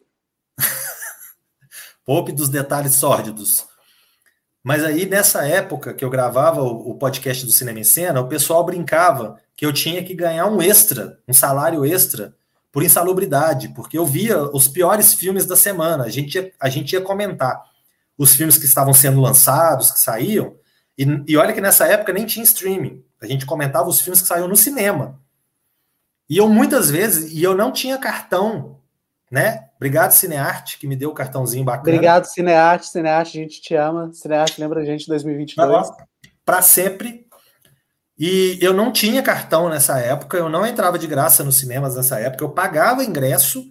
Poupe 2.06 2.32
dos 2.32 2.50
detalhes 2.50 2.96
sórdidos. 2.96 3.66
Mas 4.64 4.84
aí, 4.84 5.06
nessa 5.06 5.46
época 5.48 5.94
que 5.94 6.06
eu 6.06 6.10
gravava 6.10 6.62
o, 6.62 6.92
o, 6.92 6.96
podcast 6.96 7.46
do 7.46 7.52
Cinema 7.52 7.80
em 7.80 7.84
Cena, 7.84 8.22
o 8.22 8.28
pessoal 8.28 8.64
brincava 8.64 9.40
que 9.56 9.66
eu 9.66 9.74
tinha 9.74 10.04
que 10.04 10.14
ganhar 10.14 10.46
um 10.46 10.62
extra, 10.62 11.20
um 11.28 11.34
salário 11.34 11.86
extra, 11.86 12.36
por 12.72 12.84
insalubridade, 12.84 13.70
porque 13.70 13.98
eu 13.98 14.06
via 14.06 14.44
os 14.44 14.68
piores 14.68 15.14
filmes 15.14 15.46
da 15.46 15.56
semana. 15.56 16.04
A 16.04 16.10
gente 16.10 16.36
ia, 16.36 16.52
a 16.60 16.70
gente 16.70 16.94
ia 16.94 17.02
comentar 17.02 17.64
os 18.18 18.36
filmes 18.36 18.58
que 18.58 18.66
estavam 18.66 18.94
sendo 18.94 19.20
lançados, 19.20 19.92
que 19.92 20.00
saíam, 20.00 20.56
e, 20.98 21.06
e 21.28 21.38
olha 21.38 21.54
que 21.54 21.62
nessa 21.62 21.88
época 21.88 22.14
nem 22.14 22.26
tinha 22.26 22.44
streaming. 22.44 23.04
A 23.20 23.26
gente 23.26 23.46
comentava 23.46 23.90
os 23.90 24.00
filmes 24.00 24.22
que 24.22 24.28
saíam 24.28 24.48
no 24.48 24.56
cinema. 24.56 25.20
E 26.30 26.38
eu 26.38 26.48
muitas 26.48 26.90
vezes, 26.90 27.32
e 27.32 27.44
eu 27.44 27.56
não 27.56 27.72
tinha 27.72 27.98
cartão 27.98 28.82
né? 29.32 29.70
Obrigado, 29.82 30.12
Cinearte, 30.12 30.78
que 30.78 30.86
me 30.86 30.96
deu 30.96 31.10
o 31.10 31.13
cartãozinho 31.13 31.65
bacana. 31.65 31.96
Obrigado, 31.96 32.26
Cinearte. 32.26 32.86
Cinearte, 32.86 33.39
a 33.39 33.41
gente 33.41 33.60
te 33.60 33.74
ama. 33.74 34.12
Cinearte, 34.13 34.62
lembra 34.62 34.82
a 34.82 34.86
gente 34.86 35.02
de 35.02 35.08
2022. 35.08 35.89
Para 36.46 36.62
sempre. 36.62 37.26
E 38.15 38.60
eu 38.62 38.76
não 38.76 38.91
tinha 38.91 39.24
cartão 39.24 39.70
nessa 39.70 39.98
época, 39.98 40.38
eu 40.38 40.48
não 40.48 40.67
entrava 40.67 41.00
de 41.00 41.08
graça 41.08 41.44
nos 41.44 41.58
cinemas 41.58 41.96
nessa 41.96 42.20
época, 42.20 42.44
eu 42.44 42.52
pagava 42.52 43.04
ingresso. 43.04 43.65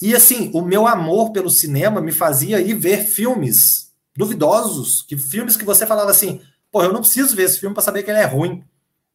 E 0.00 0.14
assim, 0.14 0.52
o 0.54 0.62
meu 0.62 0.86
amor 0.86 1.32
pelo 1.32 1.50
cinema 1.50 2.00
me 2.00 2.12
fazia 2.12 2.60
ir 2.60 2.74
ver 2.74 2.98
filmes 2.98 3.90
duvidosos, 4.16 5.02
que 5.02 5.16
filmes 5.16 5.56
que 5.56 5.64
você 5.64 5.84
falava 5.84 6.12
assim, 6.12 6.40
pô, 6.70 6.84
eu 6.84 6.92
não 6.92 7.00
preciso 7.00 7.34
ver 7.34 7.42
esse 7.42 7.58
filme 7.58 7.74
para 7.74 7.82
saber 7.82 8.04
que 8.04 8.10
ele 8.12 8.20
é 8.20 8.24
ruim. 8.24 8.62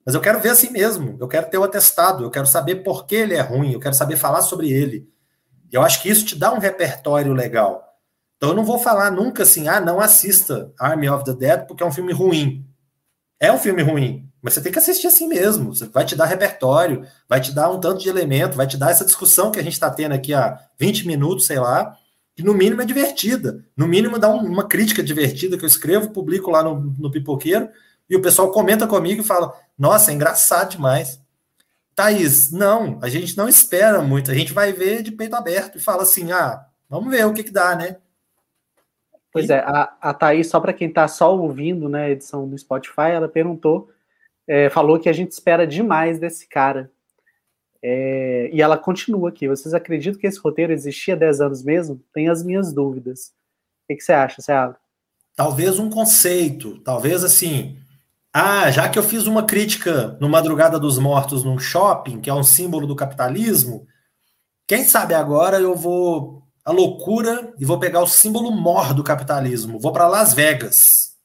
Mas 0.06 0.14
eu 0.14 0.20
quero 0.20 0.42
ver 0.42 0.50
assim 0.50 0.70
mesmo, 0.70 1.16
eu 1.18 1.30
quero 1.30 1.50
ter 1.50 1.58
o 1.58 1.64
atestado, 1.64 2.26
eu 2.26 2.30
quero 2.30 2.46
saber 2.46 2.84
por 2.84 3.06
que 3.06 3.16
ele 3.16 3.36
é 3.36 3.42
ruim, 3.42 3.72
eu 3.72 3.80
quero 3.80 3.96
saber 3.96 4.18
falar 4.18 4.42
sobre 4.42 4.70
ele. 4.70 5.08
Eu 5.76 5.82
acho 5.82 6.02
que 6.02 6.10
isso 6.10 6.26
te 6.26 6.38
dá 6.38 6.54
um 6.54 6.60
repertório 6.60 7.34
legal. 7.34 7.84
Então 8.38 8.50
eu 8.50 8.56
não 8.56 8.64
vou 8.64 8.80
falar 8.80 9.12
nunca 9.12 9.44
assim, 9.44 9.68
ah, 9.68 9.82
não 9.82 10.00
assista 10.00 10.72
Army 10.80 11.10
of 11.10 11.26
the 11.26 11.34
Dead 11.34 11.68
porque 11.68 11.84
é 11.84 11.86
um 11.86 11.92
filme 11.92 12.14
ruim. 12.14 12.66
É 13.40 13.52
um 13.52 13.58
filme 13.58 13.82
ruim, 13.82 14.32
mas 14.42 14.54
você 14.54 14.62
tem 14.62 14.72
que 14.72 14.80
assistir 14.80 15.08
assim 15.08 15.28
mesmo. 15.28 15.76
Você 15.76 15.86
vai 15.88 16.06
te 16.06 16.16
dar 16.16 16.26
repertório, 16.26 17.06
vai 17.28 17.42
te 17.42 17.52
dar 17.52 17.70
um 17.70 17.80
tanto 17.80 18.02
de 18.02 18.08
elemento, 18.08 18.56
vai 18.56 18.66
te 18.66 18.78
dar 18.78 18.92
essa 18.92 19.04
discussão 19.04 19.52
que 19.52 19.60
a 19.60 19.64
gente 19.64 19.74
está 19.74 19.90
tendo 19.90 20.14
aqui 20.14 20.34
há 20.34 20.58
20 20.80 21.08
minutos, 21.08 21.46
sei 21.46 21.60
lá, 21.60 21.98
que 22.34 22.42
no 22.44 22.54
mínimo 22.54 22.82
é 22.82 22.86
divertida. 22.86 23.66
No 23.76 23.86
mínimo 23.86 24.18
dá 24.18 24.30
um, 24.30 24.46
uma 24.46 24.68
crítica 24.68 25.04
divertida 25.04 25.58
que 25.58 25.66
eu 25.66 25.68
escrevo, 25.68 26.12
publico 26.12 26.50
lá 26.50 26.64
no, 26.64 26.80
no 26.98 27.12
Pipoqueiro, 27.12 27.68
e 28.10 28.16
o 28.16 28.22
pessoal 28.22 28.50
comenta 28.50 28.88
comigo 28.88 29.22
e 29.22 29.26
fala: 29.26 29.54
Nossa, 29.78 30.12
é 30.12 30.14
engraçado 30.14 30.72
demais. 30.72 31.20
Thaís, 31.96 32.52
não, 32.52 33.00
a 33.02 33.08
gente 33.08 33.38
não 33.38 33.48
espera 33.48 34.02
muito, 34.02 34.30
a 34.30 34.34
gente 34.34 34.52
vai 34.52 34.74
ver 34.74 35.02
de 35.02 35.12
peito 35.12 35.36
aberto 35.36 35.78
e 35.78 35.82
fala 35.82 36.04
assim: 36.04 36.32
ah, 36.32 36.66
vamos 36.90 37.10
ver 37.10 37.26
o 37.26 37.34
que, 37.34 37.44
que 37.44 37.52
dá, 37.52 37.76
né? 37.76 37.98
Pois 39.32 39.50
é, 39.50 39.60
a, 39.60 39.96
a 40.02 40.14
Thaís, 40.14 40.48
só 40.48 40.60
para 40.60 40.74
quem 40.74 40.88
está 40.88 41.08
só 41.08 41.36
ouvindo 41.38 41.90
né, 41.90 42.06
a 42.06 42.10
edição 42.10 42.48
do 42.48 42.58
Spotify, 42.58 43.12
ela 43.14 43.28
perguntou, 43.28 43.90
é, 44.48 44.70
falou 44.70 45.00
que 45.00 45.10
a 45.10 45.14
gente 45.14 45.32
espera 45.32 45.68
demais 45.68 46.20
desse 46.20 46.48
cara. 46.48 46.90
É, 47.84 48.50
e 48.52 48.62
ela 48.62 48.78
continua 48.78 49.30
aqui. 49.30 49.48
Vocês 49.48 49.74
acreditam 49.74 50.20
que 50.20 50.26
esse 50.26 50.40
roteiro 50.40 50.74
existia 50.74 51.14
há 51.14 51.18
10 51.18 51.42
anos 51.42 51.64
mesmo? 51.64 52.02
Tenho 52.14 52.32
as 52.32 52.44
minhas 52.44 52.74
dúvidas. 52.74 53.28
O 53.84 53.88
que, 53.88 53.96
que 53.96 54.04
você 54.04 54.14
acha, 54.14 54.42
abre? 54.54 54.78
Talvez 55.36 55.80
um 55.80 55.90
conceito, 55.90 56.80
talvez 56.80 57.24
assim, 57.24 57.78
ah, 58.38 58.70
já 58.70 58.90
que 58.90 59.00
eu 59.00 59.04
fiz 59.04 59.28
uma 59.28 59.46
crítica 59.46 60.18
no 60.20 60.28
Madrugada 60.28 60.78
dos 60.78 61.00
Mortos 61.00 61.46
num 61.46 61.58
shopping, 61.58 62.20
que 62.20 62.30
é 62.30 62.34
um 62.34 62.44
símbolo 62.44 62.86
do 62.86 62.94
capitalismo, 62.94 63.88
quem 64.68 64.84
sabe 64.84 65.14
agora 65.14 65.58
eu 65.58 65.74
vou 65.74 66.44
a 66.66 66.70
loucura 66.70 67.54
e 67.58 67.64
vou 67.64 67.80
pegar 67.80 68.02
o 68.02 68.08
símbolo 68.08 68.52
mor 68.52 68.94
do 68.94 69.06
capitalismo, 69.06 69.80
vou 69.80 69.94
para 69.94 70.10
Las 70.10 70.34
Vegas. 70.34 71.16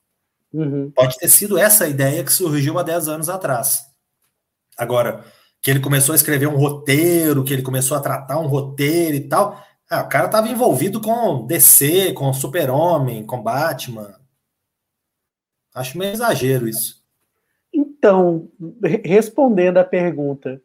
Uhum. 0.53 0.93
Pode 0.95 1.17
ter 1.19 1.29
sido 1.29 1.59
essa 1.59 1.87
a 1.87 1.89
ideia 1.89 2.23
que 2.23 2.33
surgiu 2.33 2.79
há 2.79 2.85
10 2.85 3.09
anos 3.09 3.29
atrás. 3.29 3.81
Agora, 4.79 5.25
que 5.61 5.69
ele 5.69 5.81
começou 5.81 6.13
a 6.13 6.17
escrever 6.17 6.47
um 6.47 6.57
roteiro, 6.57 7.43
que 7.43 7.53
ele 7.53 7.63
começou 7.63 7.97
a 7.97 8.01
tratar 8.01 8.39
um 8.39 8.47
roteiro 8.47 9.17
e 9.17 9.29
tal. 9.29 9.61
Ah, 9.91 10.03
o 10.03 10.09
cara 10.09 10.27
estava 10.27 10.49
envolvido 10.49 11.01
com 11.01 11.45
DC, 11.45 12.13
com 12.13 12.33
Super-Homem, 12.33 13.27
com 13.27 13.43
Batman. 13.43 14.15
Acho 15.75 15.99
meio 15.99 16.13
exagero 16.13 16.69
isso. 16.69 17.00
Então, 18.01 18.49
respondendo 19.05 19.77
a 19.77 19.85
pergunta, 19.85 20.59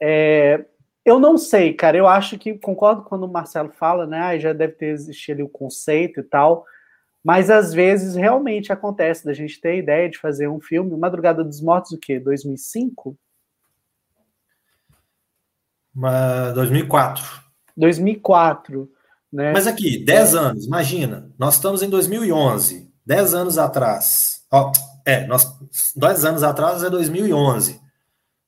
é, 0.00 0.64
eu 1.04 1.20
não 1.20 1.36
sei, 1.36 1.74
cara. 1.74 1.98
Eu 1.98 2.08
acho 2.08 2.38
que 2.38 2.54
concordo 2.58 3.02
quando 3.02 3.24
o 3.24 3.30
Marcelo 3.30 3.70
fala, 3.78 4.06
né? 4.06 4.18
Ah, 4.18 4.38
já 4.38 4.54
deve 4.54 4.72
ter 4.72 4.86
existido 4.86 5.42
ali 5.42 5.42
o 5.42 5.50
conceito 5.50 6.20
e 6.20 6.22
tal. 6.22 6.64
Mas 7.22 7.50
às 7.50 7.74
vezes 7.74 8.16
realmente 8.16 8.72
acontece 8.72 9.22
da 9.22 9.34
gente 9.34 9.60
ter 9.60 9.68
a 9.68 9.76
ideia 9.76 10.08
de 10.08 10.16
fazer 10.16 10.48
um 10.48 10.62
filme. 10.62 10.96
Madrugada 10.96 11.44
dos 11.44 11.60
Mortos, 11.60 11.92
o 11.92 11.98
quê? 11.98 12.18
2005? 12.18 13.18
Uma, 15.94 16.52
2004. 16.52 17.22
2004. 17.76 18.90
Né? 19.30 19.52
Mas 19.52 19.66
aqui, 19.66 20.02
10 20.02 20.34
é. 20.34 20.38
anos, 20.38 20.66
imagina. 20.66 21.30
Nós 21.38 21.56
estamos 21.56 21.82
em 21.82 21.90
2011, 21.90 22.90
10 23.04 23.34
anos 23.34 23.58
atrás. 23.58 24.46
Ó, 24.50 24.72
é, 25.04 25.26
nós, 25.26 25.46
dois 25.96 26.24
anos 26.24 26.42
atrás 26.42 26.82
é 26.82 26.90
2011. 26.90 27.80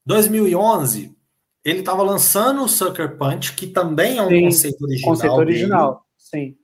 2011, 0.07 1.17
ele 1.65 1.81
estava 1.81 2.03
lançando 2.03 2.63
o 2.63 2.69
Sucker 2.69 3.17
Punch, 3.17 3.55
que 3.55 3.67
também 3.67 4.19
é 4.19 4.23
um 4.23 4.29
sim, 4.29 4.45
conceito 4.45 4.85
original. 4.85 5.11
Conceito 5.11 5.35
original, 5.35 5.91
dele. 5.91 6.03
sim. 6.19 6.57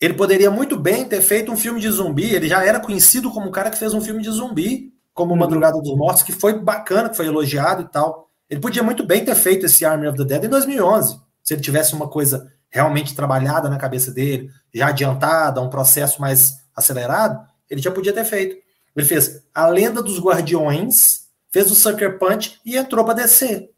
Ele 0.00 0.14
poderia 0.14 0.50
muito 0.50 0.78
bem 0.78 1.04
ter 1.04 1.20
feito 1.20 1.52
um 1.52 1.56
filme 1.56 1.78
de 1.78 1.90
zumbi. 1.90 2.34
Ele 2.34 2.48
já 2.48 2.64
era 2.64 2.80
conhecido 2.80 3.30
como 3.30 3.48
o 3.48 3.52
cara 3.52 3.70
que 3.70 3.78
fez 3.78 3.92
um 3.92 4.00
filme 4.00 4.22
de 4.22 4.30
zumbi, 4.30 4.94
como 5.12 5.32
uhum. 5.32 5.38
Madrugada 5.38 5.78
dos 5.78 5.94
Mortos, 5.94 6.22
que 6.22 6.32
foi 6.32 6.58
bacana, 6.58 7.10
que 7.10 7.16
foi 7.16 7.26
elogiado 7.26 7.82
e 7.82 7.88
tal. 7.88 8.30
Ele 8.48 8.60
podia 8.60 8.82
muito 8.82 9.04
bem 9.04 9.24
ter 9.24 9.34
feito 9.34 9.66
esse 9.66 9.84
Army 9.84 10.08
of 10.08 10.16
the 10.16 10.24
Dead 10.24 10.44
em 10.44 10.48
2011, 10.48 11.20
se 11.42 11.54
ele 11.54 11.62
tivesse 11.62 11.94
uma 11.94 12.08
coisa 12.08 12.50
realmente 12.70 13.14
trabalhada 13.14 13.68
na 13.68 13.76
cabeça 13.76 14.10
dele, 14.10 14.50
já 14.72 14.88
adiantada, 14.88 15.60
um 15.60 15.68
processo 15.68 16.20
mais 16.20 16.58
acelerado, 16.74 17.44
ele 17.68 17.82
já 17.82 17.90
podia 17.90 18.12
ter 18.12 18.24
feito. 18.24 18.56
Ele 18.96 19.06
fez 19.06 19.44
A 19.54 19.66
Lenda 19.68 20.02
dos 20.02 20.18
Guardiões, 20.18 21.28
fez 21.50 21.70
o 21.70 21.74
Sucker 21.74 22.18
Punch 22.18 22.60
e 22.64 22.76
entrou 22.76 23.04
para 23.04 23.14
descer. 23.14 23.70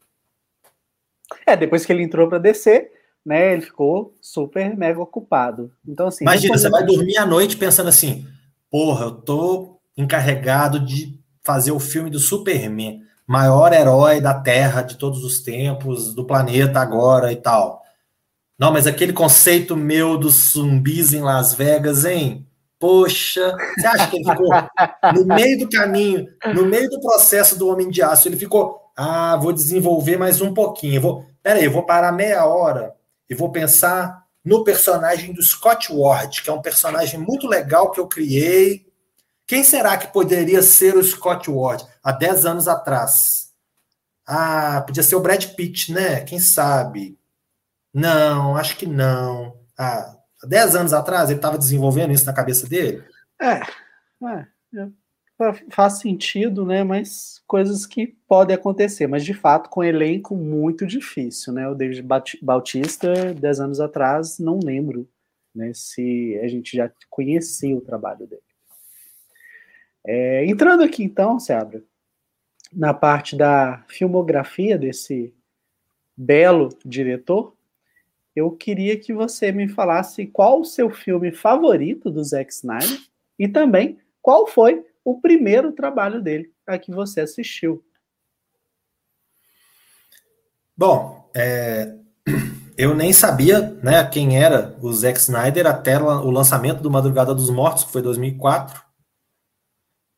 É, 1.47 1.57
depois 1.57 1.85
que 1.85 1.93
ele 1.93 2.03
entrou 2.03 2.29
para 2.29 2.39
descer, 2.39 2.91
né, 3.25 3.53
ele 3.53 3.63
ficou 3.63 4.15
super 4.21 4.77
mega 4.77 5.01
ocupado. 5.01 5.73
Então 5.87 6.09
assim, 6.09 6.25
imagina, 6.25 6.57
você 6.57 6.69
vai 6.69 6.85
dormir 6.85 7.17
à 7.17 7.27
noite 7.27 7.57
pensando 7.57 7.89
assim: 7.89 8.27
"Porra, 8.71 9.07
eu 9.07 9.13
tô 9.13 9.79
encarregado 9.97 10.81
de 10.81 11.19
fazer 11.43 11.73
o 11.73 11.81
filme 11.81 12.11
do 12.11 12.19
Superman, 12.19 13.03
maior 13.27 13.73
herói 13.73 14.21
da 14.21 14.35
Terra 14.35 14.83
de 14.83 14.97
todos 14.97 15.25
os 15.25 15.41
tempos, 15.41 16.15
do 16.15 16.25
planeta 16.25 16.81
agora 16.81 17.33
e 17.33 17.37
tal. 17.37 17.83
Não, 18.59 18.73
mas 18.73 18.87
aquele 18.87 19.13
conceito 19.13 19.77
meu 19.77 20.17
dos 20.17 20.53
zumbis 20.53 21.13
em 21.13 21.21
Las 21.21 21.55
Vegas, 21.55 22.05
hein? 22.05 22.47
Poxa, 22.83 23.57
você 23.79 23.87
acha 23.87 24.11
que 24.11 24.17
ele 24.17 24.29
ficou 24.29 24.51
no 25.15 25.25
meio 25.25 25.57
do 25.57 25.71
caminho, 25.71 26.27
no 26.53 26.67
meio 26.67 26.91
do 26.91 27.01
processo 27.01 27.57
do 27.57 27.69
Homem 27.69 27.89
de 27.89 28.03
Aço? 28.03 28.27
Ele 28.27 28.37
ficou, 28.37 28.91
ah, 28.97 29.37
vou 29.37 29.53
desenvolver 29.53 30.17
mais 30.17 30.41
um 30.41 30.53
pouquinho. 30.53 31.01
vou, 31.01 31.25
peraí, 31.41 31.65
eu 31.65 31.71
vou 31.71 31.87
parar 31.87 32.11
meia 32.11 32.45
hora 32.45 32.93
e 33.31 33.37
vou 33.37 33.53
pensar 33.53 34.27
no 34.45 34.65
personagem 34.65 35.33
do 35.33 35.41
Scott 35.41 35.93
Ward, 35.93 36.43
que 36.43 36.51
é 36.51 36.53
um 36.53 36.61
personagem 36.61 37.21
muito 37.21 37.47
legal 37.47 37.93
que 37.93 38.01
eu 38.01 38.09
criei. 38.09 38.85
Quem 39.47 39.63
será 39.63 39.97
que 39.97 40.13
poderia 40.13 40.61
ser 40.61 40.97
o 40.97 41.05
Scott 41.05 41.49
Ward 41.49 41.87
há 42.03 42.11
10 42.11 42.47
anos 42.47 42.67
atrás? 42.67 43.53
Ah, 44.27 44.83
podia 44.85 45.05
ser 45.05 45.15
o 45.15 45.21
Brad 45.21 45.55
Pitt, 45.55 45.93
né? 45.93 46.23
Quem 46.23 46.41
sabe? 46.41 47.17
Não, 47.95 48.57
acho 48.57 48.77
que 48.77 48.87
não. 48.87 49.57
Ah, 49.79 50.17
há 50.43 50.47
10 50.47 50.77
anos 50.77 50.93
atrás 50.93 51.31
ele 51.31 51.39
estava 51.39 51.59
desenvolvendo 51.59 52.13
isso 52.13 52.27
na 52.27 52.33
cabeça 52.33 52.69
dele? 52.69 53.05
É, 53.41 53.61
é, 54.27 54.47
é, 54.77 54.89
faz 55.71 55.95
sentido, 55.95 56.65
né? 56.65 56.85
Mas 56.85 57.43
coisas 57.47 57.87
que 57.87 58.09
podem 58.29 58.55
acontecer, 58.55 59.07
mas 59.07 59.25
de 59.25 59.35
fato 59.35 59.71
com 59.71 59.83
elenco 59.83 60.37
muito 60.37 60.87
difícil, 60.87 61.53
né? 61.53 61.69
O 61.69 61.75
David 61.75 62.07
Bautista, 62.43 63.35
10 63.35 63.61
anos 63.61 63.81
atrás, 63.81 64.39
não 64.39 64.59
lembro 64.63 65.09
né, 65.55 65.73
se 65.75 66.39
a 66.43 66.49
gente 66.49 66.77
já 66.77 66.91
conhecia 67.11 67.77
o 67.77 67.81
trabalho 67.81 68.27
dele. 68.27 68.43
É, 70.05 70.45
entrando 70.47 70.83
aqui 70.83 71.05
então, 71.05 71.39
Seabra, 71.39 71.83
na 72.73 72.93
parte 72.95 73.37
da 73.37 73.85
filmografia 73.87 74.79
desse 74.79 75.35
belo 76.17 76.71
diretor, 76.85 77.55
eu 78.35 78.51
queria 78.51 78.99
que 78.99 79.13
você 79.13 79.53
me 79.53 79.69
falasse 79.69 80.27
qual 80.27 80.61
o 80.61 80.65
seu 80.65 80.91
filme 80.91 81.33
favorito 81.33 82.11
do 82.11 82.25
Zack 82.25 82.53
Snyder 82.53 83.01
e 83.39 83.47
também 83.47 83.99
qual 84.21 84.47
foi 84.47 84.85
o 85.05 85.21
primeiro 85.21 85.73
trabalho 85.73 86.23
dele 86.23 86.53
a 86.67 86.79
que 86.79 86.91
você 86.91 87.21
assistiu. 87.21 87.85
Bom, 90.77 91.31
é, 91.35 91.95
eu 92.77 92.95
nem 92.95 93.13
sabia 93.13 93.61
né, 93.83 94.03
quem 94.05 94.43
era 94.43 94.77
o 94.81 94.93
Zack 94.93 95.19
Snyder 95.19 95.67
até 95.67 96.01
o 96.01 96.31
lançamento 96.31 96.83
do 96.83 96.91
Madrugada 96.91 97.35
dos 97.35 97.51
Mortos, 97.51 97.85
que 97.85 97.93
foi 97.93 98.03
2004. 98.03 98.83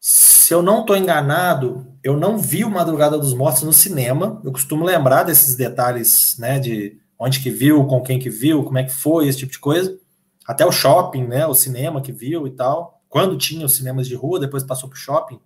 Se 0.00 0.53
eu 0.53 0.62
não 0.62 0.83
estou 0.83 0.96
enganado, 0.96 1.87
eu 2.03 2.16
não 2.16 2.38
vi 2.38 2.64
o 2.64 2.70
Madrugada 2.70 3.18
dos 3.18 3.35
Mortos 3.35 3.62
no 3.62 3.72
cinema. 3.72 4.40
Eu 4.44 4.53
costumo 4.53 4.85
lembrar 4.85 5.24
desses 5.24 5.57
detalhes 5.57 6.37
né, 6.38 6.59
de 6.61 7.00
onde 7.25 7.41
que 7.41 7.51
viu, 7.51 7.87
com 7.87 8.03
quem 8.03 8.19
que 8.19 8.29
viu, 8.29 8.63
como 8.63 8.77
é 8.77 8.85
que 8.85 8.93
foi, 8.93 9.27
esse 9.27 9.39
tipo 9.39 9.53
de 9.53 9.59
coisa. 9.59 9.99
Até 10.47 10.67
o 10.67 10.71
shopping, 10.71 11.27
né, 11.27 11.47
o 11.47 11.55
cinema 11.55 12.03
que 12.03 12.13
viu 12.13 12.47
e 12.47 12.51
tal. 12.51 13.03
Quando 13.09 13.39
tinha 13.39 13.65
os 13.65 13.75
cinemas 13.75 14.07
de 14.07 14.15
rua, 14.15 14.39
depois 14.39 14.63
passou 14.63 14.91
para 14.91 14.97
o 14.97 14.99
shopping. 14.99 15.41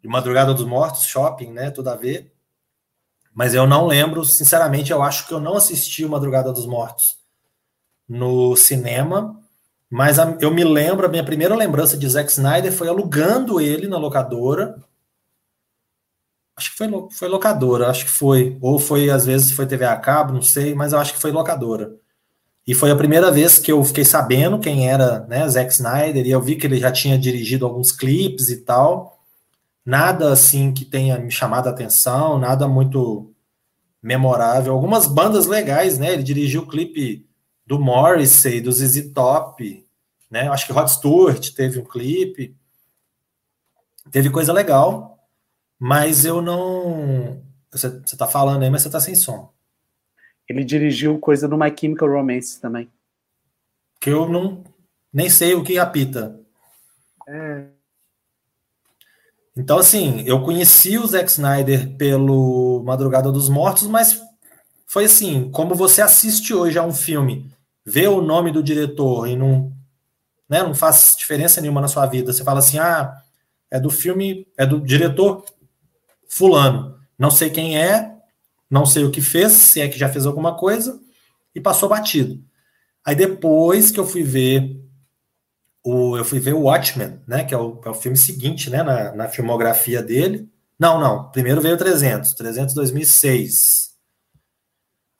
De 0.00 0.08
Madrugada 0.08 0.54
dos 0.54 0.64
Mortos, 0.64 1.02
shopping, 1.04 1.50
né, 1.50 1.70
tudo 1.70 1.88
a 1.90 1.96
ver. 1.96 2.32
Mas 3.34 3.52
eu 3.52 3.66
não 3.66 3.86
lembro, 3.86 4.24
sinceramente, 4.24 4.90
eu 4.90 5.02
acho 5.02 5.26
que 5.26 5.34
eu 5.34 5.40
não 5.40 5.54
assisti 5.54 6.02
o 6.02 6.08
Madrugada 6.08 6.50
dos 6.50 6.64
Mortos 6.64 7.18
no 8.08 8.56
cinema, 8.56 9.38
mas 9.90 10.16
eu 10.40 10.50
me 10.50 10.64
lembro, 10.64 11.06
a 11.06 11.10
minha 11.10 11.24
primeira 11.24 11.54
lembrança 11.54 11.96
de 11.96 12.08
Zack 12.08 12.30
Snyder 12.30 12.72
foi 12.72 12.88
alugando 12.88 13.60
ele 13.60 13.86
na 13.86 13.98
locadora. 13.98 14.82
Acho 16.56 16.70
que 16.70 16.76
foi, 16.76 16.88
foi 17.10 17.28
locadora, 17.28 17.90
acho 17.90 18.04
que 18.04 18.10
foi. 18.10 18.56
Ou 18.60 18.78
foi, 18.78 19.10
às 19.10 19.26
vezes, 19.26 19.50
foi 19.50 19.66
TV 19.66 19.84
a 19.84 19.96
cabo, 19.96 20.32
não 20.32 20.42
sei, 20.42 20.74
mas 20.74 20.92
eu 20.92 20.98
acho 20.98 21.14
que 21.14 21.20
foi 21.20 21.32
locadora. 21.32 21.96
E 22.66 22.74
foi 22.74 22.90
a 22.90 22.96
primeira 22.96 23.30
vez 23.30 23.58
que 23.58 23.72
eu 23.72 23.82
fiquei 23.84 24.04
sabendo 24.04 24.58
quem 24.58 24.88
era 24.88 25.26
né, 25.26 25.46
Zack 25.48 25.72
Snyder, 25.72 26.26
e 26.26 26.30
eu 26.30 26.40
vi 26.40 26.56
que 26.56 26.66
ele 26.66 26.78
já 26.78 26.90
tinha 26.90 27.18
dirigido 27.18 27.66
alguns 27.66 27.92
clipes 27.92 28.48
e 28.48 28.58
tal. 28.58 29.20
Nada 29.84 30.32
assim 30.32 30.72
que 30.72 30.84
tenha 30.84 31.18
me 31.18 31.30
chamado 31.30 31.66
a 31.68 31.70
atenção, 31.70 32.38
nada 32.38 32.66
muito 32.66 33.30
memorável. 34.02 34.72
Algumas 34.72 35.06
bandas 35.06 35.46
legais, 35.46 35.98
né? 35.98 36.12
Ele 36.12 36.22
dirigiu 36.22 36.62
o 36.62 36.66
clipe 36.68 37.26
do 37.66 37.78
Morrissey, 37.78 38.60
do 38.60 38.72
ZZ 38.72 39.12
Top, 39.12 39.86
né? 40.30 40.48
Acho 40.48 40.66
que 40.66 40.72
Rod 40.72 40.88
Stewart 40.88 41.50
teve 41.50 41.80
um 41.80 41.84
clipe. 41.84 42.56
Teve 44.10 44.30
coisa 44.30 44.52
legal, 44.52 45.13
mas 45.86 46.24
eu 46.24 46.40
não. 46.40 47.42
Você, 47.70 47.90
você 47.90 48.16
tá 48.16 48.26
falando 48.26 48.62
aí, 48.62 48.70
mas 48.70 48.80
você 48.80 48.88
tá 48.88 48.98
sem 48.98 49.14
som. 49.14 49.52
Ele 50.48 50.64
dirigiu 50.64 51.18
coisa 51.18 51.46
do 51.46 51.58
My 51.58 51.70
Chemical 51.78 52.08
Romance 52.08 52.58
também. 52.58 52.90
Que 54.00 54.08
eu 54.08 54.26
não 54.26 54.64
nem 55.12 55.28
sei 55.28 55.52
o 55.52 55.62
que 55.62 55.78
apita. 55.78 56.40
É. 57.28 57.66
Então, 59.54 59.76
assim, 59.76 60.22
eu 60.26 60.42
conheci 60.42 60.96
o 60.96 61.06
Zack 61.06 61.30
Snyder 61.30 61.94
pelo 61.98 62.82
Madrugada 62.82 63.30
dos 63.30 63.50
Mortos, 63.50 63.86
mas 63.86 64.22
foi 64.86 65.04
assim, 65.04 65.50
como 65.50 65.74
você 65.74 66.00
assiste 66.00 66.54
hoje 66.54 66.78
a 66.78 66.82
um 66.82 66.94
filme, 66.94 67.52
vê 67.84 68.06
o 68.06 68.22
nome 68.22 68.50
do 68.50 68.62
diretor 68.62 69.28
e 69.28 69.36
não, 69.36 69.70
né, 70.48 70.62
não 70.62 70.74
faz 70.74 71.14
diferença 71.14 71.60
nenhuma 71.60 71.82
na 71.82 71.88
sua 71.88 72.06
vida. 72.06 72.32
Você 72.32 72.42
fala 72.42 72.60
assim, 72.60 72.78
ah, 72.78 73.20
é 73.70 73.78
do 73.78 73.90
filme, 73.90 74.48
é 74.56 74.64
do 74.64 74.80
diretor 74.80 75.44
fulano. 76.28 76.98
Não 77.18 77.30
sei 77.30 77.50
quem 77.50 77.78
é, 77.78 78.14
não 78.70 78.84
sei 78.84 79.04
o 79.04 79.10
que 79.10 79.20
fez, 79.20 79.52
se 79.52 79.80
é 79.80 79.88
que 79.88 79.98
já 79.98 80.08
fez 80.08 80.26
alguma 80.26 80.56
coisa, 80.56 81.00
e 81.54 81.60
passou 81.60 81.88
batido. 81.88 82.42
Aí 83.04 83.14
depois 83.14 83.90
que 83.90 84.00
eu 84.00 84.06
fui 84.06 84.22
ver 84.22 84.80
o, 85.84 86.16
eu 86.16 86.24
fui 86.24 86.40
ver 86.40 86.54
o 86.54 86.62
Watchmen, 86.62 87.20
né, 87.26 87.44
que 87.44 87.54
é 87.54 87.58
o, 87.58 87.80
é 87.84 87.90
o 87.90 87.94
filme 87.94 88.16
seguinte, 88.16 88.70
né, 88.70 88.82
na, 88.82 89.12
na, 89.14 89.28
filmografia 89.28 90.02
dele. 90.02 90.48
Não, 90.78 90.98
não, 90.98 91.30
primeiro 91.30 91.60
veio 91.60 91.76
300, 91.76 92.32
300 92.32 92.74
2006. 92.74 93.94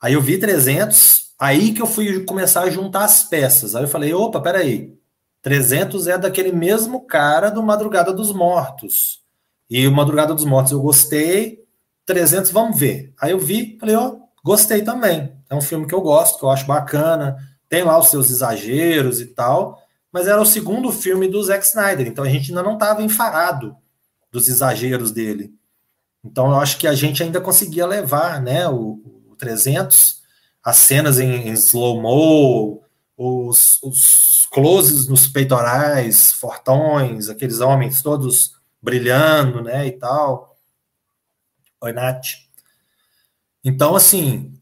Aí 0.01 0.13
eu 0.13 0.21
vi 0.21 0.39
300, 0.39 1.33
aí 1.39 1.71
que 1.71 1.81
eu 1.81 1.87
fui 1.87 2.23
começar 2.25 2.61
a 2.61 2.69
juntar 2.69 3.05
as 3.05 3.23
peças. 3.23 3.75
Aí 3.75 3.83
eu 3.83 3.87
falei, 3.87 4.13
opa, 4.13 4.41
peraí, 4.41 4.93
300 5.43 6.07
é 6.07 6.17
daquele 6.17 6.51
mesmo 6.51 7.05
cara 7.05 7.49
do 7.51 7.61
Madrugada 7.61 8.11
dos 8.11 8.33
Mortos. 8.33 9.24
E 9.69 9.87
o 9.87 9.91
Madrugada 9.91 10.33
dos 10.33 10.45
Mortos 10.45 10.71
eu 10.71 10.81
gostei, 10.81 11.63
300, 12.05 12.51
vamos 12.51 12.77
ver. 12.77 13.13
Aí 13.19 13.31
eu 13.31 13.39
vi, 13.39 13.77
falei, 13.79 13.95
ó, 13.95 14.17
gostei 14.43 14.81
também. 14.83 15.33
É 15.49 15.55
um 15.55 15.61
filme 15.61 15.87
que 15.87 15.93
eu 15.93 16.01
gosto, 16.01 16.39
que 16.39 16.45
eu 16.45 16.49
acho 16.49 16.65
bacana, 16.65 17.35
tem 17.67 17.83
lá 17.83 17.97
os 17.97 18.09
seus 18.09 18.29
exageros 18.29 19.19
e 19.19 19.27
tal, 19.27 19.81
mas 20.11 20.27
era 20.27 20.41
o 20.41 20.45
segundo 20.45 20.91
filme 20.91 21.27
do 21.27 21.43
Zack 21.43 21.65
Snyder, 21.65 22.07
então 22.07 22.23
a 22.23 22.29
gente 22.29 22.49
ainda 22.49 22.63
não 22.63 22.73
estava 22.73 23.01
enfarado 23.01 23.75
dos 24.31 24.47
exageros 24.47 25.11
dele. 25.11 25.53
Então 26.23 26.47
eu 26.47 26.59
acho 26.59 26.77
que 26.77 26.87
a 26.87 26.93
gente 26.93 27.21
ainda 27.21 27.41
conseguia 27.41 27.85
levar, 27.85 28.41
né, 28.41 28.67
o, 28.67 29.01
o 29.29 29.35
300, 29.37 30.21
as 30.63 30.77
cenas 30.77 31.19
em, 31.19 31.49
em 31.49 31.53
slow-mo, 31.53 32.81
os, 33.17 33.79
os 33.83 34.47
closes 34.51 35.07
nos 35.07 35.27
peitorais, 35.27 36.33
fortões, 36.33 37.29
aqueles 37.29 37.59
homens 37.59 38.01
todos 38.01 38.54
brilhando, 38.85 39.63
né, 39.63 39.87
e 39.87 39.91
tal. 39.91 40.55
Oi, 41.81 41.91
Nath. 41.91 42.45
Então, 43.63 43.95
assim, 43.95 44.53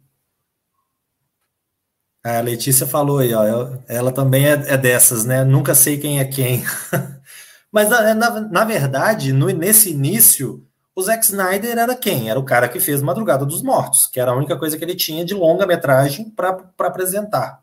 a 2.23 2.39
Letícia 2.39 2.87
falou 2.87 3.19
aí, 3.19 3.33
ó, 3.33 3.77
ela 3.87 4.13
também 4.13 4.47
é, 4.47 4.53
é 4.53 4.77
dessas, 4.77 5.25
né? 5.25 5.43
Nunca 5.43 5.75
sei 5.75 5.97
quem 5.97 6.19
é 6.19 6.25
quem. 6.25 6.63
Mas, 7.69 7.89
na, 7.89 8.15
na, 8.15 8.39
na, 8.39 8.63
verdade, 8.63 9.33
no, 9.33 9.47
nesse 9.47 9.91
início, 9.91 10.65
o 10.95 11.01
Zack 11.01 11.25
Snyder 11.25 11.77
era 11.77 11.95
quem? 11.95 12.29
Era 12.29 12.39
o 12.39 12.45
cara 12.45 12.69
que 12.69 12.79
fez 12.79 13.01
Madrugada 13.01 13.45
dos 13.45 13.61
Mortos, 13.61 14.07
que 14.07 14.19
era 14.21 14.31
a 14.31 14.35
única 14.35 14.57
coisa 14.57 14.77
que 14.77 14.85
ele 14.85 14.95
tinha 14.95 15.25
de 15.25 15.33
longa-metragem 15.33 16.29
para 16.29 16.63
apresentar. 16.79 17.61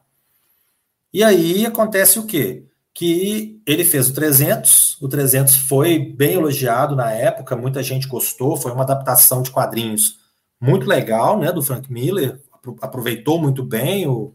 E 1.12 1.24
aí 1.24 1.64
acontece 1.64 2.18
o 2.18 2.26
quê? 2.26 2.69
Que 2.92 3.62
ele 3.66 3.85
fez 3.85 4.09
o 4.11 4.14
300, 4.14 5.00
o 5.00 5.09
300 5.09 5.57
foi 5.57 5.98
bem 5.98 6.35
elogiado 6.35 6.96
na 6.96 7.11
época, 7.11 7.57
muita 7.57 7.83
gente 7.83 8.09
gostou, 8.09 8.57
foi 8.57 8.72
uma 8.72 8.83
adaptação 8.83 9.42
de 9.42 9.50
quadrinhos 9.50 10.18
muito 10.61 10.87
legal, 10.87 11.38
né, 11.38 11.50
do 11.50 11.62
Frank 11.62 11.90
Miller, 11.90 12.38
aproveitou 12.83 13.40
muito 13.40 13.64
bem 13.64 14.07
o, 14.07 14.35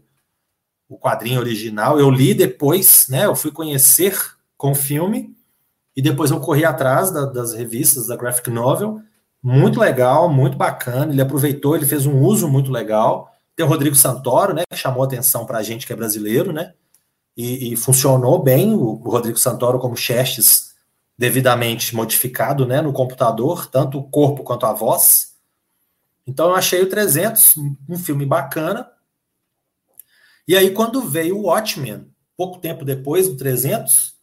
o 0.88 0.98
quadrinho 0.98 1.38
original. 1.38 2.00
Eu 2.00 2.10
li 2.10 2.34
depois, 2.34 3.06
né, 3.08 3.26
eu 3.26 3.36
fui 3.36 3.52
conhecer 3.52 4.18
com 4.56 4.72
o 4.72 4.74
filme, 4.74 5.36
e 5.96 6.02
depois 6.02 6.30
eu 6.30 6.40
corri 6.40 6.64
atrás 6.64 7.10
da, 7.10 7.24
das 7.24 7.54
revistas 7.54 8.08
da 8.08 8.16
graphic 8.16 8.50
novel, 8.50 9.00
muito 9.42 9.78
legal, 9.78 10.28
muito 10.28 10.56
bacana, 10.56 11.12
ele 11.12 11.22
aproveitou, 11.22 11.76
ele 11.76 11.86
fez 11.86 12.04
um 12.04 12.20
uso 12.20 12.48
muito 12.48 12.70
legal. 12.70 13.32
Tem 13.54 13.64
o 13.64 13.68
Rodrigo 13.68 13.94
Santoro, 13.94 14.52
né, 14.52 14.62
que 14.70 14.76
chamou 14.76 15.04
atenção 15.04 15.46
para 15.46 15.58
a 15.58 15.62
gente 15.62 15.86
que 15.86 15.92
é 15.92 15.96
brasileiro, 15.96 16.52
né, 16.52 16.74
e, 17.36 17.72
e 17.72 17.76
funcionou 17.76 18.42
bem 18.42 18.74
o, 18.74 18.82
o, 18.82 19.10
Rodrigo 19.10 19.38
Santoro 19.38 19.78
como 19.78 19.96
Chestes 19.96 20.74
devidamente 21.18 21.94
modificado 21.94 22.66
né, 22.66 22.80
no 22.80 22.92
computador, 22.92 23.66
tanto 23.66 23.98
o 23.98 24.04
corpo 24.04 24.42
quanto 24.42 24.66
a 24.66 24.72
voz. 24.72 25.34
Então 26.26 26.48
eu 26.48 26.54
achei 26.54 26.82
o 26.82 26.88
300 26.88 27.56
um 27.88 27.98
filme 27.98 28.24
bacana. 28.24 28.90
E 30.48 30.56
aí 30.56 30.70
quando 30.70 31.02
veio 31.02 31.38
o 31.38 31.46
Watchmen, 31.46 32.06
pouco 32.36 32.58
tempo 32.58 32.84
depois 32.84 33.28
do 33.28 33.36
300, 33.36 34.14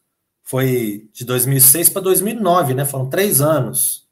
foi 0.44 1.10
de 1.14 1.26
2006 1.26 1.90
para 1.90 2.02
2009, 2.02 2.74
né? 2.74 2.86
Foram 2.86 3.10
três 3.10 3.42
anos. 3.42 4.08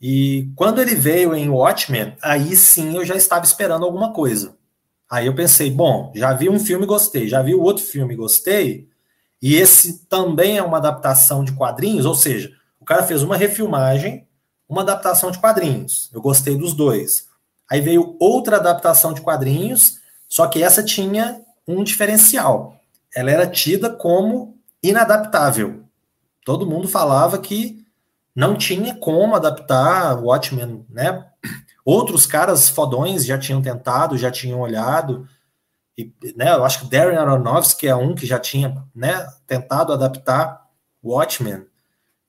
E 0.00 0.50
quando 0.54 0.80
ele 0.80 0.94
veio 0.94 1.34
em 1.34 1.48
Watchmen, 1.48 2.16
aí 2.22 2.54
sim 2.54 2.96
eu 2.96 3.04
já 3.04 3.16
estava 3.16 3.44
esperando 3.44 3.84
alguma 3.84 4.12
coisa. 4.12 4.56
Aí 5.10 5.26
eu 5.26 5.34
pensei, 5.34 5.70
bom, 5.70 6.12
já 6.14 6.32
vi 6.32 6.48
um 6.48 6.58
filme 6.58 6.86
gostei, 6.86 7.28
já 7.28 7.42
vi 7.42 7.54
o 7.54 7.62
outro 7.62 7.84
filme 7.84 8.16
gostei, 8.16 8.88
e 9.40 9.54
esse 9.56 10.06
também 10.06 10.56
é 10.56 10.62
uma 10.62 10.78
adaptação 10.78 11.44
de 11.44 11.52
quadrinhos, 11.52 12.06
ou 12.06 12.14
seja, 12.14 12.50
o 12.80 12.84
cara 12.84 13.02
fez 13.02 13.22
uma 13.22 13.36
refilmagem, 13.36 14.26
uma 14.68 14.82
adaptação 14.82 15.30
de 15.30 15.38
quadrinhos. 15.38 16.10
Eu 16.12 16.20
gostei 16.20 16.56
dos 16.56 16.74
dois. 16.74 17.28
Aí 17.70 17.80
veio 17.80 18.16
outra 18.18 18.56
adaptação 18.56 19.12
de 19.12 19.20
quadrinhos, 19.20 19.98
só 20.28 20.46
que 20.46 20.62
essa 20.62 20.82
tinha 20.82 21.40
um 21.66 21.82
diferencial. 21.84 22.80
Ela 23.14 23.30
era 23.30 23.46
tida 23.46 23.90
como 23.90 24.58
inadaptável. 24.82 25.84
Todo 26.44 26.66
mundo 26.66 26.88
falava 26.88 27.38
que 27.38 27.84
não 28.34 28.56
tinha 28.56 28.94
como 28.94 29.34
adaptar 29.34 30.18
Watchmen, 30.22 30.84
né? 30.90 31.26
Outros 31.84 32.26
caras 32.26 32.68
fodões 32.68 33.26
já 33.26 33.38
tinham 33.38 33.60
tentado, 33.60 34.16
já 34.16 34.30
tinham 34.30 34.60
olhado. 34.60 35.28
E, 35.96 36.12
né, 36.34 36.52
eu 36.54 36.64
acho 36.64 36.80
que 36.80 36.90
Darren 36.90 37.16
Aronofsky 37.16 37.86
é 37.86 37.94
um 37.94 38.14
que 38.14 38.26
já 38.26 38.38
tinha 38.38 38.82
né, 38.94 39.26
tentado 39.46 39.92
adaptar 39.92 40.64
Watchmen. 41.02 41.66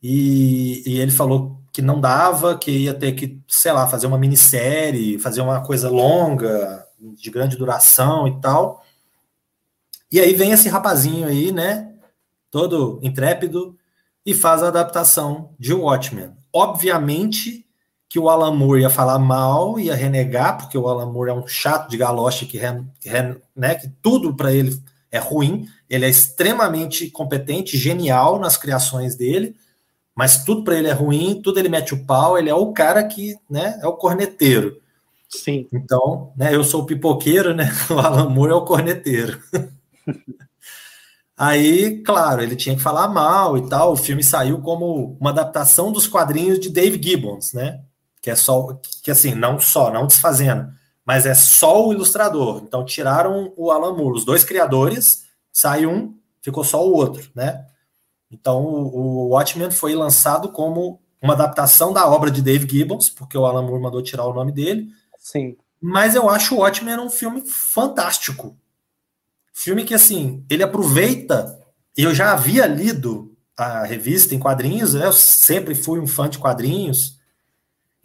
E, 0.04 0.84
e 0.86 1.00
ele 1.00 1.12
falou 1.12 1.60
que 1.72 1.82
não 1.82 2.00
dava, 2.00 2.58
que 2.58 2.72
ia 2.72 2.94
ter 2.94 3.14
que, 3.14 3.42
sei 3.48 3.72
lá, 3.72 3.88
fazer 3.88 4.08
uma 4.08 4.18
minissérie, 4.18 5.20
fazer 5.20 5.42
uma 5.42 5.62
coisa 5.62 5.90
longa, 5.90 6.86
de 7.00 7.30
grande 7.30 7.58
duração 7.58 8.28
e 8.28 8.40
tal. 8.40 8.84
E 10.12 10.20
aí 10.20 10.34
vem 10.34 10.52
esse 10.52 10.70
rapazinho 10.70 11.28
aí, 11.28 11.52
né? 11.52 11.94
Todo 12.52 13.00
intrépido, 13.02 13.78
e 14.26 14.34
faz 14.34 14.64
a 14.64 14.70
adaptação 14.70 15.54
de 15.60 15.74
Watchmen. 15.74 16.32
Obviamente 16.52 17.65
que 18.10 18.20
o 18.20 18.30
Alan 18.30 18.52
Moore 18.56 18.82
ia 18.82 18.90
falar 18.90 19.20
mal, 19.20 19.80
ia 19.80 19.96
renegar, 19.96 20.58
porque 20.58 20.78
o 20.78 20.88
Alan 20.88 21.12
Moore 21.12 21.32
é 21.32 21.34
um 21.34 21.48
chato 21.48 21.90
de 21.90 21.98
galoche 21.98 22.46
que, 22.46 22.60
né, 23.56 23.76
que 23.76 23.90
tudo 24.02 24.36
para 24.36 24.54
ele 24.54 24.80
é 25.12 25.18
ruim. 25.18 25.68
Ele 25.90 26.06
é 26.06 26.10
extremamente 26.10 27.10
competente, 27.10 27.78
genial 27.78 28.40
nas 28.40 28.58
criações 28.58 29.16
dele, 29.16 29.56
mas 30.16 30.44
tudo 30.44 30.64
para 30.64 30.78
ele 30.78 30.88
é 30.88 30.94
ruim, 30.94 31.42
tudo 31.44 31.60
ele 31.60 31.70
mete 31.70 31.94
o 31.94 32.06
pau, 32.06 32.38
ele 32.38 32.50
é 32.50 32.56
o 32.56 32.72
cara 32.72 33.04
que 33.04 33.36
né, 33.50 33.80
é 33.82 33.88
o 33.88 33.94
corneteiro. 33.94 34.80
Sim. 35.30 35.68
Então, 35.74 36.32
né, 36.38 36.56
eu 36.56 36.64
sou 36.64 36.84
o 36.84 36.86
pipoqueiro, 36.86 37.54
né? 37.54 37.70
O 37.90 38.00
Alan 38.00 38.30
Moore 38.30 38.52
é 38.52 38.56
o 38.56 38.66
corneteiro. 38.66 39.42
Aí, 41.38 42.02
claro, 42.02 42.42
ele 42.42 42.56
tinha 42.56 42.76
que 42.76 42.82
falar 42.82 43.10
mal 43.10 43.58
e 43.58 43.68
tal. 43.68 43.92
O 43.92 43.98
filme 43.98 44.24
saiu 44.24 44.62
como 44.62 45.18
uma 45.20 45.32
adaptação 45.32 45.92
dos 45.92 46.08
quadrinhos 46.08 46.60
de 46.60 46.70
Dave 46.70 47.02
Gibbons, 47.02 47.52
né? 47.52 47.82
Que 48.26 48.32
é 48.32 48.36
só, 48.36 48.76
que 49.04 49.12
assim, 49.12 49.36
não 49.36 49.60
só, 49.60 49.94
não 49.94 50.08
desfazendo, 50.08 50.74
mas 51.06 51.28
é 51.28 51.36
só 51.36 51.86
o 51.86 51.94
ilustrador. 51.94 52.64
Então 52.64 52.84
tiraram 52.84 53.54
o 53.56 53.70
Alan 53.70 53.96
Moore, 53.96 54.18
os 54.18 54.26
dois 54.26 54.44
criadores, 54.44 55.26
sai 55.54 55.86
um, 55.86 56.18
ficou 56.42 56.64
só 56.64 56.84
o 56.84 56.92
outro, 56.92 57.30
né? 57.36 57.68
Então 58.32 58.64
o, 58.64 58.98
o 58.98 59.28
Watchmen 59.28 59.70
foi 59.70 59.94
lançado 59.94 60.50
como 60.50 61.00
uma 61.22 61.34
adaptação 61.34 61.94
da 61.94 62.10
obra 62.10 62.32
de 62.32 62.42
Dave 62.42 62.68
Gibbons, 62.68 63.12
porque 63.12 63.38
o 63.38 63.46
Alan 63.46 63.62
Moore 63.62 63.84
mandou 63.84 64.02
tirar 64.02 64.26
o 64.26 64.34
nome 64.34 64.52
dele. 64.52 64.90
Sim. 65.20 65.56
Mas 65.80 66.16
eu 66.16 66.28
acho 66.28 66.56
o 66.56 66.62
Watchmen 66.62 66.98
um 66.98 67.12
filme 67.12 67.44
fantástico. 67.48 68.58
Filme 69.54 69.84
que, 69.84 69.94
assim, 69.94 70.44
ele 70.50 70.64
aproveita. 70.64 71.60
Eu 71.96 72.12
já 72.16 72.32
havia 72.32 72.66
lido 72.66 73.38
a 73.56 73.84
revista 73.84 74.34
em 74.34 74.40
quadrinhos, 74.40 74.96
né? 74.96 75.06
Eu 75.06 75.14
sempre 75.14 75.76
fui 75.76 76.00
um 76.00 76.08
fã 76.08 76.28
de 76.28 76.40
quadrinhos. 76.40 77.15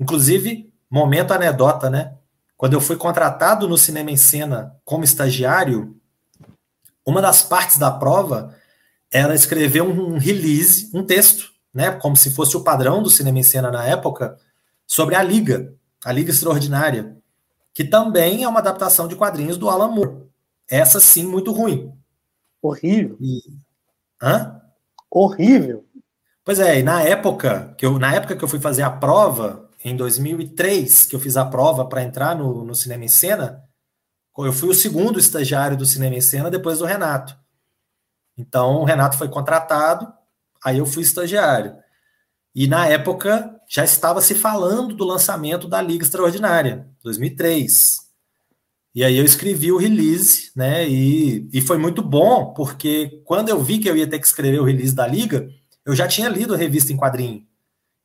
Inclusive, 0.01 0.73
momento 0.91 1.33
anedota, 1.33 1.91
né? 1.91 2.15
Quando 2.57 2.73
eu 2.73 2.81
fui 2.81 2.97
contratado 2.97 3.69
no 3.69 3.79
Cinema 3.79 4.11
em 4.11 4.17
Cena 4.17 4.77
como 4.85 5.05
estagiário, 5.05 5.97
uma 7.07 7.23
das 7.23 7.43
partes 7.43 7.79
da 7.79 7.91
prova 7.91 8.57
era 9.13 9.35
escrever 9.35 9.83
um 9.83 10.19
release, 10.19 10.91
um 10.95 11.05
texto, 11.05 11.51
né? 11.73 11.91
Como 11.93 12.17
se 12.17 12.33
fosse 12.33 12.57
o 12.57 12.65
padrão 12.65 13.03
do 13.03 13.11
Cinema 13.11 13.39
em 13.39 13.45
Cena 13.45 13.71
na 13.71 13.85
época, 13.85 14.37
sobre 14.87 15.15
a 15.15 15.23
Liga, 15.23 15.75
a 16.05 16.11
Liga 16.11 16.31
Extraordinária 16.31 17.21
que 17.73 17.85
também 17.85 18.43
é 18.43 18.49
uma 18.49 18.61
adaptação 18.61 19.09
de 19.09 19.17
quadrinhos 19.17 19.57
do 19.57 19.69
Alan 19.69 19.89
Moore. 19.89 20.29
Essa 20.69 21.01
sim, 21.01 21.25
muito 21.27 21.53
ruim. 21.53 21.93
Horrível. 22.61 23.17
E... 23.21 23.41
Hã? 24.23 24.61
Horrível. 25.11 25.87
Pois 26.45 26.59
é, 26.59 26.81
e 26.81 26.83
na 26.83 27.03
época 27.03 27.75
que 27.79 27.87
eu, 27.87 27.99
na 27.99 28.15
época 28.15 28.37
que 28.37 28.45
eu 28.45 28.49
fui 28.49 28.61
fazer 28.61 28.83
a 28.83 28.91
prova, 28.91 29.70
em 29.85 29.97
2003, 29.97 31.07
que 31.07 31.17
eu 31.17 31.21
fiz 31.21 31.37
a 31.37 31.45
prova 31.45 31.87
para 31.87 32.03
entrar 32.03 32.37
no, 32.37 32.65
no 32.65 32.75
Cinema 32.75 33.05
em 33.05 33.09
Cena, 33.09 33.65
eu 34.39 34.53
fui 34.53 34.69
o 34.69 34.75
segundo 34.75 35.19
estagiário 35.19 35.77
do 35.77 35.85
Cinema 35.85 36.17
em 36.17 36.21
Cena 36.21 36.51
depois 36.51 36.79
do 36.79 36.87
Renato. 36.87 37.37
Então, 38.37 38.77
o 38.77 38.85
Renato 38.85 39.19
foi 39.19 39.29
contratado, 39.29 40.11
aí 40.65 40.79
eu 40.79 40.87
fui 40.87 41.03
estagiário. 41.03 41.77
E 42.55 42.67
na 42.67 42.87
época 42.87 43.55
já 43.69 43.85
estava 43.85 44.21
se 44.21 44.35
falando 44.35 44.95
do 44.95 45.05
lançamento 45.05 45.69
da 45.69 45.81
Liga 45.81 46.05
Extraordinária, 46.05 46.89
2003. 47.03 48.11
E 48.95 49.05
aí 49.05 49.17
eu 49.17 49.25
escrevi 49.25 49.71
o 49.71 49.77
release, 49.77 50.51
né? 50.57 50.89
E, 50.89 51.49
e 51.53 51.61
foi 51.61 51.79
muito 51.79 52.03
bom, 52.03 52.53
porque 52.55 53.23
quando 53.25 53.49
eu 53.49 53.63
vi 53.63 53.79
que 53.79 53.89
eu 53.89 53.97
ia 53.97 54.09
ter 54.09 54.19
que 54.19 54.27
escrever 54.27 54.61
o 54.61 54.65
release 54.65 54.95
da 54.95 55.07
Liga, 55.07 55.49
eu 55.87 55.95
já 55.95 56.09
tinha 56.09 56.29
lido 56.29 56.55
a 56.55 56.57
revista 56.57 56.93
em 56.93 56.97
quadrinho. 56.97 57.47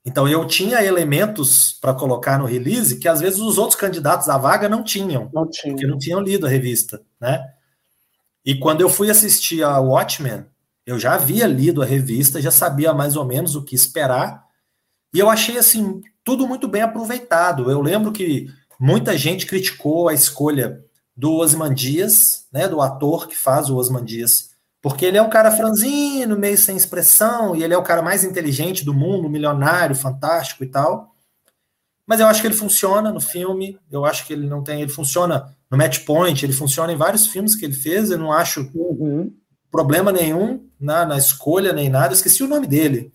Então 0.06 0.28
eu 0.28 0.46
tinha 0.46 0.84
elementos 0.84 1.74
para 1.82 1.94
colocar 1.94 2.38
no 2.38 2.46
release 2.46 3.00
que 3.00 3.08
às 3.08 3.22
vezes 3.22 3.39
os 3.39 3.58
outros 3.58 3.80
candidatos 3.80 4.30
à 4.30 4.38
vaga 4.38 4.70
não 4.70 4.84
tinham, 4.84 5.30
não 5.34 5.50
tinha. 5.50 5.74
porque 5.74 5.88
não 5.88 5.98
tinham 5.98 6.20
lido 6.20 6.46
a 6.46 6.50
revista, 6.50 7.02
né? 7.20 7.44
E 8.46 8.54
quando 8.54 8.82
eu 8.82 8.89
fui 8.89 9.10
assistir 9.10 9.63
a 9.63 9.80
Watchmen, 9.80 10.46
eu 10.86 11.00
já 11.00 11.15
havia 11.15 11.48
lido 11.48 11.82
a 11.82 11.86
revista, 11.86 12.39
já 12.39 12.52
sabia 12.52 12.94
mais 12.94 13.15
ou 13.15 13.26
menos 13.26 13.56
o 13.56 13.63
que 13.63 13.74
esperar, 13.74 14.46
e 15.12 15.18
eu 15.18 15.28
achei 15.30 15.58
assim 15.58 16.02
tudo 16.24 16.48
muito 16.48 16.68
bem 16.68 16.84
aproveitado. 16.84 17.72
Eu 17.72 17.82
lembro 17.82 18.12
que 18.12 18.48
muita 18.80 19.18
gente 19.18 19.48
criticou 19.48 20.08
a 20.08 20.13
escolha 20.13 20.84
do 21.18 21.34
Osman 21.36 21.74
Dias, 21.74 22.46
né, 22.52 22.68
do 22.68 22.82
ator 22.82 23.28
que 23.28 23.36
faz 23.36 23.70
o 23.70 23.78
Osman 23.78 24.04
Dias, 24.04 24.55
porque 24.86 25.04
ele 25.04 25.17
é 25.17 25.21
um 25.21 25.32
cara 25.32 25.50
franzino, 25.50 26.38
meio 26.38 26.56
sem 26.56 26.78
expressão, 26.78 27.56
e 27.56 27.63
ele 27.63 27.74
é 27.74 27.78
o 27.78 27.82
cara 27.82 28.04
mais 28.04 28.24
inteligente 28.24 28.86
do 28.86 28.93
mundo, 28.93 29.28
milionário, 29.28 29.95
fantástico 29.95 30.63
e 30.63 30.67
tal. 30.67 31.15
Mas 32.06 32.19
eu 32.19 32.28
acho 32.28 32.39
que 32.39 32.45
ele 32.45 32.54
funciona 32.54 33.12
no 33.12 33.19
filme, 33.19 33.80
eu 33.91 34.06
acho 34.06 34.28
que 34.28 34.34
ele 34.34 34.45
não 34.45 34.62
tem, 34.62 34.84
ele 34.84 34.91
funciona 34.91 35.52
no 35.71 35.76
Match 35.76 36.06
Point, 36.06 36.45
ele 36.45 36.54
funciona 36.54 36.93
em 36.93 36.95
vários 36.95 37.26
filmes 37.26 37.56
que 37.56 37.65
ele 37.65 37.74
fez, 37.74 38.12
eu 38.12 38.19
não 38.19 38.32
acho 38.32 38.69
uhum 38.76 39.34
problema 39.71 40.12
nenhum 40.12 40.69
na, 40.80 41.04
na 41.04 41.17
escolha 41.17 41.74
nem 41.74 41.89
nada. 41.89 42.10
Eu 42.10 42.15
esqueci 42.15 42.43
o 42.43 42.48
nome 42.48 42.67
dele, 42.67 43.12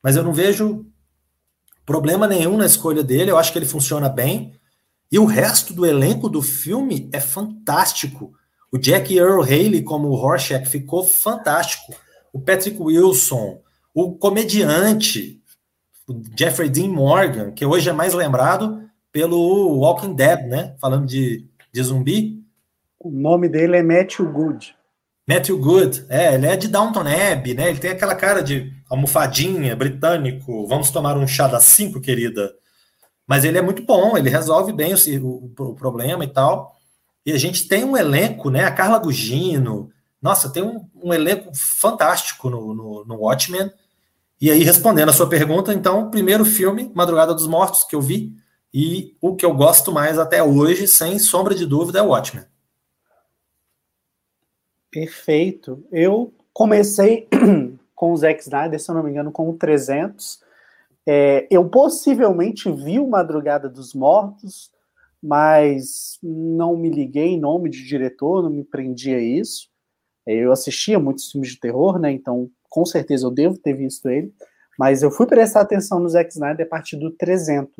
mas 0.00 0.14
eu 0.14 0.22
não 0.22 0.32
vejo 0.32 0.86
problema 1.84 2.28
nenhum 2.28 2.56
na 2.56 2.66
escolha 2.66 3.02
dele. 3.02 3.32
Eu 3.32 3.36
acho 3.36 3.50
que 3.50 3.58
ele 3.58 3.66
funciona 3.66 4.08
bem. 4.08 4.54
E 5.10 5.18
o 5.18 5.24
resto 5.24 5.74
do 5.74 5.84
elenco 5.84 6.28
do 6.28 6.40
filme 6.40 7.10
é 7.12 7.18
fantástico. 7.18 8.32
O 8.74 8.78
Jack 8.78 9.16
Earl 9.16 9.42
Haley 9.42 9.84
como 9.84 10.08
o 10.08 10.16
Rorschach 10.16 10.66
ficou 10.66 11.04
fantástico. 11.04 11.94
O 12.32 12.40
Patrick 12.40 12.76
Wilson, 12.82 13.60
o 13.94 14.16
comediante, 14.16 15.40
o 16.08 16.20
Jeffrey 16.36 16.68
Dean 16.68 16.88
Morgan, 16.88 17.52
que 17.52 17.64
hoje 17.64 17.88
é 17.88 17.92
mais 17.92 18.12
lembrado 18.14 18.82
pelo 19.12 19.78
Walking 19.78 20.16
Dead, 20.16 20.48
né? 20.48 20.74
Falando 20.80 21.06
de, 21.06 21.46
de 21.72 21.82
zumbi. 21.84 22.42
O 22.98 23.12
nome 23.12 23.48
dele 23.48 23.76
é 23.76 23.82
Matthew 23.84 24.32
Good. 24.32 24.74
Matthew 25.24 25.56
Good, 25.56 26.06
é, 26.08 26.34
ele 26.34 26.46
é 26.46 26.56
de 26.56 26.66
Downton 26.66 27.04
Abbey, 27.06 27.54
né? 27.54 27.68
Ele 27.68 27.78
tem 27.78 27.92
aquela 27.92 28.16
cara 28.16 28.42
de 28.42 28.72
almofadinha, 28.90 29.76
britânico. 29.76 30.66
Vamos 30.66 30.90
tomar 30.90 31.16
um 31.16 31.28
chá 31.28 31.46
das 31.46 31.62
cinco, 31.62 32.00
querida. 32.00 32.52
Mas 33.24 33.44
ele 33.44 33.56
é 33.56 33.62
muito 33.62 33.84
bom, 33.84 34.18
ele 34.18 34.30
resolve 34.30 34.72
bem 34.72 34.92
o, 34.94 34.96
o, 35.22 35.52
o 35.62 35.74
problema 35.76 36.24
e 36.24 36.28
tal. 36.28 36.74
E 37.24 37.32
a 37.32 37.38
gente 37.38 37.66
tem 37.66 37.84
um 37.84 37.96
elenco, 37.96 38.50
né? 38.50 38.64
A 38.64 38.72
Carla 38.72 38.98
Gugino. 38.98 39.90
Nossa, 40.20 40.50
tem 40.50 40.62
um, 40.62 40.88
um 40.94 41.12
elenco 41.12 41.50
fantástico 41.54 42.50
no, 42.50 42.74
no, 42.74 43.04
no, 43.04 43.16
Watchmen. 43.20 43.70
E 44.40 44.50
aí, 44.50 44.62
respondendo 44.62 45.08
a 45.08 45.12
sua 45.12 45.28
pergunta, 45.28 45.72
então, 45.72 46.10
primeiro 46.10 46.44
filme, 46.44 46.90
Madrugada 46.94 47.34
dos 47.34 47.46
Mortos, 47.46 47.84
que 47.84 47.96
eu 47.96 48.00
vi. 48.00 48.34
E 48.72 49.16
o 49.20 49.36
que 49.36 49.46
eu 49.46 49.54
gosto 49.54 49.92
mais 49.92 50.18
até 50.18 50.42
hoje, 50.42 50.88
sem 50.88 51.18
sombra 51.18 51.54
de 51.54 51.64
dúvida, 51.64 52.00
é 52.00 52.02
o 52.02 52.08
Watchmen. 52.08 52.44
Perfeito. 54.90 55.84
Eu 55.90 56.32
comecei 56.52 57.28
com 57.94 58.12
o 58.12 58.16
Zack 58.16 58.42
Snyder, 58.42 58.80
se 58.80 58.90
eu 58.90 58.94
não 58.94 59.02
me 59.02 59.10
engano, 59.10 59.32
com 59.32 59.48
o 59.48 59.54
300. 59.56 60.40
É, 61.06 61.46
eu 61.50 61.68
possivelmente 61.68 62.70
vi 62.70 62.98
o 62.98 63.06
Madrugada 63.06 63.68
dos 63.68 63.94
Mortos, 63.94 64.70
mas 65.24 66.18
não 66.22 66.76
me 66.76 66.90
liguei 66.90 67.28
em 67.28 67.40
nome 67.40 67.70
de 67.70 67.82
diretor, 67.82 68.42
não 68.42 68.50
me 68.50 68.62
prendi 68.62 69.14
a 69.14 69.18
isso. 69.18 69.70
Eu 70.26 70.52
assistia 70.52 70.98
muitos 70.98 71.30
filmes 71.30 71.52
de 71.52 71.58
terror, 71.58 71.98
né? 71.98 72.12
Então, 72.12 72.50
com 72.68 72.84
certeza 72.84 73.26
eu 73.26 73.30
devo 73.30 73.56
ter 73.56 73.72
visto 73.72 74.10
ele. 74.10 74.30
Mas 74.78 75.02
eu 75.02 75.10
fui 75.10 75.26
prestar 75.26 75.62
atenção 75.62 75.98
no 75.98 76.10
Zack 76.10 76.30
Snyder 76.30 76.66
a 76.66 76.68
partir 76.68 76.96
do 76.96 77.10
300. 77.10 77.72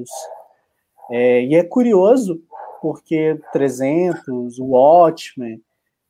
É, 1.10 1.44
e 1.44 1.54
é 1.54 1.62
curioso, 1.62 2.42
porque 2.80 3.38
300, 3.52 4.58
o 4.58 4.64
Watchmen, 4.68 5.60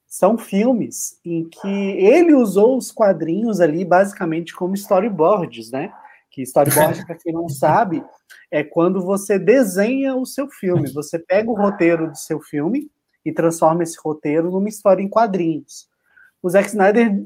são 0.07 0.39
filmes 0.39 1.19
em 1.25 1.49
que 1.49 1.67
ele 1.67 2.33
usou 2.33 2.77
os 2.77 2.93
quadrinhos 2.93 3.61
ali 3.61 3.85
basicamente 3.85 4.55
como 4.55 4.75
storyboards, 4.75 5.73
né? 5.73 5.93
Que 6.35 6.43
storyboard, 6.43 7.07
para 7.07 7.15
quem 7.15 7.33
não 7.33 7.49
sabe, 7.49 8.05
é 8.51 8.65
quando 8.65 9.01
você 9.01 9.39
desenha 9.39 10.17
o 10.17 10.27
seu 10.27 10.49
filme. 10.49 10.91
Você 10.93 11.17
pega 11.17 11.49
o 11.49 11.55
roteiro 11.55 12.11
do 12.11 12.19
seu 12.19 12.41
filme 12.41 12.91
e 13.25 13.33
transforma 13.33 13.85
esse 13.85 13.97
roteiro 14.03 14.51
numa 14.51 14.69
história 14.69 15.01
em 15.01 15.09
quadrinhos. 15.09 15.89
O 16.43 16.51
Zack 16.51 16.67
Snyder 16.67 17.25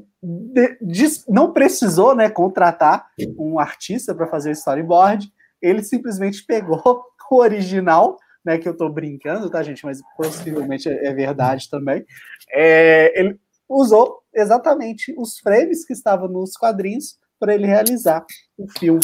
não 1.27 1.51
precisou 1.51 2.15
né, 2.15 2.29
contratar 2.29 3.07
um 3.35 3.57
artista 3.57 4.13
para 4.13 4.27
fazer 4.27 4.51
o 4.51 4.53
storyboard, 4.53 5.33
ele 5.59 5.81
simplesmente 5.81 6.45
pegou 6.45 7.03
o 7.31 7.35
original 7.35 8.15
né, 8.45 8.59
que 8.59 8.67
eu 8.67 8.73
estou 8.73 8.93
brincando, 8.93 9.49
tá, 9.49 9.63
gente? 9.63 9.83
Mas 9.83 10.01
possivelmente 10.15 10.87
é, 10.87 11.07
é 11.07 11.13
verdade 11.13 11.67
também. 11.67 12.05
É, 12.51 13.19
ele 13.19 13.39
usou 13.67 14.21
exatamente 14.33 15.15
os 15.17 15.39
frames 15.39 15.83
que 15.83 15.93
estavam 15.93 16.27
nos 16.27 16.53
quadrinhos 16.55 17.17
para 17.39 17.55
ele 17.55 17.65
realizar 17.65 18.25
o 18.57 18.67
filme. 18.67 19.01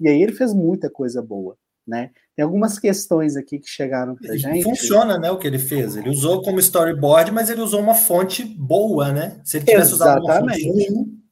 E 0.00 0.08
aí 0.08 0.22
ele 0.22 0.32
fez 0.32 0.54
muita 0.54 0.88
coisa 0.88 1.20
boa, 1.20 1.56
né? 1.86 2.10
Tem 2.34 2.44
algumas 2.44 2.78
questões 2.78 3.36
aqui 3.36 3.58
que 3.58 3.68
chegaram 3.68 4.14
para 4.14 4.36
gente. 4.36 4.62
Funciona, 4.62 5.18
né, 5.18 5.30
o 5.30 5.38
que 5.38 5.46
ele 5.46 5.58
fez. 5.58 5.96
Ele 5.96 6.08
usou 6.08 6.40
como 6.42 6.60
storyboard, 6.60 7.32
mas 7.32 7.50
ele 7.50 7.60
usou 7.60 7.80
uma 7.80 7.94
fonte 7.94 8.44
boa, 8.44 9.12
né? 9.12 9.40
Se 9.44 9.56
ele 9.56 9.66
tivesse 9.66 9.94
Exatamente. 9.94 10.24
usado 10.24 10.42
uma 10.42 10.52
fonte 10.52 10.68
ruim... 10.68 11.22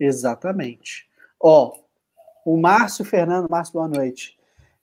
Exatamente. 0.00 1.06
Ó, 1.40 1.72
o 2.44 2.56
Márcio 2.56 3.04
Fernando, 3.04 3.48
Márcio, 3.48 3.74
boa 3.74 3.86
noite. 3.86 4.36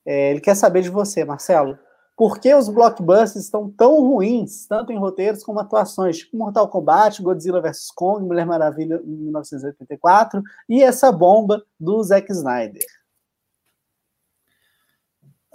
É, 0.05 0.31
ele 0.31 0.39
quer 0.39 0.55
saber 0.55 0.81
de 0.81 0.89
você, 0.89 1.25
Marcelo. 1.25 1.77
Por 2.17 2.39
que 2.39 2.51
os 2.55 2.67
blockbusters 2.67 3.45
estão 3.45 3.69
tão 3.69 4.01
ruins, 4.01 4.65
tanto 4.65 4.91
em 4.91 4.97
roteiros 4.97 5.43
como 5.43 5.59
atuações, 5.59 6.17
tipo 6.17 6.35
Mortal 6.35 6.67
Kombat, 6.67 7.21
Godzilla 7.21 7.61
vs 7.61 7.91
Kong, 7.91 8.25
Mulher 8.25 8.43
Maravilha 8.43 8.99
em 9.05 9.15
1984 9.17 10.41
e 10.67 10.81
essa 10.81 11.11
bomba 11.11 11.63
do 11.79 12.01
Zack 12.01 12.31
Snyder? 12.31 12.83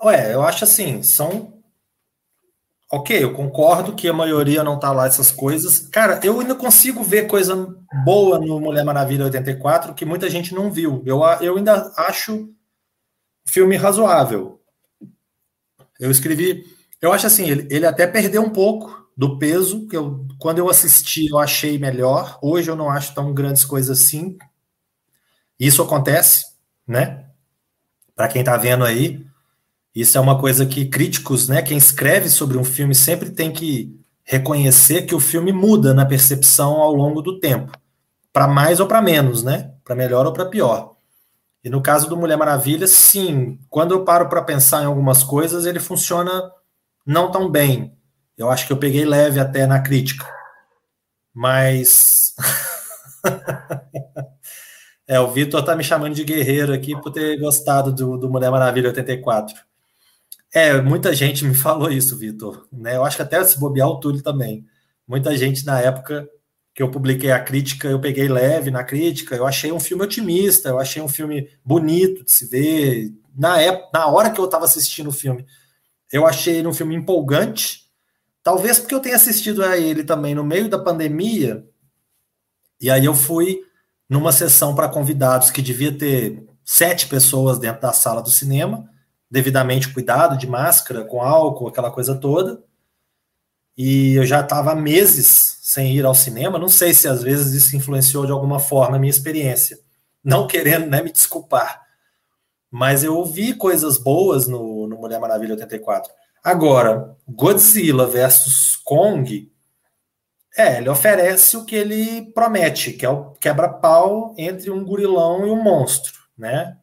Ué, 0.04 0.32
eu 0.32 0.42
acho 0.42 0.62
assim, 0.62 1.02
são. 1.02 1.60
Ok, 2.92 3.24
eu 3.24 3.32
concordo 3.32 3.96
que 3.96 4.08
a 4.08 4.12
maioria 4.12 4.62
não 4.62 4.78
tá 4.78 4.92
lá 4.92 5.06
essas 5.06 5.32
coisas. 5.32 5.80
Cara, 5.88 6.20
eu 6.22 6.38
ainda 6.38 6.54
consigo 6.54 7.02
ver 7.02 7.26
coisa 7.26 7.74
boa 8.04 8.38
no 8.38 8.60
Mulher 8.60 8.84
Maravilha 8.84 9.24
84 9.24 9.94
que 9.94 10.04
muita 10.04 10.30
gente 10.30 10.54
não 10.54 10.70
viu. 10.70 11.02
Eu, 11.04 11.22
eu 11.40 11.56
ainda 11.56 11.92
acho 11.96 12.54
filme 13.44 13.76
razoável 13.76 14.61
Eu 16.02 16.10
escrevi. 16.10 16.66
Eu 17.00 17.12
acho 17.12 17.28
assim, 17.28 17.48
ele, 17.48 17.68
ele 17.70 17.86
até 17.86 18.08
perdeu 18.08 18.42
um 18.42 18.50
pouco 18.50 19.06
do 19.16 19.38
peso, 19.38 19.86
que 19.86 19.96
eu, 19.96 20.26
quando 20.36 20.58
eu 20.58 20.68
assisti, 20.68 21.28
eu 21.28 21.38
achei 21.38 21.78
melhor. 21.78 22.40
Hoje 22.42 22.68
eu 22.68 22.74
não 22.74 22.90
acho 22.90 23.14
tão 23.14 23.32
grandes 23.32 23.64
coisas 23.64 24.00
assim. 24.00 24.36
Isso 25.60 25.80
acontece, 25.80 26.44
né? 26.84 27.26
Para 28.16 28.26
quem 28.26 28.40
está 28.40 28.56
vendo 28.56 28.84
aí, 28.84 29.24
isso 29.94 30.18
é 30.18 30.20
uma 30.20 30.40
coisa 30.40 30.66
que 30.66 30.86
críticos, 30.86 31.48
né? 31.48 31.62
Quem 31.62 31.78
escreve 31.78 32.28
sobre 32.28 32.58
um 32.58 32.64
filme 32.64 32.96
sempre 32.96 33.30
tem 33.30 33.52
que 33.52 33.96
reconhecer 34.24 35.02
que 35.02 35.14
o 35.14 35.20
filme 35.20 35.52
muda 35.52 35.94
na 35.94 36.04
percepção 36.04 36.80
ao 36.80 36.92
longo 36.92 37.22
do 37.22 37.38
tempo, 37.38 37.70
para 38.32 38.48
mais 38.48 38.80
ou 38.80 38.88
para 38.88 39.00
menos, 39.00 39.44
né? 39.44 39.72
Para 39.84 39.94
melhor 39.94 40.26
ou 40.26 40.32
para 40.32 40.46
pior. 40.46 40.91
E 41.64 41.70
no 41.70 41.80
caso 41.80 42.08
do 42.08 42.16
Mulher 42.16 42.36
Maravilha, 42.36 42.86
sim, 42.86 43.58
quando 43.70 43.92
eu 43.92 44.04
paro 44.04 44.28
para 44.28 44.42
pensar 44.42 44.82
em 44.82 44.86
algumas 44.86 45.22
coisas, 45.22 45.64
ele 45.64 45.78
funciona 45.78 46.50
não 47.06 47.30
tão 47.30 47.48
bem. 47.48 47.96
Eu 48.36 48.50
acho 48.50 48.66
que 48.66 48.72
eu 48.72 48.76
peguei 48.76 49.04
leve 49.04 49.38
até 49.38 49.66
na 49.66 49.80
crítica. 49.80 50.26
Mas. 51.32 52.34
é, 55.06 55.20
o 55.20 55.30
Vitor 55.30 55.64
tá 55.64 55.76
me 55.76 55.84
chamando 55.84 56.14
de 56.14 56.24
guerreiro 56.24 56.72
aqui 56.72 57.00
por 57.00 57.12
ter 57.12 57.38
gostado 57.38 57.92
do, 57.92 58.18
do 58.18 58.28
Mulher 58.28 58.50
Maravilha 58.50 58.88
84. 58.88 59.56
É, 60.52 60.80
muita 60.80 61.14
gente 61.14 61.44
me 61.44 61.54
falou 61.54 61.90
isso, 61.90 62.18
Vitor. 62.18 62.66
Né? 62.72 62.96
Eu 62.96 63.04
acho 63.04 63.16
que 63.16 63.22
até 63.22 63.42
se 63.44 63.58
bobear 63.58 63.88
o 63.88 64.00
Túlio 64.00 64.22
também. 64.22 64.66
Muita 65.06 65.36
gente 65.36 65.64
na 65.64 65.80
época 65.80 66.28
que 66.74 66.82
eu 66.82 66.90
publiquei 66.90 67.30
a 67.30 67.40
crítica, 67.40 67.88
eu 67.88 68.00
peguei 68.00 68.28
leve 68.28 68.70
na 68.70 68.82
crítica, 68.82 69.36
eu 69.36 69.46
achei 69.46 69.70
um 69.70 69.80
filme 69.80 70.04
otimista, 70.04 70.70
eu 70.70 70.78
achei 70.78 71.02
um 71.02 71.08
filme 71.08 71.48
bonito 71.64 72.24
de 72.24 72.32
se 72.32 72.46
ver. 72.46 73.12
Na, 73.36 73.60
época, 73.60 73.90
na 73.92 74.06
hora 74.06 74.30
que 74.30 74.40
eu 74.40 74.44
estava 74.46 74.64
assistindo 74.64 75.08
o 75.08 75.12
filme, 75.12 75.46
eu 76.10 76.26
achei 76.26 76.56
ele 76.56 76.68
um 76.68 76.72
filme 76.72 76.94
empolgante, 76.94 77.90
talvez 78.42 78.78
porque 78.78 78.94
eu 78.94 79.00
tenha 79.00 79.16
assistido 79.16 79.62
a 79.62 79.76
ele 79.76 80.04
também 80.04 80.34
no 80.34 80.44
meio 80.44 80.68
da 80.68 80.78
pandemia, 80.78 81.66
e 82.80 82.90
aí 82.90 83.04
eu 83.04 83.14
fui 83.14 83.62
numa 84.08 84.32
sessão 84.32 84.74
para 84.74 84.88
convidados 84.88 85.50
que 85.50 85.62
devia 85.62 85.96
ter 85.96 86.44
sete 86.64 87.06
pessoas 87.06 87.58
dentro 87.58 87.80
da 87.80 87.92
sala 87.92 88.22
do 88.22 88.30
cinema, 88.30 88.88
devidamente 89.30 89.92
cuidado, 89.92 90.36
de 90.36 90.46
máscara, 90.46 91.04
com 91.04 91.22
álcool, 91.22 91.68
aquela 91.68 91.90
coisa 91.90 92.14
toda. 92.14 92.62
E 93.76 94.14
eu 94.14 94.26
já 94.26 94.40
estava 94.40 94.74
meses 94.74 95.58
sem 95.72 95.96
ir 95.96 96.04
ao 96.04 96.14
cinema. 96.14 96.58
Não 96.58 96.68
sei 96.68 96.92
se 96.92 97.08
às 97.08 97.22
vezes 97.22 97.54
isso 97.54 97.74
influenciou 97.74 98.26
de 98.26 98.32
alguma 98.32 98.58
forma 98.58 98.96
a 98.96 98.98
minha 98.98 99.10
experiência. 99.10 99.78
Não 100.22 100.46
querendo 100.46 100.86
né, 100.86 101.00
me 101.02 101.10
desculpar. 101.10 101.80
Mas 102.70 103.02
eu 103.02 103.16
ouvi 103.16 103.54
coisas 103.54 103.96
boas 103.96 104.46
no, 104.46 104.86
no 104.86 104.98
Mulher 104.98 105.18
Maravilha 105.18 105.54
84. 105.54 106.12
Agora, 106.44 107.16
Godzilla 107.26 108.06
versus 108.06 108.76
Kong, 108.84 109.50
é, 110.56 110.76
ele 110.76 110.90
oferece 110.90 111.56
o 111.56 111.64
que 111.64 111.74
ele 111.74 112.30
promete, 112.32 112.92
que 112.92 113.06
é 113.06 113.08
o 113.08 113.30
quebra-pau 113.32 114.34
entre 114.36 114.70
um 114.70 114.84
gurilão 114.84 115.46
e 115.46 115.50
um 115.50 115.62
monstro, 115.62 116.12
né? 116.36 116.76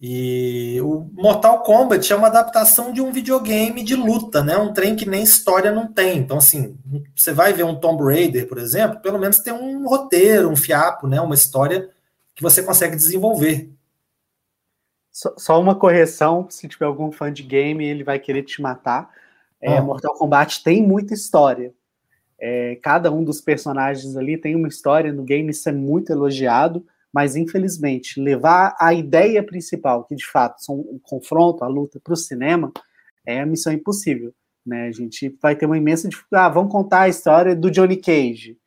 E 0.00 0.80
o 0.82 1.08
Mortal 1.12 1.62
Kombat 1.62 2.12
é 2.12 2.16
uma 2.16 2.26
adaptação 2.26 2.92
de 2.92 3.00
um 3.00 3.12
videogame 3.12 3.82
de 3.82 3.94
luta, 3.94 4.42
né? 4.42 4.56
Um 4.56 4.72
trem 4.72 4.96
que 4.96 5.08
nem 5.08 5.22
história 5.22 5.70
não 5.70 5.90
tem. 5.90 6.18
Então, 6.18 6.38
assim, 6.38 6.76
você 7.14 7.32
vai 7.32 7.52
ver 7.52 7.64
um 7.64 7.76
Tomb 7.76 8.02
Raider, 8.02 8.46
por 8.48 8.58
exemplo, 8.58 9.00
pelo 9.00 9.18
menos 9.18 9.38
tem 9.38 9.52
um 9.52 9.86
roteiro, 9.86 10.50
um 10.50 10.56
fiapo, 10.56 11.06
né? 11.06 11.20
Uma 11.20 11.34
história 11.34 11.88
que 12.34 12.42
você 12.42 12.62
consegue 12.62 12.96
desenvolver. 12.96 13.70
Só 15.10 15.60
uma 15.60 15.76
correção, 15.76 16.48
se 16.50 16.66
tiver 16.66 16.86
algum 16.86 17.12
fã 17.12 17.32
de 17.32 17.44
game, 17.44 17.84
ele 17.84 18.02
vai 18.02 18.18
querer 18.18 18.42
te 18.42 18.60
matar. 18.60 19.08
É, 19.60 19.78
ah. 19.78 19.82
Mortal 19.82 20.14
Kombat 20.14 20.62
tem 20.64 20.82
muita 20.82 21.14
história. 21.14 21.72
É, 22.38 22.76
cada 22.82 23.12
um 23.12 23.22
dos 23.22 23.40
personagens 23.40 24.16
ali 24.16 24.36
tem 24.36 24.56
uma 24.56 24.66
história 24.66 25.12
no 25.12 25.22
game, 25.22 25.50
isso 25.50 25.68
é 25.68 25.72
muito 25.72 26.10
elogiado 26.10 26.84
mas 27.14 27.36
infelizmente 27.36 28.20
levar 28.20 28.74
a 28.76 28.92
ideia 28.92 29.40
principal, 29.40 30.02
que 30.02 30.16
de 30.16 30.26
fato 30.26 30.64
são 30.64 30.80
o 30.80 30.98
confronto, 31.00 31.62
a 31.62 31.68
luta 31.68 32.00
para 32.02 32.12
o 32.12 32.16
cinema, 32.16 32.72
é 33.24 33.40
a 33.40 33.46
missão 33.46 33.72
impossível. 33.72 34.34
Né? 34.66 34.88
A 34.88 34.90
gente 34.90 35.38
vai 35.40 35.54
ter 35.54 35.64
uma 35.64 35.78
imensa 35.78 36.08
dificuldade. 36.08 36.46
Ah, 36.46 36.52
vamos 36.52 36.72
contar 36.72 37.02
a 37.02 37.08
história 37.08 37.54
do 37.54 37.70
Johnny 37.70 37.98
Cage. 37.98 38.58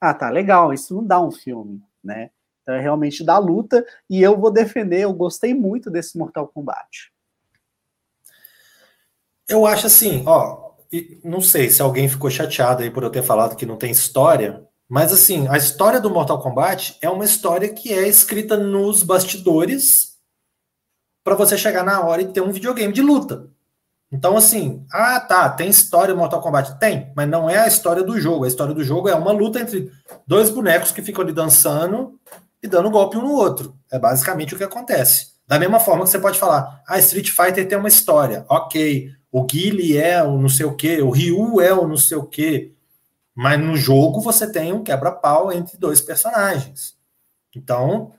Ah, 0.00 0.14
tá 0.14 0.30
legal, 0.30 0.72
isso 0.72 0.94
não 0.94 1.04
dá 1.04 1.20
um 1.20 1.32
filme, 1.32 1.82
né? 2.04 2.30
Então 2.62 2.76
é 2.76 2.80
realmente 2.80 3.24
da 3.24 3.36
luta 3.36 3.84
e 4.08 4.22
eu 4.22 4.38
vou 4.38 4.52
defender. 4.52 5.00
Eu 5.00 5.12
gostei 5.12 5.52
muito 5.52 5.90
desse 5.90 6.16
Mortal 6.16 6.46
Kombat. 6.46 7.10
Eu 9.48 9.66
acho 9.66 9.88
assim, 9.88 10.22
ó, 10.24 10.70
não 11.24 11.40
sei 11.40 11.68
se 11.68 11.82
alguém 11.82 12.08
ficou 12.08 12.30
chateado 12.30 12.84
aí 12.84 12.90
por 12.90 13.02
eu 13.02 13.10
ter 13.10 13.24
falado 13.24 13.56
que 13.56 13.66
não 13.66 13.76
tem 13.76 13.90
história, 13.90 14.67
mas 14.88 15.12
assim, 15.12 15.46
a 15.48 15.56
história 15.56 16.00
do 16.00 16.10
Mortal 16.10 16.40
Kombat 16.40 16.96
é 17.02 17.10
uma 17.10 17.24
história 17.24 17.68
que 17.68 17.92
é 17.92 18.08
escrita 18.08 18.56
nos 18.56 19.02
bastidores 19.02 20.16
para 21.22 21.34
você 21.34 21.58
chegar 21.58 21.84
na 21.84 22.00
hora 22.00 22.22
e 22.22 22.32
ter 22.32 22.40
um 22.40 22.50
videogame 22.50 22.92
de 22.92 23.02
luta. 23.02 23.50
Então, 24.10 24.34
assim, 24.38 24.86
ah, 24.90 25.20
tá, 25.20 25.50
tem 25.50 25.68
história 25.68 26.14
do 26.14 26.18
Mortal 26.18 26.40
Kombat? 26.40 26.78
Tem, 26.78 27.12
mas 27.14 27.28
não 27.28 27.50
é 27.50 27.58
a 27.58 27.66
história 27.66 28.02
do 28.02 28.18
jogo. 28.18 28.44
A 28.44 28.48
história 28.48 28.72
do 28.72 28.82
jogo 28.82 29.10
é 29.10 29.14
uma 29.14 29.32
luta 29.32 29.60
entre 29.60 29.92
dois 30.26 30.48
bonecos 30.48 30.90
que 30.90 31.02
ficam 31.02 31.22
ali 31.22 31.32
dançando 31.34 32.18
e 32.62 32.66
dando 32.66 32.90
golpe 32.90 33.18
um 33.18 33.22
no 33.22 33.32
outro. 33.32 33.76
É 33.92 33.98
basicamente 33.98 34.54
o 34.54 34.56
que 34.56 34.64
acontece. 34.64 35.32
Da 35.46 35.58
mesma 35.58 35.78
forma 35.78 36.04
que 36.04 36.10
você 36.10 36.18
pode 36.18 36.38
falar, 36.38 36.82
ah, 36.88 36.98
Street 36.98 37.30
Fighter 37.30 37.68
tem 37.68 37.76
uma 37.76 37.88
história. 37.88 38.46
Ok, 38.48 39.10
o 39.30 39.44
Guile 39.44 39.98
é 39.98 40.22
o 40.22 40.38
não 40.38 40.48
sei 40.48 40.64
o 40.64 40.74
que, 40.74 41.02
o 41.02 41.10
Ryu 41.10 41.60
é 41.60 41.74
o 41.74 41.86
não 41.86 41.96
sei 41.98 42.16
o 42.16 42.24
que, 42.24 42.72
mas 43.38 43.60
no 43.60 43.76
jogo 43.76 44.20
você 44.20 44.50
tem 44.50 44.72
um 44.72 44.82
quebra-pau 44.82 45.52
entre 45.52 45.78
dois 45.78 46.00
personagens. 46.00 46.96
Então, 47.54 48.10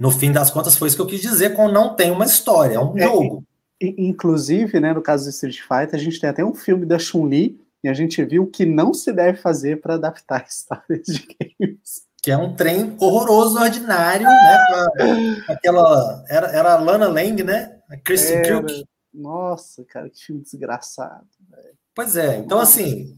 no 0.00 0.10
fim 0.10 0.32
das 0.32 0.50
contas, 0.50 0.76
foi 0.76 0.88
isso 0.88 0.96
que 0.96 1.02
eu 1.02 1.06
quis 1.06 1.20
dizer 1.20 1.54
com 1.54 1.68
não 1.68 1.94
tem 1.94 2.10
uma 2.10 2.24
história, 2.24 2.74
é 2.74 2.80
um 2.80 2.98
é, 2.98 3.02
jogo. 3.02 3.44
Inclusive, 3.80 4.80
né, 4.80 4.92
no 4.92 5.00
caso 5.00 5.22
do 5.22 5.30
Street 5.30 5.60
Fighter, 5.60 5.94
a 5.94 6.02
gente 6.02 6.18
tem 6.18 6.28
até 6.28 6.44
um 6.44 6.56
filme 6.56 6.84
da 6.84 6.98
Chun-Li 6.98 7.60
e 7.84 7.88
a 7.88 7.94
gente 7.94 8.20
viu 8.24 8.42
o 8.42 8.46
que 8.48 8.66
não 8.66 8.92
se 8.92 9.12
deve 9.12 9.38
fazer 9.38 9.80
para 9.80 9.94
adaptar 9.94 10.44
histórias 10.48 11.06
de 11.06 11.24
games. 11.60 12.04
Que 12.20 12.32
é 12.32 12.36
um 12.36 12.56
trem 12.56 12.96
horroroso, 12.98 13.60
ordinário, 13.60 14.26
né? 14.26 15.44
Aquela. 15.48 16.24
Era, 16.28 16.48
era 16.48 16.72
a 16.72 16.80
Lana 16.80 17.06
Lang, 17.06 17.44
né? 17.44 17.78
A 17.88 17.96
Kristen 17.96 18.42
Kirk. 18.42 18.84
Nossa, 19.14 19.84
cara, 19.84 20.10
que 20.10 20.24
filme 20.24 20.42
desgraçado. 20.42 21.28
Véio. 21.48 21.76
Pois 21.94 22.16
é, 22.16 22.38
então 22.38 22.58
assim, 22.58 23.16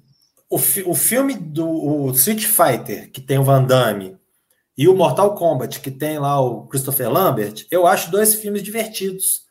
o, 0.51 0.59
fi, 0.59 0.83
o 0.87 0.95
filme 0.95 1.35
do 1.35 1.69
o 1.69 2.11
Street 2.13 2.45
Fighter, 2.45 3.11
que 3.11 3.21
tem 3.21 3.39
o 3.39 3.45
Van 3.45 3.65
Damme, 3.65 4.17
e 4.77 4.87
o 4.89 4.95
Mortal 4.95 5.35
Kombat, 5.35 5.81
que 5.81 5.91
tem 5.91 6.19
lá 6.19 6.41
o 6.41 6.67
Christopher 6.69 7.11
Lambert, 7.11 7.67
eu 7.71 7.87
acho 7.87 8.13
dois 8.13 8.37
filmes 8.37 8.63
divertidos. 8.63 9.43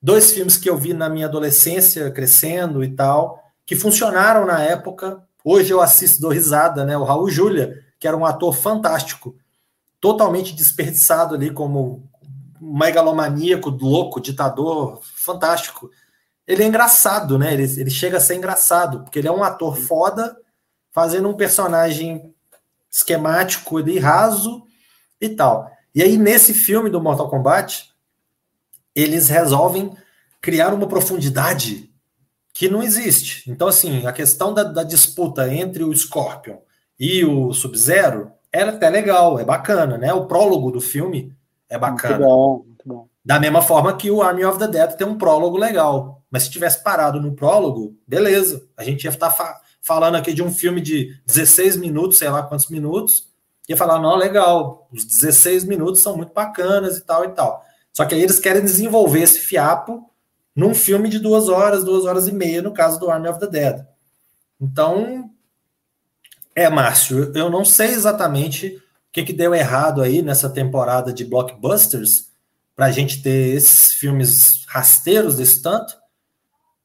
Dois 0.00 0.32
filmes 0.32 0.56
que 0.56 0.70
eu 0.70 0.76
vi 0.76 0.94
na 0.94 1.08
minha 1.08 1.26
adolescência, 1.26 2.10
crescendo 2.12 2.82
e 2.84 2.94
tal, 2.94 3.42
que 3.66 3.74
funcionaram 3.74 4.46
na 4.46 4.62
época. 4.62 5.20
Hoje 5.44 5.72
eu 5.72 5.80
assisto, 5.80 6.20
dou 6.20 6.30
risada, 6.30 6.84
né? 6.84 6.96
O 6.96 7.02
Raul 7.02 7.28
Júlia, 7.28 7.76
que 7.98 8.06
era 8.06 8.16
um 8.16 8.24
ator 8.24 8.54
fantástico, 8.54 9.36
totalmente 10.00 10.54
desperdiçado 10.54 11.34
ali 11.34 11.50
como 11.50 12.08
megalomaníaco, 12.60 13.70
louco, 13.70 14.20
ditador, 14.20 15.00
fantástico 15.02 15.90
ele 16.52 16.64
é 16.64 16.66
engraçado, 16.66 17.38
né? 17.38 17.52
Ele, 17.52 17.62
ele 17.62 17.90
chega 17.90 18.16
a 18.16 18.20
ser 18.20 18.34
engraçado, 18.34 19.02
porque 19.02 19.18
ele 19.18 19.28
é 19.28 19.32
um 19.32 19.42
ator 19.42 19.76
foda, 19.76 20.36
fazendo 20.90 21.28
um 21.28 21.34
personagem 21.34 22.34
esquemático 22.90 23.80
e 23.80 23.98
raso 23.98 24.62
e 25.20 25.28
tal. 25.28 25.70
E 25.94 26.02
aí, 26.02 26.16
nesse 26.16 26.52
filme 26.52 26.90
do 26.90 27.00
Mortal 27.00 27.28
Kombat, 27.28 27.90
eles 28.94 29.28
resolvem 29.28 29.96
criar 30.40 30.74
uma 30.74 30.86
profundidade 30.86 31.90
que 32.52 32.68
não 32.68 32.82
existe. 32.82 33.50
Então, 33.50 33.68
assim, 33.68 34.06
a 34.06 34.12
questão 34.12 34.52
da, 34.52 34.62
da 34.62 34.82
disputa 34.82 35.52
entre 35.52 35.82
o 35.82 35.94
Scorpion 35.94 36.58
e 36.98 37.24
o 37.24 37.52
Sub-Zero 37.52 38.30
é 38.52 38.62
até 38.62 38.90
legal, 38.90 39.38
é 39.38 39.44
bacana, 39.44 39.96
né? 39.96 40.12
O 40.12 40.26
prólogo 40.26 40.70
do 40.70 40.80
filme 40.80 41.34
é 41.68 41.78
bacana. 41.78 42.18
Muito 42.18 42.28
bom, 42.28 42.64
muito 42.66 42.88
bom. 42.88 43.08
Da 43.24 43.40
mesma 43.40 43.62
forma 43.62 43.96
que 43.96 44.10
o 44.10 44.20
Army 44.20 44.44
of 44.44 44.58
the 44.58 44.68
Dead 44.68 44.94
tem 44.96 45.06
um 45.06 45.16
prólogo 45.16 45.56
legal. 45.56 46.21
Mas 46.32 46.44
se 46.44 46.50
tivesse 46.50 46.82
parado 46.82 47.20
no 47.20 47.34
prólogo, 47.34 47.94
beleza. 48.08 48.66
A 48.74 48.82
gente 48.82 49.04
ia 49.04 49.10
estar 49.10 49.30
fa 49.30 49.60
falando 49.82 50.14
aqui 50.14 50.32
de 50.32 50.42
um 50.42 50.50
filme 50.50 50.80
de 50.80 51.20
16 51.26 51.76
minutos, 51.76 52.16
sei 52.16 52.30
lá 52.30 52.42
quantos 52.44 52.68
minutos, 52.68 53.28
ia 53.68 53.76
falar, 53.76 53.98
não, 53.98 54.14
legal, 54.14 54.88
os 54.92 55.04
16 55.04 55.64
minutos 55.64 56.00
são 56.00 56.16
muito 56.16 56.32
bacanas 56.32 56.96
e 56.96 57.04
tal 57.04 57.24
e 57.24 57.28
tal. 57.30 57.62
Só 57.92 58.04
que 58.04 58.14
aí 58.14 58.22
eles 58.22 58.38
querem 58.38 58.62
desenvolver 58.62 59.20
esse 59.20 59.40
fiapo 59.40 60.08
num 60.54 60.72
filme 60.72 61.08
de 61.08 61.18
duas 61.18 61.48
horas, 61.48 61.84
duas 61.84 62.04
horas 62.04 62.28
e 62.28 62.32
meia, 62.32 62.62
no 62.62 62.72
caso 62.72 62.98
do 62.98 63.10
Army 63.10 63.28
of 63.28 63.40
the 63.40 63.46
Dead. 63.46 63.84
Então, 64.60 65.30
é, 66.54 66.68
Márcio, 66.70 67.32
eu 67.34 67.50
não 67.50 67.64
sei 67.64 67.88
exatamente 67.88 68.76
o 68.76 68.80
que, 69.12 69.24
que 69.24 69.32
deu 69.32 69.54
errado 69.54 70.00
aí 70.00 70.22
nessa 70.22 70.48
temporada 70.48 71.12
de 71.12 71.24
blockbusters 71.24 72.30
para 72.74 72.86
a 72.86 72.90
gente 72.92 73.22
ter 73.22 73.56
esses 73.56 73.92
filmes 73.92 74.64
rasteiros 74.68 75.36
desse 75.36 75.60
tanto, 75.60 75.94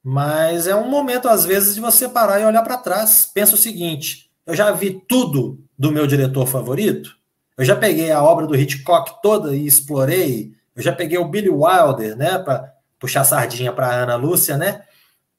Mas 0.10 0.68
é 0.68 0.74
um 0.74 0.90
momento, 0.90 1.28
às 1.28 1.44
vezes, 1.44 1.76
de 1.76 1.82
você 1.82 2.08
parar 2.08 2.40
e 2.40 2.46
olhar 2.46 2.62
para 2.62 2.78
trás. 2.78 3.30
Pensa 3.34 3.56
o 3.56 3.58
seguinte: 3.58 4.32
eu 4.46 4.56
já 4.56 4.72
vi 4.72 5.02
tudo 5.06 5.60
do 5.78 5.92
meu 5.92 6.08
diretor 6.08 6.48
favorito. 6.48 7.18
Eu 7.58 7.66
já 7.66 7.76
peguei 7.76 8.10
a 8.10 8.24
obra 8.24 8.48
do 8.48 8.56
Hitchcock 8.56 9.22
toda 9.22 9.54
e 9.54 9.68
explorei. 9.68 10.54
Eu 10.74 10.82
já 10.82 10.94
peguei 10.94 11.18
o 11.18 11.28
Billy 11.28 11.50
Wilder, 11.50 12.16
né, 12.16 12.40
para 12.40 12.74
puxar 12.98 13.26
sardinha 13.26 13.74
para 13.74 13.92
Ana 13.92 14.16
Lúcia, 14.16 14.56
né? 14.56 14.84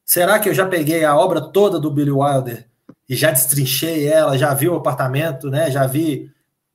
Será 0.05 0.39
que 0.39 0.51
eu 0.51 0.55
já 0.55 0.67
peguei 0.67 1.03
a 1.03 1.17
obra 1.17 1.41
toda 1.41 1.81
do 1.81 1.91
Billy 1.91 2.11
Wilder 2.11 2.69
e 3.09 3.17
já 3.17 3.31
destrinchei 3.31 4.07
ela, 4.07 4.37
já 4.37 4.53
vi 4.53 4.69
o 4.69 4.77
apartamento, 4.77 5.49
né? 5.49 5.71
Já 5.71 5.87
vi 5.87 6.31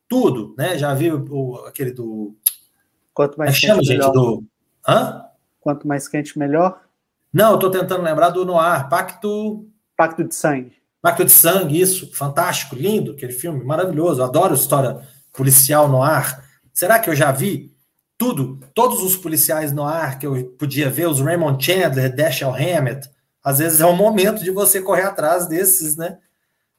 tudo, 0.09 0.55
né? 0.57 0.79
Já 0.79 0.95
vi 0.95 1.11
o, 1.11 1.63
aquele 1.67 1.91
do. 1.91 2.35
Quanto 3.13 3.37
mais 3.37 3.51
quente, 3.51 3.67
chama, 3.67 3.83
gente, 3.83 4.11
do. 4.11 4.43
Hã? 4.87 5.25
Quanto 5.61 5.87
mais 5.87 6.07
quente, 6.07 6.39
melhor? 6.39 6.81
Não, 7.33 7.53
eu 7.53 7.59
tô 7.59 7.71
tentando 7.71 8.03
lembrar 8.03 8.29
do 8.29 8.45
Noir, 8.45 8.87
Pacto. 8.89 9.67
Pacto 9.97 10.23
de 10.23 10.35
Sangue. 10.35 10.73
Pacto 11.01 11.25
de 11.25 11.31
Sangue, 11.31 11.81
isso. 11.81 12.13
Fantástico, 12.13 12.75
lindo, 12.75 13.13
aquele 13.13 13.33
filme, 13.33 13.63
maravilhoso. 13.63 14.21
Eu 14.21 14.25
adoro 14.25 14.53
história 14.53 15.01
policial 15.31 15.89
no 15.89 16.03
ar. 16.03 16.47
Será 16.71 16.99
que 16.99 17.09
eu 17.09 17.15
já 17.15 17.31
vi 17.31 17.75
tudo? 18.17 18.59
Todos 18.73 19.01
os 19.01 19.17
policiais 19.17 19.71
no 19.71 19.83
ar 19.83 20.19
que 20.19 20.27
eu 20.27 20.45
podia 20.57 20.89
ver, 20.89 21.07
os 21.07 21.19
Raymond 21.19 21.63
Chandler, 21.63 22.15
Dashiell 22.15 22.53
Hammett, 22.53 23.09
às 23.43 23.59
vezes 23.59 23.81
é 23.81 23.85
o 23.85 23.95
momento 23.95 24.43
de 24.43 24.51
você 24.51 24.81
correr 24.81 25.03
atrás 25.03 25.47
desses, 25.47 25.97
né? 25.97 26.19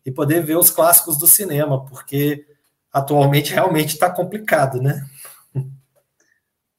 E 0.07 0.11
poder 0.11 0.43
ver 0.43 0.57
os 0.57 0.71
clássicos 0.71 1.19
do 1.19 1.27
cinema, 1.27 1.85
porque 1.85 2.47
atualmente 2.93 3.53
realmente 3.53 3.91
está 3.91 4.09
complicado, 4.09 4.81
né? 4.81 5.05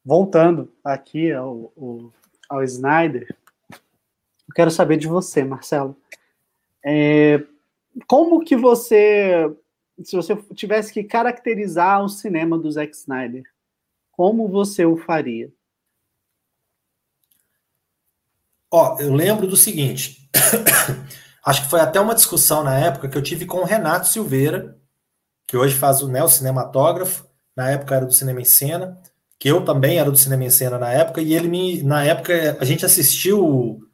Voltando 0.03 0.71
aqui 0.83 1.31
ao, 1.31 1.71
ao, 1.77 2.13
ao, 2.49 2.63
Snyder, 2.63 3.35
quero 4.55 4.71
saber 4.71 4.97
de 4.97 5.07
você, 5.07 5.43
Marcelo. 5.43 5.95
É, 6.83 7.43
como 8.07 8.43
que 8.43 8.55
você, 8.55 9.53
se 10.01 10.15
você 10.15 10.35
tivesse 10.55 10.93
que 10.93 11.03
caracterizar 11.03 12.03
o 12.03 12.09
cinema 12.09 12.57
do 12.57 12.71
Zack 12.71 12.95
Snyder, 12.95 13.43
como 14.11 14.47
você 14.47 14.85
o 14.85 14.95
faria? 14.95 15.51
Ó, 18.71 18.97
eu 18.99 19.13
lembro 19.13 19.45
do 19.45 19.57
seguinte. 19.57 20.29
Acho 21.45 21.63
que 21.63 21.69
foi 21.69 21.79
até 21.79 21.99
uma 21.99 22.15
discussão 22.15 22.63
na 22.63 22.77
época 22.79 23.07
que 23.07 23.17
eu 23.17 23.21
tive 23.21 23.45
com 23.45 23.59
o 23.59 23.65
Renato 23.65 24.07
Silveira, 24.07 24.79
que 25.45 25.55
hoje 25.55 25.75
faz 25.75 26.01
o 26.01 26.27
Cinematógrafo, 26.27 27.25
na 27.55 27.69
época 27.69 27.95
era 27.95 28.05
do 28.05 28.13
Cinema 28.13 28.41
em 28.41 28.45
Cena, 28.45 28.99
que 29.37 29.49
eu 29.49 29.63
também 29.63 29.99
era 29.99 30.09
do 30.09 30.17
Cinema 30.17 30.43
em 30.43 30.49
Cena 30.49 30.79
na 30.79 30.91
época, 30.91 31.21
e 31.21 31.33
ele 31.33 31.47
me, 31.47 31.83
na 31.83 32.03
época, 32.03 32.57
a 32.59 32.65
gente 32.65 32.85
assistiu 32.85 33.84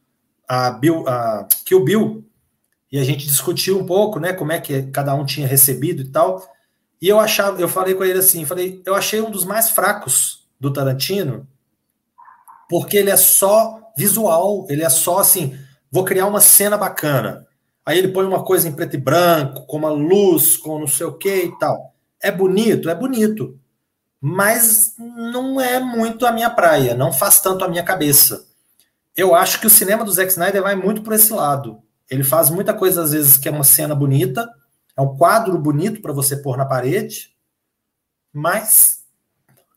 a, 0.52 0.70
Bill, 0.70 1.08
a 1.08 1.48
Kill 1.66 1.82
Bill, 1.82 2.26
e 2.92 3.00
a 3.00 3.06
gente 3.06 3.26
discutiu 3.26 3.80
um 3.80 3.86
pouco, 3.86 4.20
né, 4.20 4.34
como 4.34 4.52
é 4.52 4.60
que 4.60 4.84
cada 4.84 5.16
um 5.16 5.24
tinha 5.24 5.48
recebido 5.48 6.02
e 6.02 6.10
tal, 6.10 6.46
e 7.02 7.08
eu 7.08 7.22
achava, 7.22 7.62
eu 7.62 7.70
falei 7.70 7.96
com 7.96 8.04
ele 8.04 8.20
assim, 8.20 8.44
falei, 8.44 8.82
eu 8.86 8.94
achei 8.94 9.22
um 9.22 9.32
dos 9.32 9.46
mais 9.46 9.70
fracos 9.70 10.46
do 10.60 10.74
Tarantino, 10.74 11.48
porque 12.70 12.98
ele 12.98 13.10
é 13.10 13.16
só 13.16 13.94
visual, 13.96 14.68
ele 14.70 14.84
é 14.84 14.90
só 14.90 15.20
assim, 15.20 15.58
vou 15.90 16.04
criar 16.04 16.28
uma 16.28 16.42
cena 16.42 16.78
bacana. 16.78 17.48
Aí 17.86 17.98
ele 17.98 18.10
põe 18.10 18.26
uma 18.26 18.44
coisa 18.44 18.68
em 18.68 18.74
preto 18.74 18.96
e 18.96 19.00
branco, 19.00 19.66
com 19.66 19.78
uma 19.78 19.90
luz, 19.90 20.58
com 20.58 20.80
não 20.80 20.88
sei 20.88 21.06
o 21.06 21.18
que 21.18 21.46
e 21.46 21.58
tal. 21.60 21.94
É 22.22 22.30
bonito, 22.30 22.90
é 22.90 22.96
bonito. 22.96 23.58
Mas 24.20 24.94
não 24.98 25.60
é 25.60 25.80
muito 25.80 26.26
a 26.26 26.32
minha 26.32 26.50
praia, 26.50 26.94
não 26.94 27.12
faz 27.12 27.40
tanto 27.40 27.64
a 27.64 27.70
minha 27.70 27.84
cabeça. 27.84 28.51
Eu 29.16 29.36
acho 29.36 29.60
que 29.60 29.68
o 29.68 29.70
cinema 29.70 30.04
do 30.04 30.12
Zack 30.12 30.32
Snyder 30.32 30.62
vai 30.62 30.76
muito 30.76 31.02
por 31.02 31.14
esse 31.14 31.32
lado. 31.34 31.82
Ele 32.10 32.24
faz 32.24 32.50
muita 32.50 32.74
coisa, 32.74 33.04
às 33.04 33.12
vezes, 33.12 33.38
que 33.38 33.48
é 33.48 33.52
uma 33.52 33.64
cena 33.64 33.96
bonita, 33.96 34.50
é 34.98 35.02
um 35.02 35.16
quadro 35.16 35.58
bonito 35.58 36.02
para 36.02 36.14
você 36.14 36.36
pôr 36.36 36.58
na 36.58 36.66
parede, 36.66 37.36
mas 38.34 39.02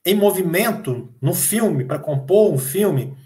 em 0.05 0.15
movimento, 0.15 1.15
no 1.21 1.33
filme, 1.33 1.85
para 1.85 1.99
compor 1.99 2.53
um 2.53 2.59
filme, 2.59 3.17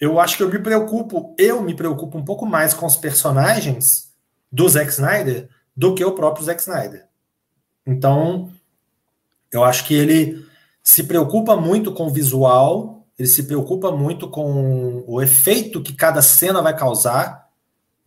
eu 0.00 0.20
acho 0.20 0.36
que 0.36 0.42
eu 0.42 0.48
me 0.48 0.58
preocupo, 0.58 1.34
eu 1.36 1.60
me 1.60 1.74
preocupo 1.74 2.16
um 2.16 2.24
pouco 2.24 2.46
mais 2.46 2.72
com 2.72 2.86
os 2.86 2.96
personagens 2.96 4.14
do 4.50 4.68
Zack 4.68 4.90
Snyder 4.90 5.48
do 5.76 5.94
que 5.94 6.04
o 6.04 6.14
próprio 6.14 6.44
Zack 6.44 6.60
Snyder. 6.60 7.06
Então, 7.86 8.52
eu 9.50 9.64
acho 9.64 9.84
que 9.86 9.94
ele 9.94 10.46
se 10.82 11.04
preocupa 11.04 11.56
muito 11.56 11.92
com 11.92 12.06
o 12.06 12.12
visual, 12.12 12.97
ele 13.18 13.28
se 13.28 13.42
preocupa 13.42 13.90
muito 13.90 14.28
com 14.28 15.02
o 15.06 15.20
efeito 15.20 15.82
que 15.82 15.92
cada 15.92 16.22
cena 16.22 16.62
vai 16.62 16.76
causar, 16.76 17.48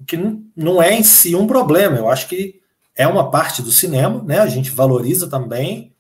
que 0.08 0.18
não 0.56 0.82
é 0.82 0.94
em 0.94 1.04
si 1.04 1.36
um 1.36 1.46
problema. 1.46 1.98
Eu 1.98 2.10
acho 2.10 2.28
que 2.28 2.62
é 2.96 3.06
uma 3.06 3.30
parte 3.30 3.62
do 3.62 3.72
cinema, 3.72 4.24
né? 4.24 4.40
A 4.40 4.48
gente 4.48 4.72
valoriza 4.72 5.30
também, 5.30 5.94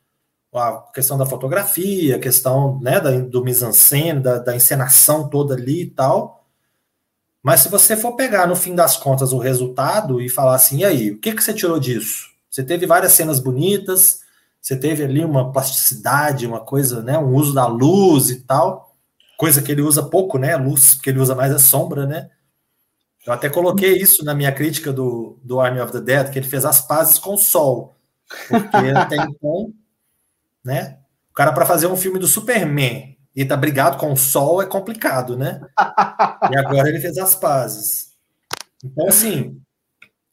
a 0.54 0.84
questão 0.94 1.18
da 1.18 1.26
fotografia, 1.26 2.16
a 2.16 2.20
questão 2.20 2.80
né, 2.82 3.00
da, 3.00 3.12
do 3.20 3.44
mise-en-scène, 3.44 4.20
da, 4.20 4.38
da 4.38 4.56
encenação 4.56 5.30
toda 5.30 5.56
ali 5.56 5.84
e 5.84 5.90
tal. 5.90 6.46
Mas 7.42 7.62
se 7.62 7.70
você 7.70 7.96
for 7.96 8.16
pegar, 8.16 8.48
no 8.48 8.56
fim 8.56 8.76
das 8.76 8.98
contas, 8.98 9.34
o 9.34 9.38
resultado 9.40 10.22
e 10.22 10.30
falar 10.30 10.56
assim, 10.56 10.80
e 10.80 10.86
aí, 10.86 11.12
o 11.12 11.20
que, 11.20 11.34
que 11.34 11.44
você 11.44 11.54
tirou 11.54 11.80
disso? 11.80 12.30
Você 12.50 12.64
teve 12.64 12.86
várias 12.86 13.14
cenas 13.14 13.40
bonitas, 13.40 14.20
você 14.62 14.76
teve 14.76 15.04
ali 15.04 15.24
uma 15.24 15.52
plasticidade, 15.52 16.46
uma 16.46 16.60
coisa, 16.60 17.02
né, 17.02 17.18
um 17.18 17.34
uso 17.34 17.54
da 17.54 17.66
luz 17.66 18.30
e 18.30 18.42
tal, 18.42 18.91
coisa 19.42 19.60
que 19.60 19.72
ele 19.72 19.82
usa 19.82 20.04
pouco, 20.04 20.38
né, 20.38 20.56
luz, 20.56 20.94
porque 20.94 21.10
ele 21.10 21.20
usa 21.20 21.34
mais 21.34 21.52
a 21.52 21.58
sombra, 21.58 22.06
né. 22.06 22.30
Eu 23.26 23.34
até 23.34 23.50
coloquei 23.50 23.98
isso 23.98 24.24
na 24.24 24.36
minha 24.36 24.52
crítica 24.52 24.94
do, 24.94 25.40
do 25.44 25.60
Army 25.60 25.82
of 25.82 25.92
the 25.92 26.00
Dead, 26.00 26.30
que 26.30 26.38
ele 26.38 26.48
fez 26.48 26.64
as 26.64 26.80
pazes 26.80 27.18
com 27.18 27.34
o 27.34 27.38
sol, 27.40 27.96
porque 28.48 28.78
até 28.96 29.16
então 29.16 29.74
né? 30.64 31.00
O 31.32 31.34
cara, 31.34 31.52
para 31.54 31.66
fazer 31.66 31.88
um 31.88 31.98
filme 31.98 32.20
do 32.20 32.28
Superman 32.28 33.18
e 33.36 33.44
tá 33.44 33.58
brigado 33.58 33.98
com 33.98 34.14
o 34.14 34.18
sol 34.18 34.62
é 34.62 34.68
complicado, 34.68 35.36
né? 35.36 35.60
e 36.52 36.56
agora 36.56 36.88
ele 36.88 37.00
fez 37.00 37.18
as 37.18 37.34
pazes. 37.34 38.12
Então, 38.84 39.08
assim, 39.08 39.60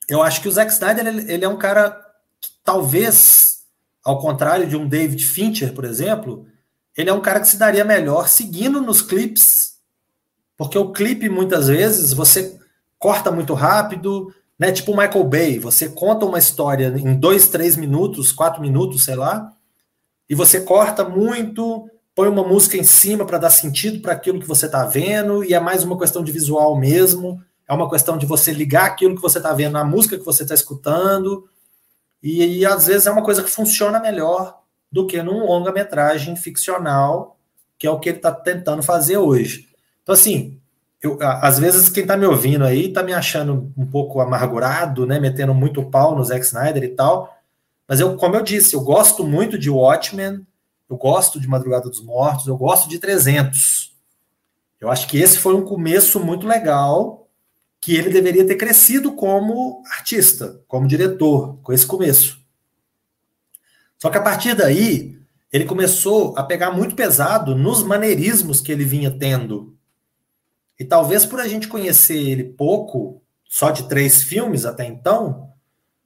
eu 0.07 0.23
acho 0.23 0.43
que 0.43 0.49
o 0.49 0.53
Zack 0.53 0.71
Snyder 0.71 1.07
ele, 1.07 1.33
ele 1.33 1.47
é 1.47 1.49
um 1.49 1.57
cara 1.57 1.93
que 2.39 2.51
talvez, 2.63 3.61
ao 4.05 4.19
contrário 4.19 4.69
de 4.69 4.77
um 4.77 4.87
David 4.87 5.25
Fincher, 5.25 5.73
por 5.73 5.87
exemplo, 5.87 6.47
ele 6.99 7.11
é 7.11 7.13
um 7.13 7.21
cara 7.21 7.39
que 7.39 7.47
se 7.47 7.57
daria 7.57 7.85
melhor 7.85 8.29
seguindo 8.29 8.81
nos 8.81 9.01
clipes, 9.01 9.75
porque 10.57 10.77
o 10.77 10.91
clipe 10.91 11.29
muitas 11.29 11.69
vezes 11.69 12.13
você 12.13 12.59
corta 12.99 13.31
muito 13.31 13.55
rápido, 13.55 14.35
né? 14.59 14.73
Tipo 14.73 14.91
o 14.91 14.97
Michael 14.97 15.23
Bay, 15.23 15.59
você 15.61 15.89
conta 15.89 16.27
uma 16.27 16.41
história 16.41 16.93
em 16.99 17.15
dois, 17.15 17.47
três 17.47 17.77
minutos, 17.77 18.33
quatro 18.33 18.61
minutos, 18.61 19.05
sei 19.05 19.15
lá, 19.15 19.53
e 20.29 20.35
você 20.35 20.61
corta 20.61 21.09
muito, 21.09 21.89
põe 22.17 22.29
uma 22.29 22.43
música 22.43 22.77
em 22.77 22.83
cima 22.83 23.25
para 23.25 23.39
dar 23.39 23.51
sentido 23.51 24.03
para 24.03 24.15
aquilo 24.15 24.41
que 24.41 24.49
você 24.49 24.67
está 24.67 24.85
vendo, 24.85 25.45
e 25.45 25.55
é 25.55 25.61
mais 25.61 25.85
uma 25.85 25.97
questão 25.97 26.25
de 26.25 26.33
visual 26.33 26.77
mesmo, 26.77 27.41
é 27.69 27.73
uma 27.73 27.89
questão 27.89 28.19
de 28.19 28.27
você 28.27 28.51
ligar 28.51 28.87
aquilo 28.87 29.15
que 29.15 29.23
você 29.23 29.39
está 29.39 29.53
vendo 29.53 29.75
na 29.75 29.85
música 29.85 30.19
que 30.19 30.25
você 30.25 30.43
está 30.43 30.55
escutando, 30.55 31.49
e, 32.21 32.59
e, 32.59 32.67
às 32.67 32.89
vezes 32.89 33.07
é 33.07 33.13
uma 33.13 33.23
coisa 33.23 33.45
que 33.45 33.51
funciona 33.51 34.01
melhor 34.01 34.58
do 34.91 35.07
que 35.07 35.23
num 35.23 35.47
longa-metragem 35.47 36.37
ficcional, 36.37 37.39
que 37.79 37.87
é 37.87 37.91
o 37.91 37.99
que 37.99 38.09
ele 38.09 38.19
está 38.19 38.33
tentando 38.33 38.83
fazer 38.83 39.19
hoje. 39.19 39.69
Então, 40.03 40.15
assim, 40.15 40.59
eu, 41.03 41.19
às 41.21 41.59
vezes 41.59 41.89
quem 41.89 42.03
está 42.03 42.17
me 42.17 42.27
ouvindo 42.27 42.65
aí 42.65 42.87
está 42.87 43.03
me 43.03 43.13
achando 43.13 43.73
um 43.77 43.87
pouco 43.87 44.21
amargurado, 44.21 45.07
né, 45.07 45.21
metendo 45.21 45.55
muito 45.55 45.85
pau 45.85 46.17
no 46.17 46.25
Zack 46.25 46.45
Snyder 46.45 46.83
e 46.83 46.89
tal, 46.89 47.39
mas 47.87 48.01
eu, 48.01 48.17
como 48.17 48.37
eu 48.37 48.43
disse, 48.43 48.75
eu 48.75 48.81
gosto 48.81 49.25
muito 49.25 49.59
de 49.59 49.71
Watchmen, 49.71 50.47
eu 50.91 50.97
gosto 50.97 51.41
de 51.41 51.49
Madrugada 51.49 51.89
dos 51.89 52.03
Mortos, 52.03 52.47
eu 52.47 52.57
gosto 52.57 52.89
de 52.89 52.99
300. 52.99 53.95
Eu 54.81 54.91
acho 54.91 55.07
que 55.09 55.19
esse 55.19 55.39
foi 55.39 55.55
um 55.55 55.65
começo 55.65 56.21
muito 56.21 56.47
legal, 56.47 57.29
que 57.81 57.95
ele 57.95 58.11
deveria 58.11 58.47
ter 58.47 58.57
crescido 58.57 59.13
como 59.13 59.83
artista, 59.93 60.61
como 60.67 60.87
diretor, 60.87 61.59
com 61.63 61.73
esse 61.73 61.87
começo. 61.87 62.41
Só 63.99 64.11
que 64.11 64.19
a 64.19 64.23
partir 64.23 64.55
daí, 64.55 65.19
ele 65.53 65.65
começou 65.65 66.37
a 66.37 66.43
pegar 66.43 66.71
muito 66.71 66.95
pesado 66.95 67.55
nos 67.55 67.83
maneirismos 67.83 68.61
que 68.61 68.71
ele 68.71 68.85
vinha 68.85 69.11
tendo. 69.11 69.77
E 70.79 70.85
talvez 70.85 71.27
por 71.27 71.41
a 71.41 71.49
gente 71.49 71.69
conhecer 71.69 72.17
ele 72.17 72.45
pouco, 72.45 73.21
só 73.45 73.71
de 73.71 73.89
três 73.89 74.23
filmes 74.23 74.65
até 74.65 74.87
então, 74.87 75.51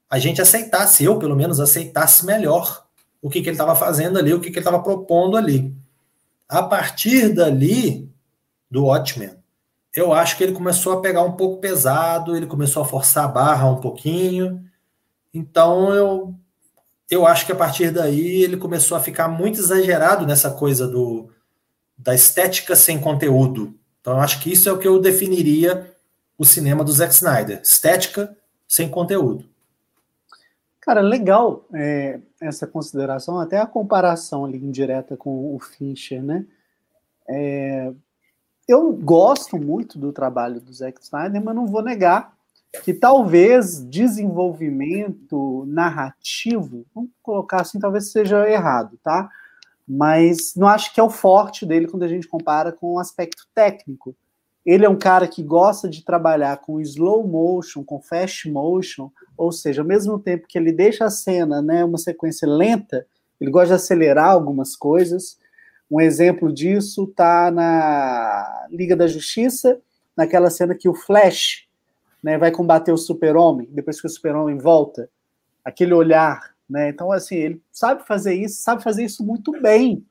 a 0.09 0.19
gente 0.19 0.41
aceitasse, 0.41 1.05
eu 1.05 1.19
pelo 1.19 1.37
menos 1.37 1.61
aceitasse 1.61 2.25
melhor 2.25 2.87
o 3.21 3.29
que, 3.29 3.41
que 3.41 3.49
ele 3.49 3.55
estava 3.55 3.75
fazendo 3.75 4.19
ali, 4.19 4.33
o 4.33 4.41
que, 4.41 4.51
que 4.51 4.59
ele 4.59 4.61
estava 4.61 4.83
propondo 4.83 5.37
ali. 5.37 5.75
A 6.49 6.63
partir 6.63 7.33
dali, 7.33 8.11
do 8.71 8.85
Watchmen, 8.87 9.37
eu 9.95 10.15
acho 10.15 10.37
que 10.39 10.43
ele 10.43 10.53
começou 10.53 10.95
a 10.95 11.01
pegar 11.03 11.23
um 11.23 11.33
pouco 11.33 11.61
pesado, 11.61 12.35
ele 12.35 12.47
começou 12.47 12.83
a 12.83 12.87
forçar 12.87 13.25
a 13.25 13.29
barra 13.29 13.69
um 13.69 13.81
pouquinho. 13.81 14.65
Então 15.35 15.95
eu, 15.95 16.35
eu 17.11 17.27
acho 17.27 17.47
que 17.47 17.53
a 17.53 17.57
partir 17.57 17.91
daí 17.91 18.43
ele 18.43 18.57
começou 18.57 18.97
a 18.97 19.01
ficar 19.01 19.29
muito 19.29 19.59
exagerado 19.59 20.27
nessa 20.27 20.51
coisa 20.51 20.89
do, 20.89 21.31
da 21.97 22.15
estética 22.15 22.75
sem 22.75 23.01
conteúdo. 23.01 23.75
Então 24.01 24.15
eu 24.15 24.21
acho 24.21 24.41
que 24.41 24.53
isso 24.53 24.69
é 24.69 24.73
o 24.73 24.79
que 24.79 24.89
eu 24.89 25.01
definiria 25.01 25.95
o 26.39 26.45
cinema 26.45 26.83
do 26.83 26.93
Zack 26.93 27.13
Snyder. 27.13 27.61
Estética 27.63 28.37
sem 28.67 28.89
conteúdo. 28.89 29.45
Cara, 30.81 31.01
legal 31.01 31.65
é, 31.73 32.19
essa 32.41 32.67
consideração, 32.67 33.39
até 33.39 33.59
a 33.59 33.67
comparação 33.67 34.45
ali 34.45 34.59
indireta 34.59 35.17
com 35.17 35.55
o 35.55 35.61
Fincher, 35.61 36.21
né? 36.21 36.45
É, 37.29 37.93
eu 38.67 38.93
gosto 38.93 39.57
muito 39.57 39.97
do 39.97 40.13
trabalho 40.13 40.61
do 40.61 40.73
Zack 40.73 41.01
Snyder, 41.01 41.43
mas 41.43 41.55
não 41.55 41.67
vou 41.67 41.83
negar 41.83 42.37
que 42.83 42.95
talvez 42.95 43.85
desenvolvimento 43.85 45.65
narrativo, 45.67 46.87
vamos 46.95 47.11
colocar 47.23 47.61
assim, 47.61 47.79
talvez 47.79 48.11
seja 48.11 48.49
errado, 48.49 48.99
tá? 49.03 49.29
Mas 49.87 50.55
não 50.57 50.67
acho 50.67 50.95
que 50.95 51.01
é 51.01 51.03
o 51.03 51.11
forte 51.11 51.67
dele 51.67 51.87
quando 51.87 52.05
a 52.05 52.09
gente 52.09 52.27
compara 52.27 52.73
com 52.73 52.95
o 52.95 52.99
aspecto 52.99 53.47
técnico. 53.55 54.17
Ele 54.65 54.87
é 54.87 54.89
um 54.89 54.99
cara 54.99 55.27
que 55.29 55.43
gosta 55.43 55.89
de 55.89 56.05
trabalhar 56.05 56.57
com 56.59 56.81
slow 56.81 57.27
motion, 57.27 57.85
com 57.85 58.01
fast 58.01 58.49
motion, 58.51 59.11
ou 59.37 59.51
seja, 59.53 59.83
ao 59.83 59.89
mesmo 59.89 60.19
tempo 60.19 60.47
que 60.49 60.57
ele 60.57 60.73
deixa 60.73 61.05
a 61.05 61.11
cena, 61.11 61.61
né, 61.61 61.85
uma 61.85 61.99
sequência 61.99 62.49
lenta, 62.49 63.07
ele 63.41 63.51
gosta 63.51 63.69
de 63.69 63.75
acelerar 63.75 64.31
algumas 64.31 64.77
coisas. 64.77 65.37
Um 65.91 66.01
exemplo 66.01 66.53
disso 66.53 67.09
tá 67.09 67.51
na 67.51 68.67
Liga 68.71 68.97
da 68.97 69.07
Justiça, 69.07 69.81
naquela 70.17 70.49
cena 70.49 70.75
que 70.75 70.89
o 70.89 70.95
Flash, 70.95 71.67
né, 72.23 72.39
vai 72.39 72.51
combater 72.51 72.93
o 72.93 72.97
Super-Homem, 72.97 73.69
depois 73.71 74.01
que 74.01 74.07
o 74.07 74.11
Super-Homem 74.11 74.59
volta, 74.59 75.11
aquele 75.65 75.93
olhar, 75.93 76.55
né? 76.69 76.89
Então 76.89 77.11
assim, 77.11 77.37
ele 77.37 77.63
sabe 77.71 78.07
fazer 78.07 78.35
isso, 78.35 78.63
sabe 78.63 78.83
fazer 78.83 79.05
isso 79.05 79.25
muito 79.25 79.53
bem. 79.61 80.05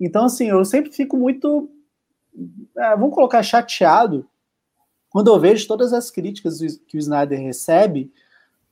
Então 0.00 0.24
assim, 0.24 0.48
eu 0.48 0.64
sempre 0.64 0.92
fico 0.92 1.16
muito 1.16 1.68
é, 2.76 2.96
vamos 2.96 3.14
colocar 3.14 3.42
chateado 3.42 4.26
quando 5.08 5.28
eu 5.28 5.38
vejo 5.38 5.68
todas 5.68 5.92
as 5.92 6.10
críticas 6.10 6.58
que 6.88 6.96
o 6.96 6.98
Snyder 6.98 7.40
recebe, 7.40 8.12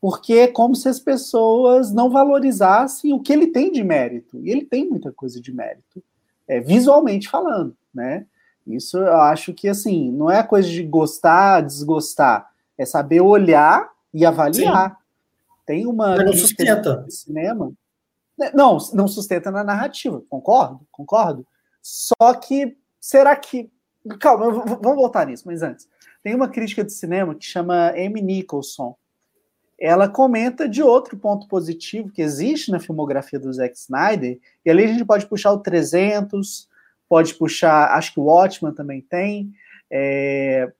porque 0.00 0.32
é 0.34 0.48
como 0.48 0.74
se 0.74 0.88
as 0.88 0.98
pessoas 0.98 1.92
não 1.92 2.10
valorizassem 2.10 3.12
o 3.12 3.20
que 3.20 3.32
ele 3.32 3.46
tem 3.46 3.70
de 3.70 3.84
mérito. 3.84 4.40
E 4.40 4.50
ele 4.50 4.64
tem 4.64 4.88
muita 4.88 5.12
coisa 5.12 5.40
de 5.40 5.52
mérito, 5.52 6.02
é, 6.48 6.58
visualmente 6.58 7.28
falando, 7.28 7.76
né? 7.94 8.26
Isso 8.66 8.98
eu 8.98 9.16
acho 9.18 9.54
que, 9.54 9.68
assim, 9.68 10.10
não 10.10 10.28
é 10.28 10.42
coisa 10.42 10.68
de 10.68 10.82
gostar, 10.82 11.60
desgostar, 11.60 12.51
é 12.82 12.86
saber 12.86 13.20
olhar 13.20 13.90
e 14.12 14.24
avaliar. 14.26 14.90
Sim. 14.90 14.96
Tem 15.66 15.86
uma 15.86 16.16
Mas 16.16 16.24
não 16.24 16.32
sustenta. 16.32 17.06
cinema. 17.08 17.72
Né, 18.38 18.50
não, 18.54 18.78
não 18.92 19.08
sustenta 19.08 19.50
na 19.50 19.62
narrativa, 19.62 20.22
concordo, 20.28 20.86
concordo. 20.90 21.46
Só 21.80 22.34
que 22.34 22.76
será 23.00 23.34
que. 23.36 23.70
Calma, 24.18 24.50
vamos 24.50 24.96
voltar 24.96 25.26
nisso, 25.26 25.44
mas 25.46 25.62
antes. 25.62 25.88
Tem 26.22 26.34
uma 26.34 26.48
crítica 26.48 26.84
de 26.84 26.92
cinema 26.92 27.34
que 27.34 27.44
chama 27.44 27.90
Amy 27.90 28.20
Nicholson. 28.20 28.96
Ela 29.78 30.08
comenta 30.08 30.68
de 30.68 30.82
outro 30.82 31.16
ponto 31.16 31.48
positivo 31.48 32.10
que 32.10 32.22
existe 32.22 32.70
na 32.70 32.78
filmografia 32.78 33.38
do 33.38 33.52
Zack 33.52 33.76
Snyder, 33.76 34.38
e 34.64 34.70
ali 34.70 34.84
a 34.84 34.88
gente 34.88 35.04
pode 35.04 35.26
puxar 35.26 35.52
o 35.52 35.58
300, 35.58 36.68
pode 37.08 37.34
puxar, 37.34 37.90
acho 37.96 38.14
que 38.14 38.20
o 38.20 38.24
Watchman 38.24 38.72
também 38.72 39.00
tem, 39.00 39.52
é, 39.90 40.72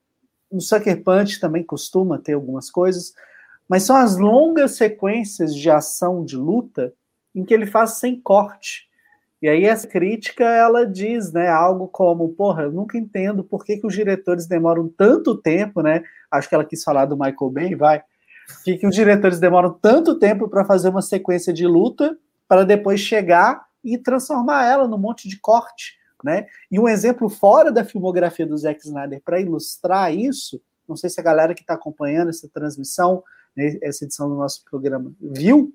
o 0.53 0.61
Sucker 0.61 1.03
Punch 1.03 1.39
também 1.39 1.63
costuma 1.63 2.19
ter 2.19 2.33
algumas 2.33 2.69
coisas, 2.69 3.13
mas 3.67 3.83
são 3.83 3.95
as 3.95 4.17
longas 4.17 4.73
sequências 4.73 5.55
de 5.55 5.69
ação, 5.69 6.23
de 6.23 6.37
luta, 6.37 6.93
em 7.33 7.43
que 7.43 7.53
ele 7.53 7.65
faz 7.65 7.93
sem 7.93 8.21
corte. 8.21 8.87
E 9.41 9.49
aí 9.49 9.65
essa 9.65 9.87
crítica 9.87 10.43
ela 10.45 10.85
diz, 10.85 11.33
né, 11.33 11.49
algo 11.49 11.87
como, 11.87 12.29
porra, 12.29 12.63
eu 12.63 12.71
nunca 12.71 12.97
entendo 12.97 13.43
por 13.43 13.65
que, 13.65 13.77
que 13.77 13.87
os 13.87 13.93
diretores 13.93 14.45
demoram 14.45 14.87
tanto 14.87 15.35
tempo, 15.35 15.81
né? 15.81 16.03
Acho 16.31 16.47
que 16.47 16.55
ela 16.55 16.63
quis 16.63 16.83
falar 16.83 17.05
do 17.05 17.17
Michael 17.17 17.51
Bay, 17.51 17.75
vai. 17.75 18.03
Que, 18.63 18.77
que 18.77 18.87
os 18.87 18.95
diretores 18.95 19.39
demoram 19.39 19.73
tanto 19.73 20.19
tempo 20.19 20.47
para 20.47 20.63
fazer 20.63 20.89
uma 20.89 21.01
sequência 21.01 21.51
de 21.51 21.65
luta 21.65 22.17
para 22.47 22.63
depois 22.63 22.99
chegar 22.99 23.65
e 23.83 23.97
transformar 23.97 24.65
ela 24.65 24.87
num 24.87 24.97
monte 24.97 25.27
de 25.27 25.39
corte, 25.39 25.97
né? 26.23 26.47
E 26.71 26.79
um 26.79 26.87
exemplo 26.87 27.29
fora 27.29 27.71
da 27.71 27.83
filmografia 27.83 28.45
do 28.45 28.57
Zack 28.57 28.79
Snyder 28.85 29.21
para 29.23 29.41
ilustrar 29.41 30.13
isso, 30.13 30.61
não 30.87 30.95
sei 30.95 31.09
se 31.09 31.19
a 31.19 31.23
galera 31.23 31.53
que 31.53 31.61
está 31.61 31.73
acompanhando 31.73 32.29
essa 32.29 32.47
transmissão, 32.47 33.23
né, 33.55 33.77
essa 33.81 34.05
edição 34.05 34.29
do 34.29 34.35
nosso 34.35 34.63
programa, 34.63 35.11
viu, 35.19 35.73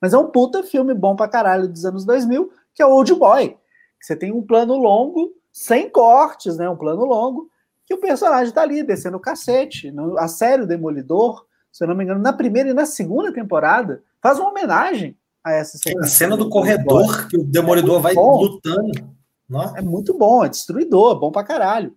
mas 0.00 0.12
é 0.12 0.18
um 0.18 0.30
puta 0.30 0.62
filme 0.62 0.94
bom 0.94 1.14
pra 1.14 1.28
caralho 1.28 1.68
dos 1.68 1.84
anos 1.84 2.04
2000, 2.04 2.50
que 2.74 2.82
é 2.82 2.86
o 2.86 2.90
Old 2.90 3.14
Boy. 3.14 3.56
Você 4.00 4.16
tem 4.16 4.32
um 4.32 4.42
plano 4.42 4.76
longo, 4.76 5.32
sem 5.52 5.90
cortes, 5.90 6.56
né? 6.56 6.68
Um 6.68 6.76
plano 6.76 7.04
longo, 7.04 7.50
que 7.84 7.92
o 7.92 8.00
personagem 8.00 8.52
tá 8.52 8.62
ali 8.62 8.82
descendo 8.82 9.18
o 9.18 9.20
cacete. 9.20 9.92
a 10.16 10.26
série 10.26 10.62
o 10.62 10.66
Demolidor, 10.66 11.44
se 11.70 11.84
eu 11.84 11.88
não 11.88 11.94
me 11.94 12.04
engano, 12.04 12.20
na 12.20 12.32
primeira 12.32 12.70
e 12.70 12.74
na 12.74 12.86
segunda 12.86 13.32
temporada, 13.32 14.02
faz 14.22 14.38
uma 14.38 14.50
homenagem 14.50 15.16
a 15.44 15.52
essa 15.52 15.76
cena. 15.76 16.00
A 16.00 16.06
cena 16.06 16.36
do 16.36 16.48
corredor, 16.48 17.28
que 17.28 17.36
o 17.36 17.44
Demolidor 17.44 17.98
é 17.98 18.02
vai 18.02 18.14
bom. 18.14 18.40
lutando. 18.40 19.19
Não? 19.50 19.76
É 19.76 19.82
muito 19.82 20.16
bom, 20.16 20.44
é 20.44 20.48
destruidor, 20.48 21.18
bom 21.18 21.32
pra 21.32 21.42
caralho. 21.42 21.94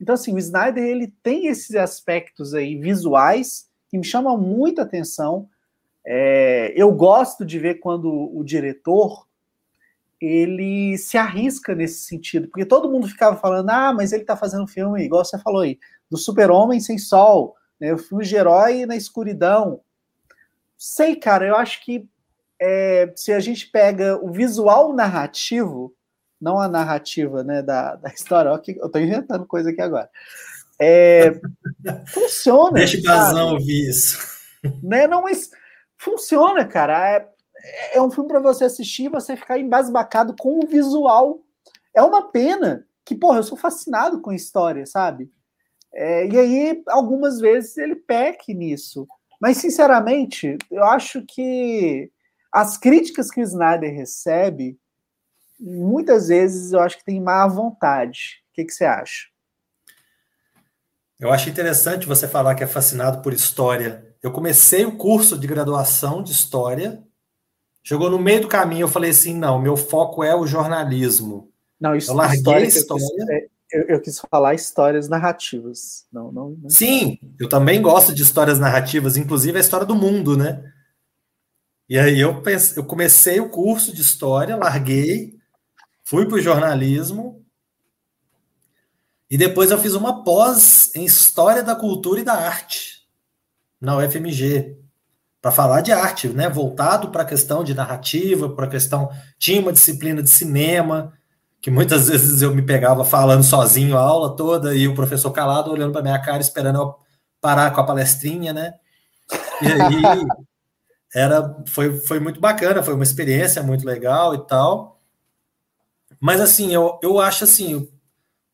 Então, 0.00 0.14
assim, 0.14 0.34
o 0.34 0.38
Snyder 0.38 0.82
ele 0.82 1.06
tem 1.22 1.46
esses 1.46 1.74
aspectos 1.76 2.52
aí 2.52 2.76
visuais 2.76 3.70
que 3.88 3.96
me 3.96 4.04
chamam 4.04 4.36
muita 4.36 4.82
atenção. 4.82 5.48
É, 6.04 6.74
eu 6.76 6.92
gosto 6.92 7.46
de 7.46 7.58
ver 7.60 7.76
quando 7.76 8.10
o 8.10 8.42
diretor 8.44 9.26
ele 10.20 10.96
se 10.98 11.16
arrisca 11.16 11.74
nesse 11.74 12.04
sentido, 12.04 12.48
porque 12.48 12.64
todo 12.64 12.90
mundo 12.90 13.06
ficava 13.06 13.36
falando, 13.36 13.70
ah, 13.70 13.92
mas 13.92 14.12
ele 14.12 14.24
tá 14.24 14.36
fazendo 14.36 14.64
um 14.64 14.68
filme, 14.68 15.04
igual 15.04 15.24
você 15.24 15.38
falou 15.38 15.60
aí, 15.60 15.78
do 16.10 16.16
super-homem 16.16 16.80
sem 16.80 16.98
sol, 16.98 17.54
né, 17.78 17.92
o 17.92 17.98
filme 17.98 18.24
de 18.24 18.34
herói 18.34 18.86
na 18.86 18.96
escuridão. 18.96 19.80
Sei, 20.76 21.16
cara, 21.16 21.46
eu 21.46 21.54
acho 21.54 21.84
que 21.84 22.08
é, 22.58 23.12
se 23.14 23.32
a 23.32 23.40
gente 23.40 23.70
pega 23.70 24.18
o 24.22 24.32
visual 24.32 24.94
narrativo, 24.94 25.94
não 26.40 26.60
a 26.60 26.68
narrativa 26.68 27.42
né, 27.42 27.62
da, 27.62 27.96
da 27.96 28.10
história, 28.10 28.52
ó, 28.52 28.58
que 28.58 28.78
eu 28.78 28.88
tô 28.88 28.98
inventando 28.98 29.46
coisa 29.46 29.70
aqui 29.70 29.80
agora, 29.80 30.08
é, 30.80 31.40
funciona. 32.08 32.72
Deixa 32.72 32.98
o 32.98 33.02
Gazão 33.02 33.52
ouvir 33.54 33.88
isso. 33.88 34.18
Né, 34.82 35.06
não, 35.06 35.22
mas 35.22 35.50
funciona, 35.96 36.64
cara. 36.64 37.16
É, 37.16 37.96
é 37.96 38.02
um 38.02 38.10
filme 38.10 38.28
para 38.28 38.40
você 38.40 38.64
assistir 38.64 39.04
e 39.04 39.10
você 39.10 39.36
ficar 39.36 39.58
embasbacado 39.58 40.34
com 40.38 40.60
o 40.62 40.66
visual. 40.66 41.40
É 41.94 42.02
uma 42.02 42.30
pena 42.30 42.86
que, 43.04 43.14
porra, 43.14 43.38
eu 43.38 43.42
sou 43.42 43.56
fascinado 43.56 44.20
com 44.20 44.30
a 44.30 44.36
história, 44.36 44.84
sabe? 44.84 45.30
É, 45.94 46.26
e 46.26 46.38
aí, 46.38 46.82
algumas 46.88 47.40
vezes, 47.40 47.76
ele 47.78 47.96
peque 47.96 48.52
nisso. 48.52 49.06
Mas, 49.40 49.58
sinceramente, 49.58 50.58
eu 50.70 50.84
acho 50.84 51.24
que 51.26 52.10
as 52.52 52.76
críticas 52.76 53.30
que 53.30 53.40
o 53.40 53.44
Snyder 53.44 53.94
recebe, 53.94 54.78
muitas 55.58 56.28
vezes 56.28 56.72
eu 56.72 56.80
acho 56.80 56.98
que 56.98 57.04
tem 57.04 57.20
má 57.20 57.46
vontade. 57.46 58.42
O 58.50 58.54
que, 58.54 58.64
que 58.64 58.72
você 58.72 58.84
acha? 58.84 59.26
Eu 61.18 61.32
acho 61.32 61.48
interessante 61.48 62.06
você 62.06 62.28
falar 62.28 62.54
que 62.54 62.64
é 62.64 62.66
fascinado 62.66 63.22
por 63.22 63.32
história. 63.32 64.14
Eu 64.22 64.32
comecei 64.32 64.84
o 64.84 64.96
curso 64.96 65.38
de 65.38 65.46
graduação 65.46 66.22
de 66.22 66.32
história 66.32 67.06
Chegou 67.86 68.10
no 68.10 68.18
meio 68.18 68.40
do 68.40 68.48
caminho, 68.48 68.80
eu 68.80 68.88
falei 68.88 69.12
assim: 69.12 69.32
não, 69.32 69.62
meu 69.62 69.76
foco 69.76 70.24
é 70.24 70.34
o 70.34 70.44
jornalismo. 70.44 71.52
Não, 71.80 71.94
isso 71.94 72.10
eu 72.10 72.16
larguei 72.16 72.38
história, 72.38 72.64
a 72.64 72.68
história. 72.68 73.04
É, 73.30 73.46
eu, 73.72 73.82
eu, 73.84 74.00
quis 74.00 74.20
falar 74.28 74.54
histórias 74.54 75.08
narrativas. 75.08 76.04
Não, 76.12 76.32
não, 76.32 76.50
não, 76.50 76.68
Sim, 76.68 77.16
eu 77.38 77.48
também 77.48 77.80
gosto 77.80 78.12
de 78.12 78.24
histórias 78.24 78.58
narrativas, 78.58 79.16
inclusive 79.16 79.56
a 79.56 79.60
história 79.60 79.86
do 79.86 79.94
mundo, 79.94 80.36
né? 80.36 80.64
E 81.88 81.96
aí 81.96 82.18
eu, 82.18 82.42
pense, 82.42 82.76
eu 82.76 82.82
comecei 82.82 83.38
o 83.38 83.50
curso 83.50 83.94
de 83.94 84.02
história, 84.02 84.56
larguei, 84.56 85.35
fui 86.06 86.26
para 86.26 86.36
o 86.36 86.40
jornalismo, 86.40 87.44
e 89.28 89.36
depois 89.36 89.70
eu 89.70 89.78
fiz 89.78 89.94
uma 89.94 90.22
pós 90.22 90.94
em 90.94 91.04
História 91.04 91.62
da 91.62 91.74
Cultura 91.74 92.20
e 92.20 92.24
da 92.24 92.34
Arte, 92.34 93.06
na 93.80 93.96
UFMG 93.96 94.86
para 95.46 95.52
falar 95.52 95.80
de 95.80 95.92
arte, 95.92 96.26
né? 96.28 96.48
Voltado 96.48 97.12
para 97.12 97.22
a 97.22 97.24
questão 97.24 97.62
de 97.62 97.72
narrativa, 97.72 98.48
para 98.48 98.66
a 98.66 98.68
questão. 98.68 99.08
Tinha 99.38 99.60
uma 99.60 99.72
disciplina 99.72 100.20
de 100.20 100.28
cinema, 100.28 101.12
que 101.62 101.70
muitas 101.70 102.08
vezes 102.10 102.42
eu 102.42 102.52
me 102.52 102.62
pegava 102.62 103.04
falando 103.04 103.44
sozinho 103.44 103.96
a 103.96 104.00
aula 104.00 104.34
toda 104.34 104.74
e 104.74 104.88
o 104.88 104.94
professor 104.94 105.30
calado 105.30 105.70
olhando 105.70 105.92
para 105.92 106.02
minha 106.02 106.18
cara, 106.20 106.40
esperando 106.40 106.80
eu 106.80 106.94
parar 107.40 107.70
com 107.70 107.80
a 107.80 107.86
palestrinha, 107.86 108.52
né? 108.52 108.74
E 109.62 109.66
aí 109.68 110.26
era, 111.14 111.56
foi, 111.68 111.96
foi 111.96 112.18
muito 112.18 112.40
bacana, 112.40 112.82
foi 112.82 112.94
uma 112.94 113.04
experiência 113.04 113.62
muito 113.62 113.86
legal 113.86 114.34
e 114.34 114.46
tal. 114.48 114.95
Mas 116.20 116.40
assim, 116.40 116.72
eu, 116.72 116.98
eu 117.02 117.20
acho 117.20 117.44
assim, 117.44 117.88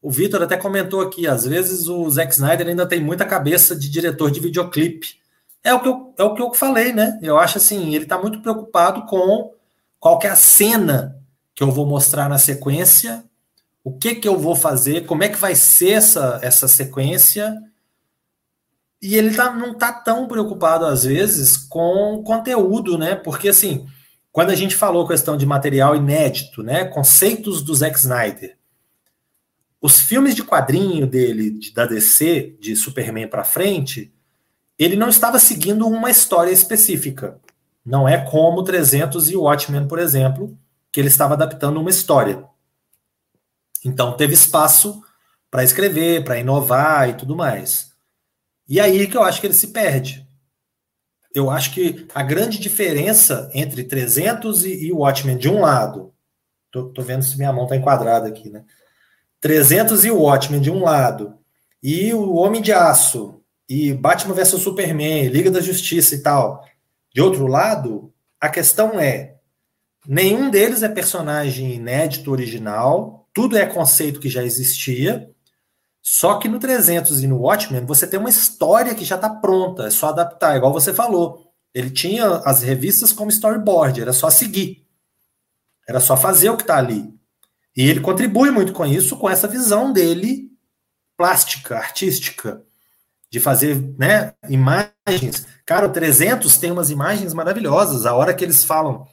o 0.00 0.10
Vitor 0.10 0.42
até 0.42 0.56
comentou 0.56 1.00
aqui, 1.00 1.26
às 1.26 1.44
vezes 1.44 1.88
o 1.88 2.08
Zack 2.10 2.32
Snyder 2.32 2.68
ainda 2.68 2.86
tem 2.86 3.02
muita 3.02 3.24
cabeça 3.24 3.76
de 3.76 3.88
diretor 3.88 4.30
de 4.30 4.40
videoclipe 4.40 5.22
é 5.64 5.72
o 5.72 5.80
que 5.80 5.88
eu, 5.88 6.14
é 6.18 6.24
o 6.24 6.34
que 6.34 6.42
eu 6.42 6.52
falei, 6.52 6.92
né? 6.92 7.18
Eu 7.22 7.38
acho 7.38 7.58
assim, 7.58 7.94
ele 7.94 8.04
está 8.04 8.18
muito 8.18 8.40
preocupado 8.40 9.06
com 9.06 9.52
qual 10.00 10.18
é 10.22 10.28
a 10.28 10.36
cena 10.36 11.16
que 11.54 11.62
eu 11.62 11.70
vou 11.70 11.86
mostrar 11.86 12.28
na 12.28 12.38
sequência, 12.38 13.24
o 13.84 13.96
que 13.96 14.16
que 14.16 14.26
eu 14.26 14.38
vou 14.38 14.56
fazer, 14.56 15.06
como 15.06 15.22
é 15.22 15.28
que 15.28 15.36
vai 15.38 15.54
ser 15.54 15.92
essa, 15.92 16.40
essa 16.42 16.66
sequência, 16.66 17.56
e 19.00 19.16
ele 19.16 19.34
tá, 19.34 19.52
não 19.52 19.74
tá 19.74 19.92
tão 19.92 20.26
preocupado, 20.26 20.86
às 20.86 21.04
vezes, 21.04 21.56
com 21.56 22.22
conteúdo, 22.24 22.96
né? 22.96 23.14
Porque, 23.14 23.48
assim, 23.48 23.86
quando 24.32 24.50
a 24.50 24.54
gente 24.54 24.74
falou 24.74 25.06
questão 25.06 25.36
de 25.36 25.44
material 25.44 25.94
inédito, 25.94 26.62
né? 26.62 26.86
Conceitos 26.86 27.62
do 27.62 27.74
Zack 27.74 27.98
Snyder, 27.98 28.56
os 29.80 30.00
filmes 30.00 30.34
de 30.34 30.42
quadrinho 30.42 31.06
dele, 31.06 31.50
de, 31.50 31.72
da 31.72 31.84
DC, 31.84 32.56
de 32.58 32.74
Superman 32.74 33.28
para 33.28 33.44
frente, 33.44 34.14
ele 34.78 34.96
não 34.96 35.08
estava 35.08 35.38
seguindo 35.38 35.86
uma 35.86 36.10
história 36.10 36.50
específica. 36.50 37.38
Não 37.84 38.08
é 38.08 38.16
como 38.18 38.62
300 38.62 39.28
e 39.30 39.36
Watchmen, 39.36 39.86
por 39.86 39.98
exemplo, 39.98 40.56
que 40.90 41.00
ele 41.00 41.08
estava 41.08 41.34
adaptando 41.34 41.80
uma 41.80 41.90
história. 41.90 42.44
Então 43.84 44.16
teve 44.16 44.34
espaço 44.34 45.02
para 45.50 45.64
escrever, 45.64 46.24
para 46.24 46.38
inovar 46.38 47.10
e 47.10 47.14
tudo 47.14 47.36
mais. 47.36 47.92
E 48.68 48.80
aí 48.80 49.06
que 49.06 49.16
eu 49.16 49.22
acho 49.22 49.40
que 49.40 49.46
ele 49.46 49.54
se 49.54 49.68
perde. 49.68 50.26
Eu 51.34 51.50
acho 51.50 51.72
que 51.72 52.06
a 52.14 52.22
grande 52.22 52.58
diferença 52.58 53.50
entre 53.54 53.84
300 53.84 54.64
e, 54.64 54.86
e 54.86 54.92
Watchmen, 54.92 55.36
de 55.36 55.48
um 55.48 55.60
lado, 55.60 56.12
tô, 56.70 56.84
tô 56.84 57.02
vendo 57.02 57.22
se 57.22 57.36
minha 57.36 57.52
mão 57.52 57.64
está 57.64 57.76
enquadrada 57.76 58.28
aqui, 58.28 58.50
né? 58.50 58.64
300 59.40 60.04
e 60.04 60.10
Watchmen 60.10 60.60
de 60.60 60.70
um 60.70 60.82
lado, 60.82 61.34
e 61.82 62.14
o 62.14 62.34
Homem 62.34 62.62
de 62.62 62.72
Aço, 62.72 63.40
e 63.68 63.92
Batman 63.92 64.34
vs 64.34 64.60
Superman, 64.60 65.28
Liga 65.28 65.50
da 65.50 65.60
Justiça 65.60 66.14
e 66.14 66.22
tal, 66.22 66.64
de 67.12 67.20
outro 67.20 67.46
lado, 67.46 68.12
a 68.40 68.48
questão 68.48 69.00
é: 69.00 69.36
nenhum 70.06 70.50
deles 70.50 70.82
é 70.82 70.88
personagem 70.88 71.74
inédito 71.74 72.30
original, 72.30 73.28
tudo 73.32 73.56
é 73.56 73.66
conceito 73.66 74.20
que 74.20 74.28
já 74.28 74.44
existia, 74.44 75.30
só 76.02 76.38
que 76.38 76.48
no 76.48 76.58
300 76.58 77.22
e 77.22 77.28
no 77.28 77.38
Watchmen, 77.38 77.86
você 77.86 78.08
tem 78.08 78.18
uma 78.18 78.28
história 78.28 78.94
que 78.94 79.04
já 79.04 79.14
está 79.14 79.30
pronta, 79.30 79.84
é 79.84 79.90
só 79.90 80.08
adaptar, 80.08 80.56
igual 80.56 80.72
você 80.72 80.92
falou. 80.92 81.52
Ele 81.72 81.90
tinha 81.90 82.26
as 82.44 82.60
revistas 82.60 83.12
como 83.12 83.30
storyboard, 83.30 84.00
era 84.00 84.12
só 84.12 84.28
seguir. 84.28 84.84
Era 85.88 86.00
só 86.00 86.16
fazer 86.16 86.50
o 86.50 86.56
que 86.56 86.64
está 86.64 86.76
ali. 86.76 87.14
E 87.76 87.88
ele 87.88 88.00
contribui 88.00 88.50
muito 88.50 88.72
com 88.72 88.84
isso, 88.84 89.16
com 89.16 89.30
essa 89.30 89.46
visão 89.46 89.92
dele 89.92 90.50
plástica, 91.16 91.76
artística, 91.76 92.62
de 93.30 93.38
fazer 93.40 93.80
né, 93.96 94.34
imagens. 94.48 95.46
Cara, 95.64 95.86
o 95.86 95.92
300 95.92 96.58
tem 96.58 96.72
umas 96.72 96.90
imagens 96.90 97.32
maravilhosas. 97.32 98.04
A 98.04 98.14
hora 98.14 98.34
que 98.34 98.44
eles 98.44 98.64
falam. 98.64 99.06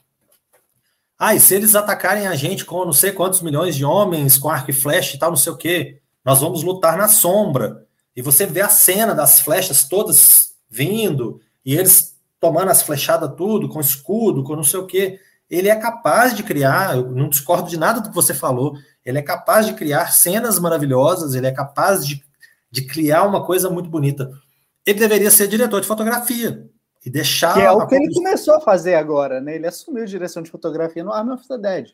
Ah, 1.17 1.35
e 1.35 1.39
se 1.39 1.53
eles 1.53 1.75
atacarem 1.75 2.27
a 2.27 2.35
gente 2.35 2.65
com 2.65 2.83
não 2.83 2.93
sei 2.93 3.11
quantos 3.11 3.41
milhões 3.41 3.75
de 3.75 3.85
homens, 3.85 4.37
com 4.37 4.49
arco 4.49 4.71
e 4.71 4.73
flecha 4.73 5.15
e 5.15 5.19
tal, 5.19 5.29
não 5.29 5.37
sei 5.37 5.53
o 5.53 5.57
quê. 5.57 5.98
Nós 6.23 6.41
vamos 6.41 6.63
lutar 6.63 6.97
na 6.97 7.07
sombra. 7.07 7.85
E 8.15 8.21
você 8.21 8.45
vê 8.45 8.61
a 8.61 8.69
cena 8.69 9.13
das 9.13 9.39
flechas 9.39 9.87
todas 9.87 10.53
vindo, 10.69 11.39
e 11.65 11.75
eles 11.75 12.17
tomando 12.39 12.69
as 12.69 12.81
flechadas 12.81 13.33
tudo, 13.35 13.69
com 13.69 13.79
escudo, 13.79 14.43
com 14.43 14.55
não 14.55 14.63
sei 14.63 14.79
o 14.79 14.85
quê. 14.85 15.19
Ele 15.49 15.67
é 15.67 15.75
capaz 15.75 16.35
de 16.35 16.43
criar, 16.43 16.95
eu 16.95 17.11
não 17.11 17.27
discordo 17.27 17.69
de 17.69 17.77
nada 17.77 17.99
do 17.99 18.09
que 18.09 18.15
você 18.15 18.33
falou, 18.33 18.75
ele 19.03 19.17
é 19.17 19.21
capaz 19.21 19.65
de 19.65 19.73
criar 19.73 20.13
cenas 20.13 20.59
maravilhosas, 20.59 21.33
ele 21.33 21.47
é 21.47 21.51
capaz 21.51 22.05
de, 22.05 22.23
de 22.69 22.85
criar 22.85 23.23
uma 23.23 23.45
coisa 23.45 23.69
muito 23.69 23.89
bonita. 23.89 24.29
Ele 24.85 24.99
deveria 24.99 25.31
ser 25.31 25.47
diretor 25.47 25.81
de 25.81 25.87
fotografia 25.87 26.69
e 27.03 27.09
deixar. 27.09 27.53
Que 27.53 27.61
é 27.61 27.71
o 27.71 27.87
que 27.87 27.95
ele 27.95 28.13
começou 28.13 28.55
a 28.55 28.61
fazer 28.61 28.95
agora, 28.95 29.41
né? 29.41 29.55
Ele 29.55 29.67
assumiu 29.67 30.03
a 30.03 30.07
direção 30.07 30.43
de 30.43 30.51
fotografia 30.51 31.03
no 31.03 31.11
Army 31.11 31.31
of 31.31 31.47
the 31.47 31.57
Dead. 31.57 31.89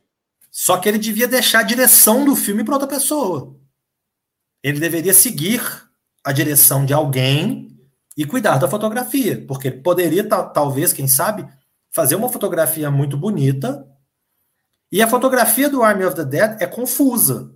Só 0.52 0.78
que 0.78 0.90
ele 0.90 0.98
devia 0.98 1.28
deixar 1.28 1.60
a 1.60 1.64
direção 1.64 2.26
do 2.26 2.36
filme 2.36 2.64
para 2.64 2.76
outra 2.76 2.88
pessoa 2.88 3.56
ele 4.66 4.80
deveria 4.80 5.14
seguir 5.14 5.62
a 6.24 6.32
direção 6.32 6.88
de 6.88 6.92
alguém 6.92 7.78
e 8.18 8.26
cuidar 8.26 8.58
da 8.58 8.68
fotografia, 8.68 9.46
porque 9.48 9.68
ele 9.68 9.82
poderia, 9.82 10.28
talvez, 10.28 10.92
quem 10.92 11.08
sabe, 11.08 11.48
fazer 11.92 12.16
uma 12.16 12.30
fotografia 12.30 12.90
muito 12.90 13.16
bonita. 13.16 13.88
E 14.92 15.04
a 15.04 15.08
fotografia 15.08 15.70
do 15.70 15.84
Army 15.84 16.04
of 16.04 16.16
the 16.16 16.26
Dead 16.26 16.60
é 16.60 16.66
confusa. 16.66 17.54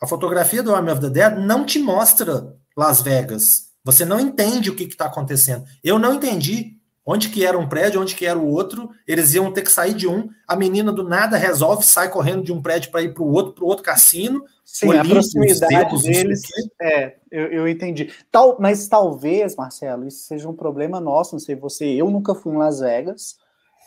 A 0.00 0.06
fotografia 0.06 0.62
do 0.62 0.74
Army 0.74 0.90
of 0.90 1.02
the 1.02 1.10
Dead 1.10 1.36
não 1.36 1.66
te 1.66 1.78
mostra 1.78 2.56
Las 2.74 3.02
Vegas. 3.02 3.68
Você 3.84 4.06
não 4.06 4.18
entende 4.18 4.70
o 4.70 4.74
que 4.74 4.84
está 4.84 5.04
acontecendo. 5.04 5.66
Eu 5.84 5.98
não 5.98 6.14
entendi 6.14 6.77
onde 7.08 7.30
que 7.30 7.46
era 7.46 7.58
um 7.58 7.66
prédio, 7.66 8.02
onde 8.02 8.14
que 8.14 8.26
era 8.26 8.38
o 8.38 8.46
outro. 8.46 8.90
Eles 9.06 9.32
iam 9.32 9.50
ter 9.50 9.62
que 9.62 9.72
sair 9.72 9.94
de 9.94 10.06
um. 10.06 10.28
A 10.46 10.54
menina 10.54 10.92
do 10.92 11.02
nada 11.02 11.38
resolve, 11.38 11.82
sai 11.86 12.10
correndo 12.10 12.42
de 12.42 12.52
um 12.52 12.60
prédio 12.60 12.90
para 12.90 13.00
ir 13.00 13.14
para 13.14 13.22
o 13.22 13.32
outro, 13.32 13.54
para 13.54 13.64
o 13.64 13.66
outro 13.66 13.82
cassino. 13.82 14.44
Sim, 14.62 14.94
a 14.94 15.02
proximidade 15.02 15.74
dedos, 15.74 16.02
deles. 16.02 16.42
É, 16.78 17.16
eu, 17.32 17.46
eu 17.46 17.68
entendi. 17.68 18.12
Tal, 18.30 18.58
mas 18.60 18.86
talvez, 18.88 19.56
Marcelo, 19.56 20.06
isso 20.06 20.26
seja 20.26 20.46
um 20.46 20.54
problema 20.54 21.00
nosso. 21.00 21.34
Não 21.34 21.40
sei 21.40 21.56
você, 21.56 21.86
eu 21.86 22.10
nunca 22.10 22.34
fui 22.34 22.52
em 22.52 22.58
Las 22.58 22.80
Vegas, 22.80 23.36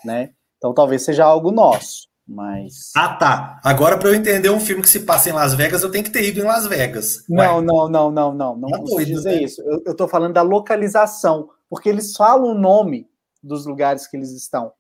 né? 0.04 0.32
Então 0.58 0.74
talvez 0.74 1.04
seja 1.04 1.24
algo 1.24 1.52
nosso. 1.52 2.10
Mas. 2.28 2.92
Ah, 2.96 3.10
tá. 3.16 3.60
Agora, 3.64 4.00
para 4.00 4.10
eu 4.10 4.16
entender 4.16 4.50
um 4.50 4.60
filme 4.60 4.82
que 4.82 4.90
se 4.90 5.02
passa 5.02 5.30
em 5.30 5.34
Las 5.34 5.54
Vegas, 5.54 5.84
eu 5.84 5.92
tenho 5.92 6.04
que 6.04 6.10
ter 6.10 6.28
ido 6.28 6.40
em 6.40 6.44
Las 6.44 6.66
Vegas. 6.66 7.24
Não, 7.30 7.58
Ué. 7.58 7.62
não, 7.62 7.90
não, 7.90 8.12
não, 8.12 8.34
não. 8.34 8.58
Não 8.58 8.70
tá 8.70 8.78
doido, 8.78 9.08
dizer 9.08 9.36
né? 9.36 9.44
isso. 9.44 9.62
Eu, 9.62 9.84
eu 9.86 9.96
tô 9.96 10.08
falando 10.08 10.34
da 10.34 10.42
localização, 10.42 11.50
porque 11.70 11.90
eles 11.90 12.16
falam 12.16 12.52
o 12.52 12.58
nome 12.58 13.11
dos 13.42 13.66
lugares 13.66 14.08
que 14.08 14.18
eles 14.18 14.32
estão. 14.32 14.72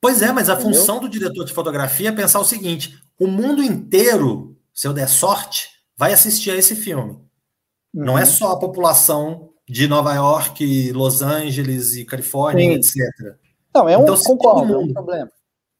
Pois 0.00 0.22
é, 0.22 0.32
mas 0.32 0.50
a 0.50 0.54
Entendeu? 0.54 0.72
função 0.72 1.00
do 1.00 1.08
diretor 1.08 1.44
de 1.44 1.52
fotografia 1.52 2.10
é 2.10 2.12
pensar 2.12 2.40
o 2.40 2.44
seguinte: 2.44 2.98
o 3.18 3.26
mundo 3.26 3.62
inteiro 3.62 4.54
se 4.74 4.88
eu 4.88 4.92
der 4.92 5.08
sorte, 5.08 5.68
vai 5.96 6.12
assistir 6.12 6.50
a 6.50 6.56
esse 6.56 6.74
filme. 6.74 7.12
Uhum. 7.12 8.04
Não 8.04 8.18
é 8.18 8.22
uhum. 8.22 8.26
só 8.26 8.52
a 8.52 8.58
população 8.58 9.50
de 9.66 9.86
Nova 9.86 10.12
York, 10.12 10.92
Los 10.92 11.22
Angeles 11.22 11.94
e 11.94 12.04
Califórnia, 12.04 12.82
Sim. 12.82 13.00
etc. 13.00 13.36
Não, 13.72 13.88
é 13.88 13.96
um, 13.96 14.02
então, 14.02 14.16
concordo, 14.18 14.66
mundo, 14.66 14.74
é 14.74 14.78
um 14.78 14.92
problema. 14.92 15.30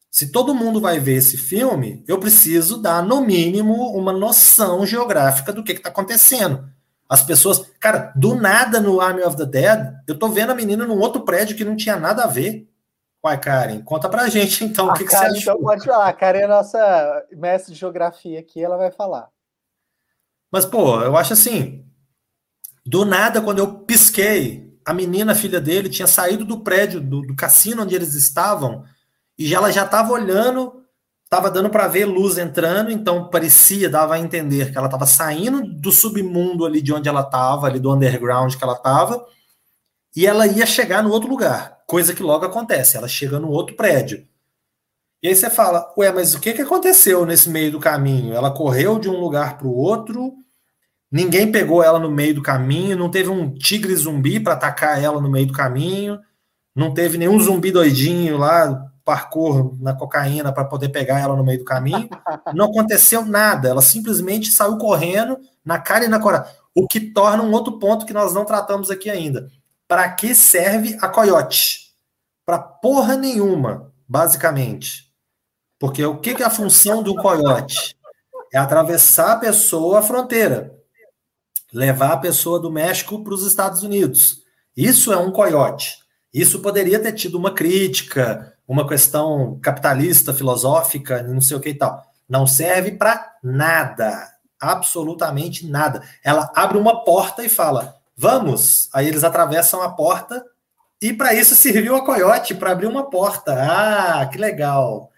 Se 0.09 0.31
todo 0.31 0.55
mundo 0.55 0.79
vai 0.79 0.97
ver 0.97 1.17
esse 1.17 1.37
filme, 1.37 2.03
eu 2.07 2.17
preciso 2.17 2.81
dar, 2.81 3.03
no 3.03 3.21
mínimo, 3.21 3.91
uma 3.91 4.13
noção 4.13 4.85
geográfica 4.85 5.51
do 5.51 5.63
que 5.63 5.73
está 5.73 5.89
acontecendo. 5.89 6.67
As 7.07 7.21
pessoas. 7.21 7.69
Cara, 7.79 8.11
do 8.15 8.35
nada 8.35 8.79
no 8.79 8.99
Army 8.99 9.23
of 9.23 9.37
the 9.37 9.45
Dead, 9.45 9.93
eu 10.07 10.17
tô 10.17 10.27
vendo 10.29 10.51
a 10.51 10.55
menina 10.55 10.85
num 10.85 10.99
outro 10.99 11.21
prédio 11.21 11.55
que 11.55 11.65
não 11.65 11.75
tinha 11.75 11.97
nada 11.97 12.23
a 12.23 12.27
ver. 12.27 12.67
Uai, 13.23 13.39
Karen, 13.39 13.81
conta 13.81 14.07
pra 14.07 14.29
gente 14.29 14.63
então 14.63 14.87
o 14.87 14.93
que, 14.93 15.03
Karen, 15.03 15.33
que 15.33 15.39
você 15.39 15.39
achou. 15.39 15.53
Então 15.55 15.63
pode 15.63 15.85
falar, 15.85 16.07
a 16.07 16.13
Karen 16.13 16.41
é 16.41 16.47
nossa 16.47 17.25
mestre 17.31 17.73
de 17.73 17.79
geografia 17.79 18.39
aqui, 18.39 18.63
ela 18.63 18.77
vai 18.77 18.91
falar. 18.91 19.29
Mas, 20.51 20.63
pô, 20.63 21.01
eu 21.01 21.17
acho 21.17 21.33
assim, 21.33 21.83
do 22.85 23.03
nada, 23.03 23.41
quando 23.41 23.59
eu 23.59 23.79
pisquei, 23.79 24.77
a 24.85 24.93
menina, 24.93 25.31
a 25.31 25.35
filha 25.35 25.59
dele, 25.59 25.89
tinha 25.89 26.07
saído 26.07 26.45
do 26.45 26.59
prédio, 26.59 27.01
do, 27.01 27.23
do 27.23 27.35
cassino 27.35 27.81
onde 27.81 27.95
eles 27.95 28.13
estavam, 28.13 28.85
e 29.37 29.55
ela 29.55 29.71
já 29.71 29.85
estava 29.85 30.13
olhando, 30.13 30.84
estava 31.25 31.51
dando 31.51 31.69
para 31.69 31.87
ver 31.87 32.05
luz 32.05 32.37
entrando, 32.37 32.89
então 32.89 33.29
parecia, 33.29 33.89
dava 33.89 34.15
a 34.15 34.19
entender 34.19 34.71
que 34.71 34.77
ela 34.77 34.87
estava 34.87 35.05
saindo 35.05 35.61
do 35.63 35.91
submundo 35.91 36.65
ali 36.65 36.81
de 36.81 36.93
onde 36.93 37.09
ela 37.09 37.21
estava, 37.21 37.67
ali 37.67 37.79
do 37.79 37.93
underground 37.93 38.55
que 38.55 38.63
ela 38.63 38.73
estava, 38.73 39.25
e 40.15 40.25
ela 40.25 40.47
ia 40.47 40.65
chegar 40.65 41.03
no 41.03 41.11
outro 41.11 41.29
lugar 41.29 41.75
coisa 41.87 42.13
que 42.13 42.23
logo 42.23 42.45
acontece, 42.45 42.97
ela 42.97 43.07
chega 43.07 43.39
no 43.39 43.49
outro 43.49 43.75
prédio. 43.75 44.25
E 45.21 45.27
aí 45.27 45.35
você 45.35 45.49
fala, 45.49 45.93
ué, 45.97 46.11
mas 46.11 46.35
o 46.35 46.39
que, 46.39 46.53
que 46.53 46.61
aconteceu 46.61 47.25
nesse 47.25 47.49
meio 47.49 47.71
do 47.71 47.79
caminho? 47.79 48.33
Ela 48.33 48.51
correu 48.51 48.99
de 48.99 49.09
um 49.09 49.19
lugar 49.19 49.57
para 49.57 49.67
o 49.67 49.75
outro, 49.75 50.33
ninguém 51.11 51.51
pegou 51.51 51.81
ela 51.81 51.99
no 51.99 52.11
meio 52.11 52.35
do 52.35 52.41
caminho, 52.41 52.97
não 52.97 53.09
teve 53.09 53.29
um 53.29 53.53
tigre 53.53 53.95
zumbi 53.95 54.39
para 54.39 54.53
atacar 54.53 55.01
ela 55.01 55.21
no 55.21 55.29
meio 55.29 55.47
do 55.47 55.53
caminho, 55.53 56.19
não 56.75 56.93
teve 56.93 57.17
nenhum 57.17 57.39
zumbi 57.39 57.71
doidinho 57.71 58.37
lá, 58.37 58.91
parkour 59.05 59.77
na 59.79 59.93
cocaína 59.93 60.51
para 60.51 60.65
poder 60.65 60.89
pegar 60.89 61.19
ela 61.19 61.35
no 61.35 61.45
meio 61.45 61.59
do 61.59 61.65
caminho. 61.65 62.09
Não 62.53 62.65
aconteceu 62.65 63.23
nada, 63.23 63.69
ela 63.69 63.81
simplesmente 63.81 64.51
saiu 64.51 64.77
correndo 64.77 65.37
na 65.63 65.79
cara 65.79 66.05
e 66.05 66.07
na 66.07 66.19
coragem. 66.19 66.51
O 66.73 66.87
que 66.87 66.99
torna 66.99 67.43
um 67.43 67.51
outro 67.51 67.79
ponto 67.79 68.05
que 68.05 68.13
nós 68.13 68.33
não 68.33 68.43
tratamos 68.43 68.91
aqui 68.91 69.09
ainda. 69.09 69.47
Para 69.87 70.09
que 70.09 70.35
serve 70.35 70.97
a 70.99 71.07
coiote? 71.07 71.93
Para 72.45 72.59
porra 72.59 73.15
nenhuma, 73.15 73.93
basicamente. 74.07 75.09
Porque 75.79 76.03
o 76.03 76.17
que, 76.17 76.33
que 76.33 76.43
é 76.43 76.45
a 76.45 76.49
função 76.49 77.01
do 77.01 77.15
coiote? 77.15 77.95
É 78.51 78.57
atravessar 78.57 79.33
a 79.33 79.39
pessoa 79.39 79.99
a 79.99 80.01
fronteira, 80.01 80.75
levar 81.71 82.11
a 82.11 82.17
pessoa 82.17 82.59
do 82.59 82.71
México 82.71 83.23
para 83.23 83.33
os 83.33 83.45
Estados 83.45 83.83
Unidos. 83.83 84.41
Isso 84.75 85.13
é 85.13 85.17
um 85.17 85.31
coiote. 85.31 85.97
Isso 86.33 86.59
poderia 86.59 86.99
ter 86.99 87.13
tido 87.13 87.37
uma 87.37 87.53
crítica, 87.53 88.54
uma 88.67 88.87
questão 88.87 89.59
capitalista, 89.61 90.33
filosófica, 90.33 91.21
não 91.23 91.41
sei 91.41 91.57
o 91.57 91.59
que 91.59 91.69
e 91.69 91.75
tal. 91.75 92.03
Não 92.27 92.47
serve 92.47 92.91
para 92.91 93.33
nada, 93.43 94.27
absolutamente 94.59 95.67
nada. 95.67 96.01
Ela 96.23 96.51
abre 96.55 96.77
uma 96.77 97.03
porta 97.03 97.43
e 97.43 97.49
fala: 97.49 97.95
Vamos! 98.17 98.89
Aí 98.93 99.07
eles 99.07 99.23
atravessam 99.23 99.81
a 99.81 99.89
porta 99.89 100.43
e 101.01 101.13
para 101.13 101.33
isso 101.33 101.55
serviu 101.55 101.95
a 101.95 102.05
coiote 102.05 102.55
para 102.55 102.71
abrir 102.71 102.87
uma 102.87 103.09
porta. 103.09 103.53
Ah, 103.53 104.25
que 104.25 104.37
legal! 104.37 105.11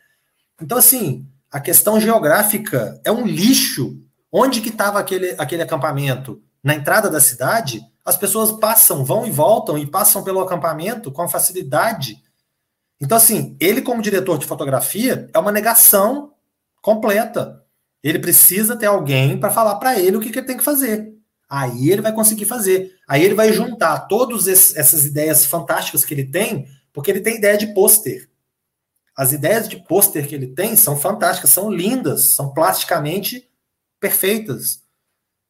Então, 0.61 0.77
assim, 0.77 1.25
a 1.51 1.59
questão 1.59 1.99
geográfica 1.99 2.99
é 3.05 3.11
um 3.11 3.25
lixo. 3.25 4.01
Onde 4.31 4.59
que 4.59 4.69
estava 4.69 4.99
aquele, 4.99 5.35
aquele 5.37 5.61
acampamento? 5.61 6.41
Na 6.61 6.73
entrada 6.73 7.09
da 7.09 7.21
cidade? 7.21 7.81
As 8.03 8.17
pessoas 8.17 8.51
passam, 8.53 9.05
vão 9.05 9.25
e 9.25 9.31
voltam 9.31 9.77
e 9.77 9.85
passam 9.85 10.23
pelo 10.23 10.41
acampamento 10.41 11.11
com 11.11 11.27
facilidade. 11.27 12.21
Então, 12.99 13.17
assim, 13.17 13.55
ele, 13.59 13.81
como 13.81 14.01
diretor 14.01 14.37
de 14.37 14.45
fotografia, 14.45 15.29
é 15.33 15.39
uma 15.39 15.51
negação 15.51 16.33
completa. 16.81 17.63
Ele 18.03 18.19
precisa 18.19 18.75
ter 18.75 18.85
alguém 18.85 19.39
para 19.39 19.51
falar 19.51 19.75
para 19.75 19.99
ele 19.99 20.17
o 20.17 20.19
que, 20.19 20.29
que 20.29 20.39
ele 20.39 20.47
tem 20.47 20.57
que 20.57 20.63
fazer. 20.63 21.13
Aí 21.49 21.89
ele 21.89 22.01
vai 22.01 22.11
conseguir 22.11 22.45
fazer. 22.45 22.95
Aí 23.07 23.23
ele 23.23 23.33
vai 23.35 23.53
juntar 23.53 24.07
todas 24.07 24.47
essas 24.47 25.05
ideias 25.05 25.45
fantásticas 25.45 26.03
que 26.03 26.13
ele 26.13 26.25
tem, 26.25 26.67
porque 26.91 27.11
ele 27.11 27.21
tem 27.21 27.37
ideia 27.37 27.57
de 27.57 27.73
pôster. 27.73 28.29
As 29.15 29.31
ideias 29.31 29.67
de 29.67 29.77
pôster 29.77 30.27
que 30.27 30.35
ele 30.35 30.47
tem 30.47 30.75
são 30.75 30.97
fantásticas, 30.97 31.49
são 31.51 31.71
lindas, 31.71 32.33
são 32.35 32.53
plasticamente 32.53 33.49
perfeitas. 33.99 34.83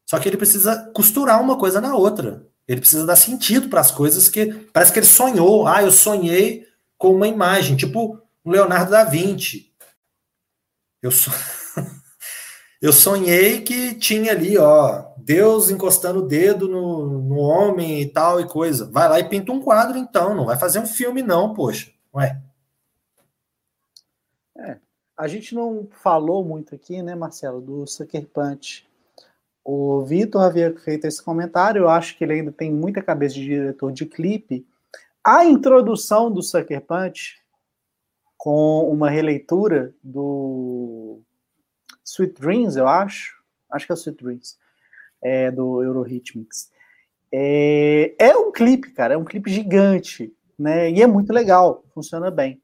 Só 0.06 0.20
que 0.20 0.30
ele 0.30 0.38
precisa 0.38 0.90
costurar 0.94 1.42
uma 1.42 1.58
coisa 1.58 1.82
na 1.82 1.96
outra. 1.96 2.48
Ele 2.68 2.80
precisa 2.80 3.06
dar 3.06 3.16
sentido 3.16 3.70
para 3.70 3.82
as 3.82 3.92
coisas 3.92 4.30
que 4.30 4.54
parece 4.72 4.92
que 4.92 5.00
ele 5.00 5.06
sonhou. 5.06 5.68
Ah, 5.68 5.82
eu 5.82 5.92
sonhei 5.92 6.66
com 6.98 7.14
uma 7.14 7.28
imagem, 7.28 7.76
tipo 7.76 8.22
o 8.44 8.50
Leonardo 8.50 8.92
da 8.92 9.04
Vinci. 9.04 9.74
Eu 11.02 11.12
so... 11.12 11.32
eu 12.82 12.94
sonhei 12.94 13.62
que 13.62 13.96
tinha 13.96 14.32
ali, 14.32 14.58
ó, 14.58 15.08
Deus 15.18 15.70
encostando 15.70 16.20
o 16.20 16.28
dedo 16.28 16.68
no, 16.68 17.22
no 17.22 17.36
homem 17.36 18.02
e 18.02 18.10
tal 18.10 18.40
e 18.40 18.48
coisa. 18.48 18.90
Vai 18.90 19.10
lá 19.10 19.20
e 19.20 19.28
pinta 19.28 19.52
um 19.52 19.62
quadro, 19.62 19.98
então. 19.98 20.34
Não 20.34 20.46
vai 20.46 20.58
fazer 20.58 20.80
um 20.80 20.86
filme, 20.86 21.22
não, 21.22 21.54
poxa. 21.54 21.92
Ué. 22.16 22.42
É, 24.58 24.78
a 25.18 25.28
gente 25.28 25.54
não 25.54 25.88
falou 26.02 26.44
muito 26.44 26.74
aqui, 26.74 27.02
né, 27.02 27.14
Marcelo, 27.14 27.62
do 27.62 27.86
Sucker 27.86 28.26
Punch. 28.28 28.88
O 29.64 30.02
Vitor 30.06 30.42
havia 30.42 30.74
feito 30.80 31.06
esse 31.06 31.22
comentário, 31.22 31.82
eu 31.82 31.90
acho 31.90 32.18
que 32.18 32.24
ele 32.24 32.34
ainda 32.34 32.54
tem 32.54 32.72
muita 32.72 33.02
cabeça 33.02 33.36
de 33.36 33.44
diretor 33.44 33.92
de 33.92 34.06
clipe. 34.06 34.66
A 35.28 35.44
introdução 35.44 36.32
do 36.32 36.42
Sucker 36.42 36.80
Punch, 36.80 37.36
com 38.38 38.90
uma 38.90 39.10
releitura 39.10 39.94
do 40.02 41.22
Sweet 42.02 42.40
Dreams, 42.40 42.78
eu 42.78 42.88
acho, 42.88 43.36
acho 43.70 43.86
que 43.86 43.92
é 43.92 43.96
o 43.96 43.98
Sweet 43.98 44.24
Dreams, 44.24 44.58
é, 45.22 45.52
do 45.52 45.84
Eurorhythmics. 45.84 46.72
É, 47.30 48.16
é 48.18 48.38
um 48.38 48.54
clipe, 48.54 48.94
cara, 48.94 49.16
é 49.16 49.18
um 49.18 49.26
clipe 49.26 49.52
gigante, 49.52 50.34
né? 50.58 50.90
E 50.90 51.02
é 51.02 51.08
muito 51.08 51.34
legal, 51.34 51.84
funciona 51.94 52.32
bem. 52.32 52.62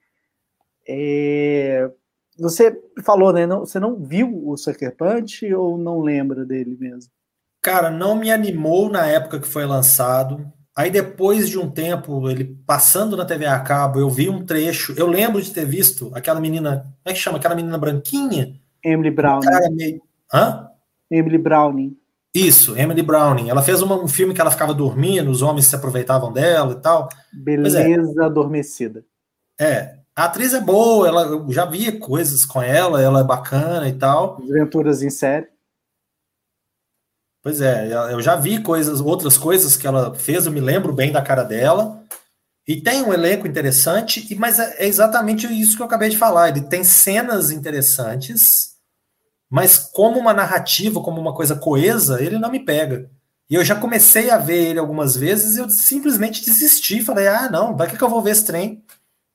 É, 0.87 1.91
você 2.39 2.81
falou, 3.03 3.33
né? 3.33 3.45
Não, 3.45 3.65
você 3.65 3.77
não 3.77 3.97
viu 3.97 4.47
o 4.47 4.55
Sucker 4.55 4.95
Punch 4.95 5.53
ou 5.53 5.77
não 5.77 5.99
lembra 5.99 6.45
dele 6.45 6.77
mesmo? 6.79 7.11
Cara, 7.61 7.91
não 7.91 8.15
me 8.15 8.31
animou 8.31 8.89
na 8.89 9.05
época 9.05 9.41
que 9.41 9.47
foi 9.47 9.65
lançado. 9.65 10.49
Aí 10.75 10.89
depois 10.89 11.47
de 11.49 11.59
um 11.59 11.69
tempo, 11.69 12.29
ele 12.29 12.57
passando 12.65 13.15
na 13.15 13.25
TV 13.25 13.45
a 13.45 13.59
cabo, 13.59 13.99
eu 13.99 14.09
vi 14.09 14.27
um 14.29 14.43
trecho. 14.43 14.93
Eu 14.97 15.07
lembro 15.07 15.41
de 15.41 15.51
ter 15.51 15.65
visto 15.65 16.11
aquela 16.15 16.39
menina, 16.39 16.77
como 16.77 16.93
é 17.05 17.13
que 17.13 17.19
chama? 17.19 17.37
Aquela 17.37 17.55
menina 17.55 17.77
branquinha? 17.77 18.55
Emily 18.83 19.11
Browning. 19.11 19.45
Cara 19.45 19.69
meio... 19.69 20.01
Hã? 20.33 20.67
Emily 21.11 21.37
Browning. 21.37 21.95
Isso, 22.33 22.75
Emily 22.75 23.03
Browning. 23.03 23.49
Ela 23.49 23.61
fez 23.61 23.83
uma, 23.83 23.95
um 23.95 24.07
filme 24.07 24.33
que 24.33 24.41
ela 24.41 24.49
ficava 24.49 24.73
dormindo, 24.73 25.29
os 25.29 25.43
homens 25.43 25.67
se 25.67 25.75
aproveitavam 25.75 26.33
dela 26.33 26.73
e 26.73 26.81
tal. 26.81 27.07
É. 27.13 27.37
Beleza 27.37 27.81
é. 27.81 28.25
adormecida. 28.25 29.05
É, 29.59 29.99
a 30.15 30.25
atriz 30.25 30.53
é 30.53 30.59
boa, 30.59 31.07
ela, 31.07 31.21
eu 31.25 31.51
já 31.51 31.65
via 31.65 31.99
coisas 31.99 32.43
com 32.45 32.61
ela, 32.61 32.99
ela 32.99 33.19
é 33.19 33.23
bacana 33.23 33.87
e 33.87 33.93
tal. 33.93 34.41
Aventuras 34.41 35.03
em 35.03 35.11
série. 35.11 35.47
Pois 37.43 37.59
é, 37.59 37.91
eu 38.13 38.21
já 38.21 38.37
vi 38.37 38.63
coisas, 38.63 39.01
outras 39.01 39.37
coisas 39.37 39.75
que 39.75 39.85
ela 39.85 40.15
fez, 40.15 40.45
eu 40.45 40.51
me 40.51 40.61
lembro 40.61 40.93
bem 40.93 41.11
da 41.11 41.21
cara 41.21 41.43
dela. 41.43 42.01
E 42.65 42.79
tem 42.79 43.03
um 43.03 43.13
elenco 43.13 43.45
interessante, 43.45 44.33
mas 44.35 44.57
é, 44.59 44.85
é 44.85 44.87
exatamente 44.87 45.45
isso 45.47 45.75
que 45.75 45.81
eu 45.81 45.85
acabei 45.85 46.07
de 46.07 46.17
falar. 46.17 46.47
Ele 46.47 46.61
tem 46.61 46.85
cenas 46.85 47.51
interessantes, 47.51 48.75
mas 49.49 49.77
como 49.77 50.17
uma 50.17 50.33
narrativa, 50.33 51.01
como 51.01 51.19
uma 51.19 51.35
coisa 51.35 51.53
coesa, 51.53 52.23
ele 52.23 52.39
não 52.39 52.49
me 52.49 52.63
pega. 52.63 53.11
E 53.49 53.55
eu 53.55 53.65
já 53.65 53.75
comecei 53.75 54.29
a 54.29 54.37
ver 54.37 54.69
ele 54.69 54.79
algumas 54.79 55.17
vezes 55.17 55.57
e 55.57 55.59
eu 55.59 55.69
simplesmente 55.69 56.45
desisti. 56.45 57.01
Falei, 57.01 57.27
ah, 57.27 57.49
não, 57.51 57.75
para 57.75 57.87
que, 57.87 57.97
que 57.97 58.03
eu 58.03 58.09
vou 58.09 58.21
ver 58.21 58.31
esse 58.31 58.45
trem? 58.45 58.81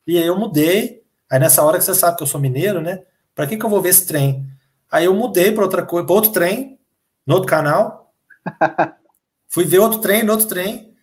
E 0.07 0.17
aí 0.17 0.27
eu 0.27 0.39
mudei. 0.39 1.03
Aí 1.31 1.39
nessa 1.39 1.63
hora 1.63 1.77
que 1.77 1.85
você 1.85 1.95
sabe 1.95 2.17
que 2.17 2.23
eu 2.23 2.27
sou 2.27 2.41
mineiro, 2.41 2.81
né? 2.81 3.03
Para 3.35 3.47
que, 3.47 3.59
que 3.59 3.67
eu 3.67 3.69
vou 3.69 3.83
ver 3.83 3.91
esse 3.91 4.07
trem? 4.07 4.47
Aí 4.91 5.05
eu 5.05 5.15
mudei 5.15 5.53
para 5.53 5.65
outra 5.65 5.85
coisa, 5.85 6.07
para 6.07 6.15
outro 6.17 6.33
trem, 6.33 6.78
no 7.29 7.35
outro 7.35 7.51
canal. 7.51 8.15
Fui 9.47 9.67
ver 9.67 9.79
outro 9.79 10.01
trem, 10.01 10.23
no 10.23 10.33
outro 10.33 10.49
trem. 10.49 10.95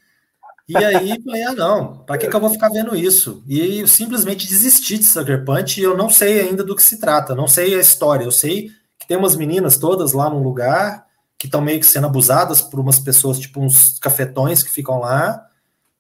E 0.68 0.76
aí 0.76 1.22
falei, 1.24 1.44
ah, 1.44 1.54
não, 1.54 2.00
para 2.00 2.18
que, 2.18 2.28
que 2.28 2.36
eu 2.36 2.40
vou 2.40 2.50
ficar 2.50 2.70
vendo 2.70 2.96
isso? 2.96 3.44
E 3.48 3.82
eu 3.82 3.88
simplesmente 3.88 4.48
desisti 4.48 4.98
de 4.98 5.04
Sucker 5.04 5.46
Punch 5.46 5.80
e 5.80 5.84
eu 5.84 5.96
não 5.96 6.10
sei 6.10 6.42
ainda 6.42 6.64
do 6.64 6.76
que 6.76 6.82
se 6.82 7.00
trata, 7.00 7.36
não 7.36 7.48
sei 7.48 7.76
a 7.76 7.80
história. 7.80 8.24
Eu 8.24 8.32
sei 8.32 8.72
que 8.98 9.08
tem 9.08 9.16
umas 9.16 9.36
meninas 9.36 9.78
todas 9.78 10.14
lá 10.14 10.28
num 10.28 10.42
lugar 10.42 11.06
que 11.38 11.46
estão 11.46 11.62
meio 11.62 11.80
que 11.80 11.86
sendo 11.86 12.08
abusadas 12.08 12.64
por 12.64 12.80
umas 12.80 12.98
pessoas, 12.98 13.38
tipo 13.38 13.62
uns 13.62 14.00
cafetões 14.00 14.64
que 14.64 14.72
ficam 14.72 15.00
lá, 15.00 15.48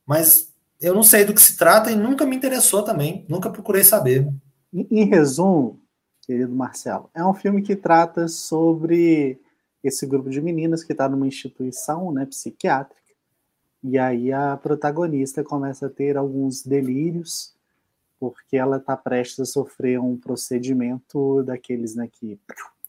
mas 0.03 0.51
eu 0.81 0.95
não 0.95 1.03
sei 1.03 1.23
do 1.23 1.33
que 1.33 1.41
se 1.41 1.55
trata 1.55 1.91
e 1.91 1.95
nunca 1.95 2.25
me 2.25 2.35
interessou 2.35 2.81
também, 2.81 3.23
nunca 3.29 3.51
procurei 3.51 3.83
saber. 3.83 4.27
Em, 4.73 4.87
em 4.89 5.05
resumo, 5.05 5.79
querido 6.25 6.55
Marcelo, 6.55 7.11
é 7.13 7.23
um 7.23 7.33
filme 7.35 7.61
que 7.61 7.75
trata 7.75 8.27
sobre 8.27 9.39
esse 9.87 10.05
grupo 10.05 10.29
de 10.29 10.41
meninas 10.41 10.83
que 10.83 10.91
está 10.91 11.07
numa 11.07 11.27
instituição 11.27 12.11
né, 12.11 12.25
psiquiátrica. 12.25 13.01
E 13.83 13.97
aí 13.97 14.31
a 14.31 14.57
protagonista 14.57 15.43
começa 15.43 15.87
a 15.87 15.89
ter 15.89 16.17
alguns 16.17 16.63
delírios, 16.63 17.53
porque 18.19 18.57
ela 18.57 18.77
está 18.77 18.97
prestes 18.97 19.39
a 19.39 19.45
sofrer 19.45 19.99
um 19.99 20.17
procedimento 20.17 21.43
daqueles 21.43 21.95
né, 21.95 22.09
que. 22.11 22.39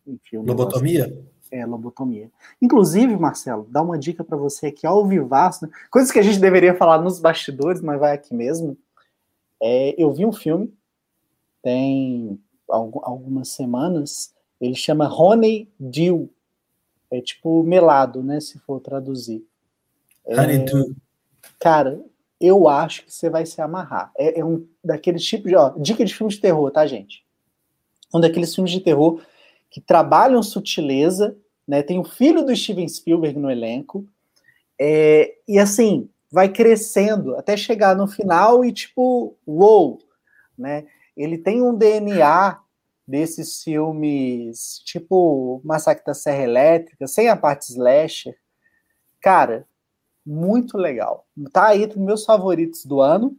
Enfim, 0.06 0.38
Lobotomia? 0.38 1.12
é, 1.50 1.64
lobotomia. 1.64 2.30
Inclusive, 2.60 3.16
Marcelo, 3.16 3.66
dá 3.70 3.82
uma 3.82 3.98
dica 3.98 4.24
para 4.24 4.36
você 4.36 4.66
aqui 4.66 4.86
ao 4.86 5.06
vivaço, 5.06 5.66
né? 5.66 5.72
coisas 5.90 6.10
que 6.10 6.18
a 6.18 6.22
gente 6.22 6.38
deveria 6.38 6.74
falar 6.74 7.00
nos 7.00 7.20
bastidores, 7.20 7.80
mas 7.80 7.98
vai 7.98 8.14
aqui 8.14 8.34
mesmo. 8.34 8.76
É, 9.62 9.94
eu 10.00 10.12
vi 10.12 10.26
um 10.26 10.32
filme, 10.32 10.72
tem 11.62 12.38
algumas 12.68 13.48
semanas, 13.48 14.34
ele 14.60 14.74
chama 14.74 15.08
Honey 15.08 15.70
Dew, 15.78 16.28
é 17.10 17.20
tipo 17.20 17.62
melado, 17.62 18.22
né, 18.22 18.40
se 18.40 18.58
for 18.58 18.80
traduzir. 18.80 19.44
É, 20.26 20.40
Honeydew. 20.40 20.94
Cara, 21.58 22.00
eu 22.40 22.68
acho 22.68 23.04
que 23.04 23.12
você 23.12 23.30
vai 23.30 23.46
se 23.46 23.60
amarrar. 23.60 24.10
É, 24.16 24.40
é 24.40 24.44
um 24.44 24.66
daqueles 24.84 25.24
tipos 25.24 25.50
de, 25.50 25.56
ó, 25.56 25.70
dica 25.78 26.04
de 26.04 26.14
filme 26.14 26.32
de 26.32 26.40
terror, 26.40 26.70
tá, 26.70 26.86
gente? 26.86 27.24
Um 28.12 28.20
daqueles 28.20 28.54
filmes 28.54 28.72
de 28.72 28.80
terror 28.80 29.20
que 29.70 29.80
trabalham 29.80 30.42
sutileza, 30.42 31.36
né? 31.66 31.82
Tem 31.82 31.98
o 31.98 32.04
filho 32.04 32.44
do 32.44 32.54
Steven 32.54 32.88
Spielberg 32.88 33.38
no 33.38 33.50
elenco, 33.50 34.06
é, 34.78 35.34
e 35.48 35.58
assim 35.58 36.08
vai 36.30 36.48
crescendo 36.48 37.36
até 37.36 37.56
chegar 37.56 37.96
no 37.96 38.06
final 38.06 38.64
e 38.64 38.72
tipo, 38.72 39.36
uou, 39.46 39.98
né? 40.56 40.86
Ele 41.16 41.38
tem 41.38 41.62
um 41.62 41.74
DNA 41.74 42.58
desses 43.06 43.62
filmes, 43.62 44.80
tipo 44.84 45.60
Massacre 45.64 46.04
da 46.04 46.14
Serra 46.14 46.42
Elétrica, 46.42 47.06
sem 47.06 47.28
a 47.28 47.36
parte 47.36 47.70
slasher. 47.70 48.36
Cara, 49.20 49.66
muito 50.24 50.76
legal. 50.76 51.26
Tá 51.52 51.68
aí 51.68 51.84
entre 51.84 52.00
meus 52.00 52.24
favoritos 52.24 52.84
do 52.84 53.00
ano, 53.00 53.36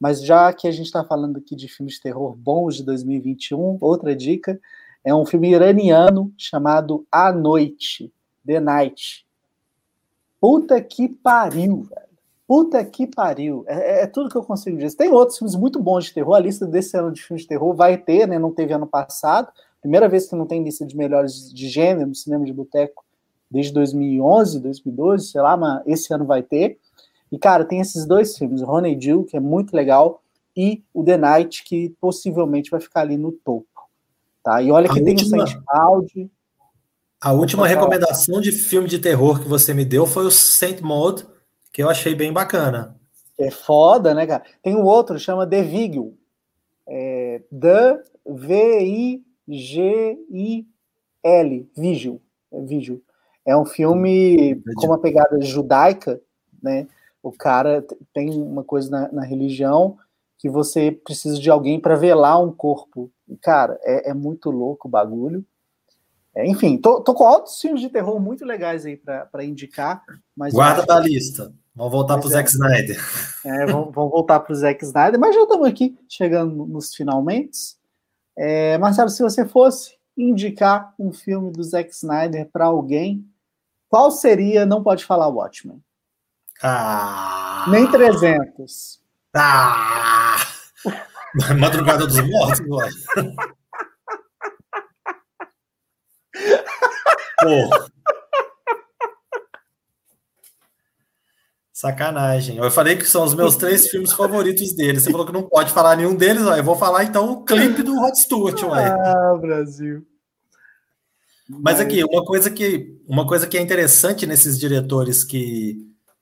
mas 0.00 0.22
já 0.22 0.52
que 0.52 0.66
a 0.66 0.70
gente 0.70 0.86
está 0.86 1.04
falando 1.04 1.36
aqui 1.36 1.54
de 1.54 1.68
filmes 1.68 1.96
de 1.96 2.02
terror 2.02 2.34
bons 2.34 2.76
de 2.76 2.84
2021, 2.84 3.76
outra 3.80 4.16
dica, 4.16 4.58
é 5.04 5.14
um 5.14 5.26
filme 5.26 5.50
iraniano 5.50 6.32
chamado 6.38 7.06
A 7.12 7.30
Noite, 7.32 8.12
The 8.46 8.60
Night. 8.60 9.26
Puta 10.40 10.80
que 10.80 11.08
pariu, 11.08 11.82
velho. 11.82 12.09
Puta 12.50 12.84
que 12.84 13.06
pariu. 13.06 13.62
É, 13.68 14.02
é, 14.02 14.06
tudo 14.08 14.28
que 14.28 14.36
eu 14.36 14.42
consigo 14.42 14.76
dizer. 14.76 14.96
Tem 14.96 15.12
outros 15.12 15.38
filmes 15.38 15.54
muito 15.54 15.80
bons 15.80 16.06
de 16.06 16.14
terror. 16.14 16.34
A 16.34 16.40
lista 16.40 16.66
desse 16.66 16.96
ano 16.96 17.12
de 17.12 17.22
filmes 17.22 17.42
de 17.42 17.48
terror 17.48 17.72
vai 17.76 17.96
ter, 17.96 18.26
né? 18.26 18.40
Não 18.40 18.50
teve 18.50 18.72
ano 18.72 18.88
passado. 18.88 19.52
Primeira 19.80 20.08
vez 20.08 20.26
que 20.26 20.34
não 20.34 20.44
tem 20.44 20.60
lista 20.64 20.84
de 20.84 20.96
melhores 20.96 21.54
de 21.54 21.68
gênero 21.68 22.08
no 22.08 22.14
cinema 22.16 22.44
de 22.44 22.52
boteco 22.52 23.04
desde 23.48 23.72
2011, 23.72 24.58
2012, 24.58 25.28
sei 25.28 25.40
lá, 25.40 25.56
mas 25.56 25.80
esse 25.86 26.12
ano 26.12 26.24
vai 26.24 26.42
ter. 26.42 26.76
E, 27.30 27.38
cara, 27.38 27.64
tem 27.64 27.80
esses 27.80 28.04
dois 28.04 28.36
filmes, 28.36 28.62
Ronnie 28.62 29.00
Jill, 29.00 29.22
que 29.22 29.36
é 29.36 29.40
muito 29.40 29.72
legal, 29.72 30.20
e 30.56 30.82
o 30.92 31.04
The 31.04 31.18
Night, 31.18 31.62
que 31.62 31.94
possivelmente 32.00 32.68
vai 32.68 32.80
ficar 32.80 33.02
ali 33.02 33.16
no 33.16 33.30
topo. 33.30 33.68
Tá? 34.42 34.60
E 34.60 34.72
olha 34.72 34.88
que 34.88 34.98
a 34.98 35.04
tem 35.04 35.14
última, 35.14 35.44
o 35.44 35.46
Saint 35.46 36.30
A 37.20 37.32
última 37.32 37.68
recomendação 37.68 38.40
de 38.40 38.50
filme 38.50 38.88
de 38.88 38.98
terror 38.98 39.40
que 39.40 39.48
você 39.48 39.72
me 39.72 39.84
deu 39.84 40.04
foi 40.04 40.26
o 40.26 40.32
Saint 40.32 40.80
Maud, 40.80 41.24
que 41.72 41.82
eu 41.82 41.88
achei 41.88 42.14
bem 42.14 42.32
bacana. 42.32 42.96
É 43.38 43.50
foda, 43.50 44.14
né, 44.14 44.26
cara? 44.26 44.44
Tem 44.62 44.76
um 44.76 44.84
outro, 44.84 45.18
chama 45.18 45.46
The 45.46 45.62
Vigil. 45.62 46.16
É, 46.86 47.42
The 47.58 48.02
V-I-G-I-L. 48.26 49.20
Vigil. 51.76 52.20
É 52.52 52.60
Vigil. 52.60 53.02
É 53.46 53.56
um 53.56 53.64
filme 53.64 54.60
com 54.76 54.86
uma 54.86 55.00
pegada 55.00 55.40
judaica, 55.40 56.20
né? 56.62 56.86
O 57.22 57.32
cara 57.32 57.84
tem 58.12 58.30
uma 58.30 58.64
coisa 58.64 58.90
na, 58.90 59.12
na 59.12 59.24
religião 59.24 59.96
que 60.38 60.48
você 60.48 60.90
precisa 60.90 61.38
de 61.38 61.50
alguém 61.50 61.78
para 61.78 61.96
velar 61.96 62.42
um 62.42 62.52
corpo. 62.52 63.10
E, 63.28 63.36
cara, 63.36 63.78
é, 63.82 64.10
é, 64.10 64.14
muito 64.14 64.50
louco 64.50 64.88
o 64.88 64.90
bagulho. 64.90 65.44
É, 66.34 66.46
enfim, 66.46 66.78
tô, 66.78 67.00
tô, 67.02 67.12
com 67.12 67.24
altos 67.24 67.60
filmes 67.60 67.80
de 67.80 67.90
terror 67.90 68.18
muito 68.18 68.44
legais 68.44 68.86
aí 68.86 68.96
para 68.96 69.44
indicar. 69.44 70.02
Mas 70.34 70.54
Guarda 70.54 70.86
da 70.86 70.98
lista. 70.98 71.52
Vamos 71.74 71.92
voltar 71.92 72.18
para 72.18 72.26
o 72.26 72.30
Zack 72.30 72.50
Snyder. 72.50 72.98
É, 73.44 73.66
vamos, 73.66 73.94
vamos 73.94 74.10
voltar 74.10 74.40
para 74.40 74.52
o 74.52 74.56
Zack 74.56 74.84
Snyder, 74.84 75.18
mas 75.18 75.34
já 75.34 75.42
estamos 75.42 75.66
aqui 75.66 75.96
chegando 76.08 76.66
nos 76.66 76.94
finalmente. 76.94 77.76
É, 78.36 78.76
Marcelo, 78.78 79.08
se 79.08 79.22
você 79.22 79.46
fosse 79.46 79.96
indicar 80.16 80.94
um 80.98 81.12
filme 81.12 81.50
do 81.50 81.62
Zack 81.62 81.90
Snyder 81.90 82.48
para 82.52 82.66
alguém, 82.66 83.24
qual 83.88 84.10
seria? 84.10 84.66
Não 84.66 84.82
pode 84.82 85.04
falar 85.04 85.28
Watchmen. 85.28 85.82
Ah. 86.62 87.66
Nem 87.68 87.90
300. 87.90 89.00
Ah! 89.34 90.36
Madrugada 91.58 92.06
dos 92.06 92.20
Mortos, 92.28 92.60
Pô. 97.40 97.70
Sacanagem. 101.80 102.58
Eu 102.58 102.70
falei 102.70 102.94
que 102.94 103.06
são 103.06 103.24
os 103.24 103.34
meus 103.34 103.56
três 103.56 103.88
filmes 103.88 104.12
favoritos 104.12 104.74
dele. 104.74 105.00
Você 105.00 105.10
falou 105.10 105.24
que 105.24 105.32
não 105.32 105.44
pode 105.44 105.72
falar 105.72 105.96
nenhum 105.96 106.14
deles, 106.14 106.42
ó. 106.42 106.54
Eu 106.54 106.62
vou 106.62 106.76
falar 106.76 107.04
então 107.04 107.32
o 107.32 107.42
clipe 107.42 107.82
do 107.82 107.98
Rod 107.98 108.14
Stewart, 108.14 108.62
ué. 108.64 108.86
Ah, 108.86 109.34
Brasil. 109.40 110.06
Mas 111.48 111.80
aqui, 111.80 112.04
uma 112.04 112.22
coisa 112.22 112.50
que 112.50 113.00
uma 113.08 113.26
coisa 113.26 113.46
que 113.46 113.56
é 113.56 113.62
interessante 113.62 114.26
nesses 114.26 114.58
diretores 114.58 115.24
que 115.24 115.78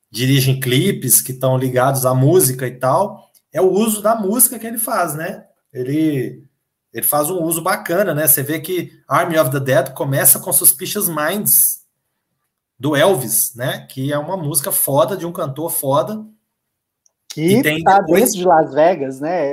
dirigem 0.08 0.60
clipes, 0.60 1.20
que 1.20 1.32
estão 1.32 1.58
ligados 1.58 2.06
à 2.06 2.14
música 2.14 2.64
e 2.64 2.76
tal, 2.78 3.28
é 3.52 3.60
o 3.60 3.68
uso 3.68 4.00
da 4.00 4.14
música 4.14 4.60
que 4.60 4.66
ele 4.66 4.78
faz, 4.78 5.16
né? 5.16 5.44
Ele 5.72 6.44
ele 6.94 7.04
faz 7.04 7.30
um 7.30 7.42
uso 7.42 7.60
bacana, 7.60 8.14
né? 8.14 8.28
Você 8.28 8.44
vê 8.44 8.60
que 8.60 8.92
Army 9.08 9.36
of 9.36 9.50
the 9.50 9.58
Dead 9.58 9.92
começa 9.92 10.38
com 10.38 10.52
Suspicious 10.52 11.08
Minds 11.08 11.80
do 12.78 12.94
Elvis, 12.94 13.54
né? 13.54 13.86
Que 13.88 14.12
é 14.12 14.18
uma 14.18 14.36
música 14.36 14.70
foda 14.70 15.16
de 15.16 15.26
um 15.26 15.32
cantor 15.32 15.70
foda. 15.70 16.24
Que 17.28 17.62
tem 17.62 17.82
tá 17.82 17.98
depois... 18.00 18.22
dentro 18.22 18.38
de 18.38 18.44
Las 18.46 18.72
Vegas, 18.72 19.20
né? 19.20 19.52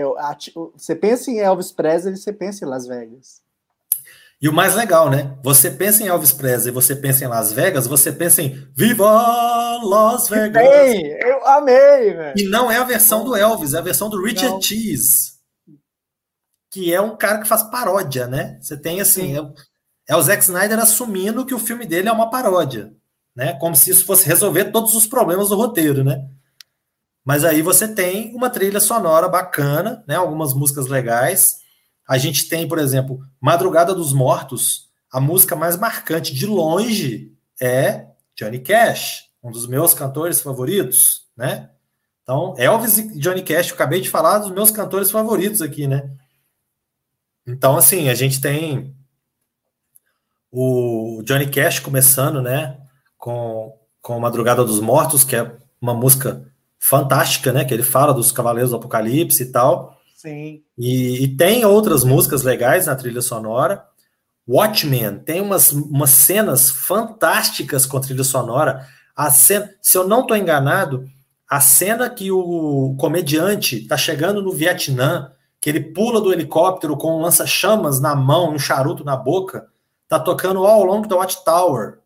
Você 0.73 0.95
pensa 0.95 1.31
em 1.31 1.39
Elvis 1.39 1.71
Presley, 1.71 2.15
você 2.15 2.31
pensa 2.31 2.63
em 2.63 2.67
Las 2.67 2.87
Vegas. 2.87 3.43
E 4.41 4.49
o 4.49 4.53
mais 4.53 4.75
legal, 4.75 5.09
né? 5.09 5.37
Você 5.43 5.71
pensa 5.71 6.03
em 6.03 6.07
Elvis 6.07 6.31
Presley, 6.31 6.71
você 6.71 6.95
pensa 6.95 7.23
em 7.23 7.27
Las 7.27 7.51
Vegas, 7.51 7.87
você 7.87 8.11
pensa 8.11 8.41
em 8.41 8.67
Viva 8.75 9.05
Las 9.83 10.29
Vegas. 10.29 10.61
Bem, 10.61 11.05
eu 11.21 11.47
amei, 11.47 12.13
velho. 12.13 12.33
E 12.37 12.47
não 12.47 12.69
é 12.69 12.77
a 12.77 12.83
versão 12.83 13.23
do 13.23 13.35
Elvis, 13.35 13.73
é 13.73 13.79
a 13.79 13.81
versão 13.81 14.09
do 14.09 14.21
Richard 14.21 14.55
não. 14.55 14.61
Cheese, 14.61 15.33
que 16.69 16.93
é 16.93 16.99
um 16.99 17.15
cara 17.15 17.39
que 17.39 17.47
faz 17.47 17.63
paródia, 17.63 18.27
né? 18.27 18.57
Você 18.61 18.77
tem 18.77 18.99
assim, 18.99 19.37
é, 19.37 19.41
é 20.09 20.15
o 20.15 20.21
Zack 20.21 20.43
Snyder 20.43 20.79
assumindo 20.79 21.45
que 21.45 21.53
o 21.53 21.59
filme 21.59 21.85
dele 21.85 22.09
é 22.09 22.11
uma 22.11 22.29
paródia 22.29 22.93
né? 23.35 23.53
Como 23.53 23.75
se 23.75 23.91
isso 23.91 24.05
fosse 24.05 24.25
resolver 24.25 24.65
todos 24.65 24.95
os 24.95 25.05
problemas 25.05 25.49
do 25.49 25.55
roteiro, 25.55 26.03
né? 26.03 26.27
Mas 27.23 27.43
aí 27.43 27.61
você 27.61 27.87
tem 27.87 28.33
uma 28.35 28.49
trilha 28.49 28.79
sonora 28.79 29.27
bacana, 29.27 30.03
né? 30.07 30.15
Algumas 30.15 30.53
músicas 30.53 30.87
legais. 30.87 31.57
A 32.07 32.17
gente 32.17 32.47
tem, 32.47 32.67
por 32.67 32.77
exemplo, 32.77 33.19
Madrugada 33.41 33.93
dos 33.93 34.13
Mortos. 34.13 34.89
A 35.11 35.19
música 35.19 35.55
mais 35.55 35.75
marcante 35.75 36.33
de 36.33 36.45
longe 36.45 37.33
é 37.59 38.07
Johnny 38.35 38.59
Cash, 38.59 39.25
um 39.43 39.51
dos 39.51 39.65
meus 39.67 39.93
cantores 39.93 40.39
favoritos, 40.39 41.25
né? 41.35 41.71
Então, 42.21 42.53
Elvis 42.57 42.97
e 42.97 43.19
Johnny 43.19 43.43
Cash, 43.43 43.69
eu 43.69 43.75
acabei 43.75 44.01
de 44.01 44.09
falar 44.09 44.39
dos 44.39 44.51
meus 44.51 44.71
cantores 44.71 45.09
favoritos 45.09 45.61
aqui, 45.61 45.87
né? 45.87 46.11
Então, 47.47 47.77
assim, 47.77 48.09
a 48.09 48.15
gente 48.15 48.41
tem 48.41 48.95
o 50.51 51.21
Johnny 51.23 51.49
Cash 51.49 51.79
começando, 51.79 52.41
né? 52.41 52.84
Com, 53.25 53.75
com 54.03 54.19
Madrugada 54.19 54.63
dos 54.63 54.79
Mortos, 54.79 55.23
que 55.23 55.35
é 55.35 55.51
uma 55.81 55.95
música 55.95 56.45
fantástica, 56.77 57.51
né? 57.51 57.65
Que 57.65 57.73
ele 57.73 57.81
fala 57.81 58.13
dos 58.13 58.31
Cavaleiros 58.31 58.69
do 58.69 58.75
Apocalipse 58.75 59.41
e 59.41 59.45
tal. 59.47 59.99
Sim. 60.15 60.61
E, 60.77 61.23
e 61.23 61.35
tem 61.35 61.65
outras 61.65 62.03
músicas 62.03 62.43
legais 62.43 62.85
na 62.85 62.95
trilha 62.95 63.23
sonora. 63.23 63.83
Watchmen 64.47 65.17
tem 65.25 65.41
umas, 65.41 65.71
umas 65.71 66.11
cenas 66.11 66.69
fantásticas 66.69 67.87
com 67.87 67.99
trilha 67.99 68.23
sonora. 68.23 68.85
A 69.15 69.31
cena, 69.31 69.71
se 69.81 69.97
eu 69.97 70.07
não 70.07 70.21
estou 70.21 70.37
enganado, 70.37 71.09
a 71.49 71.59
cena 71.59 72.07
que 72.07 72.31
o 72.31 72.95
comediante 72.99 73.77
está 73.77 73.97
chegando 73.97 74.39
no 74.39 74.51
Vietnã, 74.51 75.31
que 75.59 75.67
ele 75.67 75.79
pula 75.79 76.21
do 76.21 76.31
helicóptero 76.31 76.95
com 76.95 77.17
um 77.17 77.21
lança-chamas 77.21 77.99
na 77.99 78.15
mão, 78.15 78.53
um 78.53 78.59
charuto 78.59 79.03
na 79.03 79.17
boca, 79.17 79.65
tá 80.07 80.19
tocando 80.19 80.63
All 80.63 80.83
Along 80.83 81.07
the 81.07 81.15
Watchtower 81.15 82.04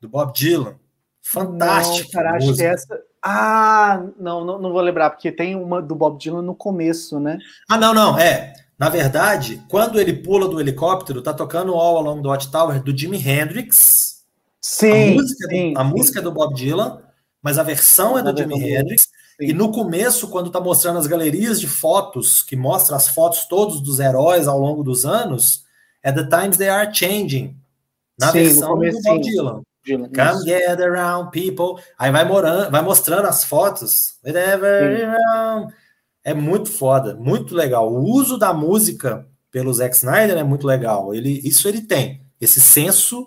do 0.00 0.08
Bob 0.08 0.32
Dylan. 0.32 0.76
Fantástico. 1.22 2.10
Não, 2.14 2.22
cara, 2.22 2.38
essa. 2.38 3.00
Ah, 3.22 4.02
não, 4.18 4.44
não, 4.44 4.58
não, 4.58 4.72
vou 4.72 4.80
lembrar, 4.80 5.10
porque 5.10 5.32
tem 5.32 5.56
uma 5.56 5.82
do 5.82 5.94
Bob 5.94 6.18
Dylan 6.18 6.42
no 6.42 6.54
começo, 6.54 7.18
né? 7.18 7.38
Ah, 7.68 7.76
não, 7.76 7.92
não, 7.92 8.18
é. 8.18 8.54
Na 8.78 8.88
verdade, 8.88 9.60
quando 9.68 10.00
ele 10.00 10.12
pula 10.12 10.48
do 10.48 10.60
helicóptero, 10.60 11.20
tá 11.20 11.34
tocando 11.34 11.74
All 11.74 11.98
Along 11.98 12.22
the 12.22 12.28
Watchtower 12.28 12.82
do 12.82 12.96
Jimi 12.96 13.18
Hendrix. 13.18 14.24
Sim. 14.60 15.12
A 15.12 15.14
música, 15.14 15.48
sim, 15.48 15.74
a 15.76 15.84
sim. 15.84 15.90
música 15.90 16.18
é 16.20 16.22
do 16.22 16.32
Bob 16.32 16.54
Dylan, 16.54 17.02
mas 17.42 17.58
a 17.58 17.64
versão 17.64 18.16
é 18.16 18.22
do 18.22 18.36
Jimi 18.36 18.54
Hendrix. 18.54 19.02
Sim. 19.02 19.48
E 19.48 19.52
no 19.52 19.72
começo, 19.72 20.28
quando 20.28 20.50
tá 20.50 20.60
mostrando 20.60 20.98
as 20.98 21.06
galerias 21.08 21.60
de 21.60 21.66
fotos, 21.66 22.42
que 22.42 22.54
mostra 22.56 22.94
as 22.96 23.08
fotos 23.08 23.46
todos 23.46 23.80
dos 23.80 23.98
heróis 23.98 24.46
ao 24.46 24.58
longo 24.58 24.84
dos 24.84 25.04
anos, 25.04 25.64
é 26.02 26.12
The 26.12 26.24
Times 26.24 26.56
They 26.56 26.68
Are 26.68 26.94
Changing. 26.94 27.56
Na 28.18 28.30
versão 28.30 28.78
do 28.78 29.02
Bob 29.02 29.20
Dylan. 29.20 29.62
Dylan. 29.84 30.08
Come 30.08 30.44
gather 30.44 30.92
around, 30.92 31.30
people. 31.30 31.82
Aí 31.98 32.10
vai, 32.10 32.24
morando, 32.24 32.70
vai 32.70 32.82
mostrando 32.82 33.26
as 33.26 33.44
fotos. 33.44 34.18
É 36.24 36.34
muito 36.34 36.70
foda, 36.70 37.14
muito 37.16 37.54
legal. 37.54 37.92
O 37.92 38.04
uso 38.04 38.36
da 38.36 38.52
música 38.52 39.26
pelo 39.50 39.72
Zack 39.72 39.96
Snyder 39.96 40.36
é 40.36 40.44
muito 40.44 40.66
legal. 40.66 41.14
Ele, 41.14 41.40
isso 41.44 41.68
ele 41.68 41.80
tem, 41.80 42.22
esse 42.40 42.60
senso 42.60 43.26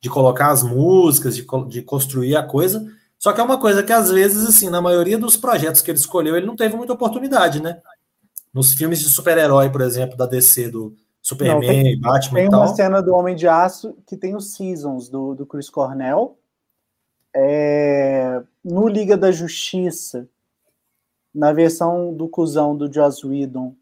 de 0.00 0.08
colocar 0.08 0.50
as 0.50 0.62
músicas, 0.62 1.36
de, 1.36 1.46
de 1.68 1.82
construir 1.82 2.36
a 2.36 2.42
coisa. 2.42 2.86
Só 3.18 3.32
que 3.32 3.40
é 3.40 3.44
uma 3.44 3.58
coisa 3.58 3.82
que 3.82 3.92
às 3.92 4.10
vezes, 4.10 4.48
assim, 4.48 4.70
na 4.70 4.80
maioria 4.80 5.18
dos 5.18 5.36
projetos 5.36 5.82
que 5.82 5.90
ele 5.90 5.98
escolheu, 5.98 6.36
ele 6.36 6.46
não 6.46 6.56
teve 6.56 6.76
muita 6.76 6.92
oportunidade, 6.92 7.60
né? 7.60 7.80
Nos 8.54 8.74
filmes 8.74 9.00
de 9.00 9.08
super-herói, 9.08 9.70
por 9.70 9.80
exemplo, 9.80 10.16
da 10.16 10.24
DC 10.24 10.70
do, 10.70 10.96
Superman, 11.28 11.60
Não, 11.60 11.82
tem, 11.82 12.00
Batman 12.00 12.38
Tem 12.38 12.48
uma 12.48 12.66
cena 12.68 13.02
do 13.02 13.14
Homem 13.14 13.36
de 13.36 13.46
Aço 13.46 13.94
que 14.06 14.16
tem 14.16 14.34
os 14.34 14.54
Seasons 14.54 15.10
do, 15.10 15.34
do 15.34 15.44
Chris 15.44 15.68
Cornell. 15.68 16.38
É, 17.36 18.42
no 18.64 18.88
Liga 18.88 19.14
da 19.14 19.30
Justiça, 19.30 20.26
na 21.34 21.52
versão 21.52 22.14
do 22.14 22.28
cuzão 22.28 22.74
do 22.74 22.90
Joss 22.90 23.26
Whedon, 23.26 23.74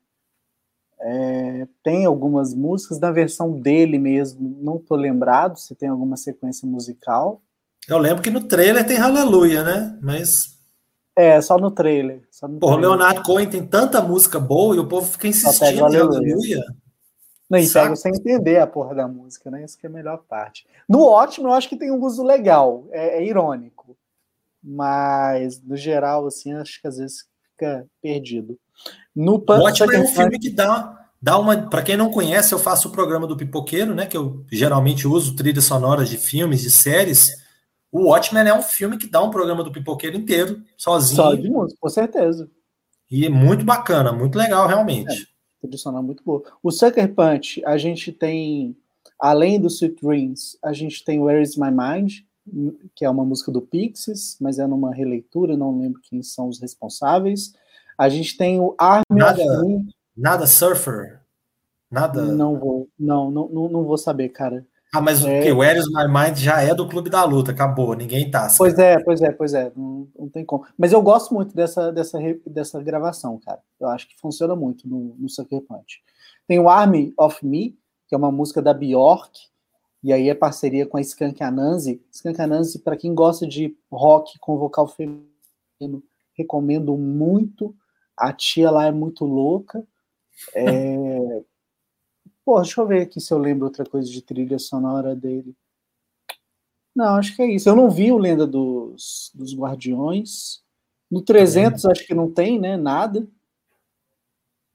é, 0.99 1.69
tem 1.85 2.05
algumas 2.05 2.53
músicas. 2.53 2.99
Na 2.99 3.13
versão 3.13 3.53
dele 3.53 3.97
mesmo, 3.97 4.59
não 4.61 4.79
tô 4.79 4.97
lembrado 4.97 5.57
se 5.57 5.77
tem 5.77 5.89
alguma 5.89 6.17
sequência 6.17 6.67
musical. 6.67 7.41
Eu 7.89 7.99
lembro 7.99 8.25
que 8.25 8.31
no 8.31 8.43
trailer 8.43 8.85
tem 8.85 8.97
Hallelujah, 8.97 9.63
né? 9.63 9.97
Mas. 10.03 10.57
É, 11.15 11.41
só 11.41 11.57
no 11.59 11.71
trailer. 11.71 12.27
Só 12.33 12.49
no 12.49 12.59
Pô, 12.59 12.73
o 12.73 12.77
Leonardo 12.77 13.23
Cohen 13.23 13.49
tem 13.49 13.65
tanta 13.65 14.03
música 14.03 14.41
boa 14.41 14.75
e 14.75 14.81
o 14.81 14.89
povo 14.89 15.07
fica 15.07 15.29
insistindo 15.29 15.79
em 15.79 15.81
Hallelujah. 15.81 16.65
Não, 17.49 17.59
e 17.59 17.73
pega 17.73 17.95
sem 17.95 18.13
entender 18.13 18.59
a 18.59 18.67
porra 18.67 18.95
da 18.95 19.07
música, 19.07 19.51
né? 19.51 19.65
Isso 19.65 19.79
que 19.79 19.87
é 19.87 19.89
a 19.89 19.93
melhor 19.93 20.19
parte. 20.29 20.67
No 20.89 21.03
ótimo, 21.05 21.49
eu 21.49 21.53
acho 21.53 21.69
que 21.69 21.77
tem 21.77 21.91
um 21.93 22.03
uso 22.05 22.25
legal, 22.25 22.87
é, 22.91 23.19
é 23.19 23.25
irônico. 23.25 23.97
Mas, 24.63 25.63
no 25.63 25.77
geral, 25.77 26.27
assim, 26.27 26.53
acho 26.55 26.81
que 26.81 26.89
às 26.89 26.99
vezes 26.99 27.25
fica 27.53 27.87
perdido. 28.03 28.59
No 29.15 29.37
o 29.37 29.53
ótimo 29.53 29.93
é 29.93 29.99
um 30.01 30.09
filme 30.09 30.39
que 30.39 30.51
dá, 30.51 31.07
dá 31.23 31.39
uma. 31.39 31.57
Para 31.69 31.83
quem 31.83 31.97
não 31.97 32.11
conhece, 32.11 32.53
eu 32.53 32.59
faço 32.59 32.89
o 32.89 32.93
programa 32.93 33.29
do 33.29 33.37
Pipoqueiro, 33.37 33.95
né? 33.95 34.07
Que 34.07 34.17
eu 34.17 34.45
geralmente 34.51 35.07
uso 35.07 35.37
trilhas 35.37 35.65
sonoras 35.65 36.09
de 36.09 36.19
filmes, 36.19 36.63
de 36.63 36.71
séries. 36.71 37.45
O 37.93 38.09
Watchmen 38.09 38.49
é 38.49 38.55
um 38.55 38.63
filme 38.63 38.99
que 38.99 39.09
dá 39.09 39.23
um 39.23 39.31
programa 39.31 39.63
do 39.63 39.71
Pipoqueiro 39.73 40.17
inteiro, 40.17 40.63
sozinho. 40.77 41.17
Só 41.17 41.35
de 41.35 41.49
música, 41.49 41.79
com 41.81 41.89
certeza. 41.89 42.51
E 43.09 43.25
é 43.25 43.29
muito 43.29 43.65
bacana, 43.65 44.13
muito 44.13 44.37
legal, 44.37 44.67
realmente. 44.67 45.23
É 45.23 45.36
trilha 45.61 46.03
muito 46.03 46.23
boa. 46.25 46.43
O 46.63 46.71
Sucker 46.71 47.13
Punch, 47.15 47.63
a 47.65 47.77
gente 47.77 48.13
tem, 48.13 48.77
além 49.19 49.61
do 49.61 49.69
Sweet 49.69 50.03
Dreams, 50.03 50.59
a 50.63 50.73
gente 50.73 51.05
tem 51.05 51.21
Where 51.21 51.43
Is 51.43 51.57
My 51.57 51.71
Mind, 51.71 52.21
que 52.95 53.05
é 53.05 53.11
uma 53.11 53.25
música 53.25 53.51
do 53.51 53.61
Pixies, 53.61 54.37
mas 54.41 54.59
é 54.59 54.67
numa 54.67 54.95
releitura, 54.95 55.57
não 55.57 55.79
lembro 55.79 56.01
quem 56.03 56.23
são 56.23 56.49
os 56.49 56.61
responsáveis. 56.61 57.55
A 57.99 58.09
gente 58.09 58.37
tem 58.37 58.61
o 58.61 58.75
Army 58.79 59.05
nada, 59.11 59.43
Nada 60.17 60.47
Surfer? 60.47 61.21
Nada... 61.91 62.23
Não 62.23 62.59
vou, 62.59 62.89
não, 62.99 63.31
não, 63.31 63.49
não 63.49 63.85
vou 63.85 63.99
saber, 63.99 64.29
cara. 64.29 64.67
Ah, 64.95 65.01
mas 65.01 65.25
é... 65.25 65.53
o 65.53 65.59
Where 65.59 65.79
is 65.79 65.87
My 65.89 66.07
Mind 66.09 66.39
já 66.39 66.63
é 66.63 66.75
do 66.75 66.89
Clube 66.89 67.11
da 67.11 67.25
Luta, 67.25 67.51
acabou, 67.51 67.95
ninguém 67.95 68.31
tá. 68.31 68.49
Pois 68.57 68.79
é, 68.79 68.99
pois 69.03 69.21
é, 69.21 69.33
pois 69.33 69.53
é, 69.53 69.73
não, 69.77 70.09
não, 70.19 70.29
tem 70.29 70.45
como. 70.45 70.65
Mas 70.79 70.93
eu 70.93 71.03
gosto 71.03 71.35
muito 71.35 71.55
dessa, 71.55 71.93
dessa, 71.93 72.19
dessa 72.47 72.83
gravação, 72.83 73.39
cara. 73.45 73.61
Eu 73.79 73.89
acho 73.89 74.09
que 74.09 74.19
funciona 74.19 74.55
muito 74.55 74.89
no, 74.89 75.15
no 75.19 75.29
Sucker 75.29 75.61
Punch. 75.63 76.03
Tem 76.47 76.59
o 76.59 76.69
Army 76.69 77.13
of 77.19 77.45
Me, 77.45 77.77
que 78.09 78.15
é 78.15 78.19
uma 78.19 78.31
música 78.31 78.63
da 78.63 78.73
Bjork, 78.73 79.39
e 80.03 80.13
aí 80.13 80.29
é 80.29 80.35
parceria 80.35 80.87
com 80.87 80.97
a 80.97 81.01
Skank 81.01 81.43
Anansi. 81.43 82.01
Skank 82.13 82.41
Anansi, 82.41 82.79
para 82.79 82.97
quem 82.97 83.15
gosta 83.15 83.47
de 83.47 83.77
rock 83.91 84.39
com 84.39 84.57
vocal 84.57 84.87
feminino, 84.87 86.03
recomendo 86.33 86.97
muito. 86.97 87.75
A 88.17 88.33
tia 88.33 88.71
lá 88.71 88.87
é 88.87 88.93
muito 88.93 89.25
louca. 89.25 89.85
É... 90.55 91.43
Pô, 92.47 92.61
deixa 92.61 92.81
eu 92.81 92.87
ver 92.87 93.03
aqui 93.03 93.21
se 93.21 93.35
eu 93.35 93.39
lembro 93.39 93.65
outra 93.65 93.85
coisa 93.85 94.09
de 94.09 94.23
trilha 94.23 94.57
sonora 94.57 95.17
dele. 95.17 95.53
Não, 96.95 97.17
acho 97.17 97.35
que 97.35 97.43
é 97.43 97.47
isso. 97.47 97.69
Eu 97.69 97.75
não 97.75 97.91
vi 97.91 98.13
o 98.13 98.19
Lenda 98.19 98.47
dos, 98.47 99.33
dos 99.35 99.53
Guardiões. 99.53 100.63
No 101.11 101.21
300 101.21 101.85
é. 101.85 101.91
acho 101.91 102.07
que 102.07 102.15
não 102.15 102.31
tem, 102.31 102.61
né? 102.61 102.77
Nada. 102.77 103.27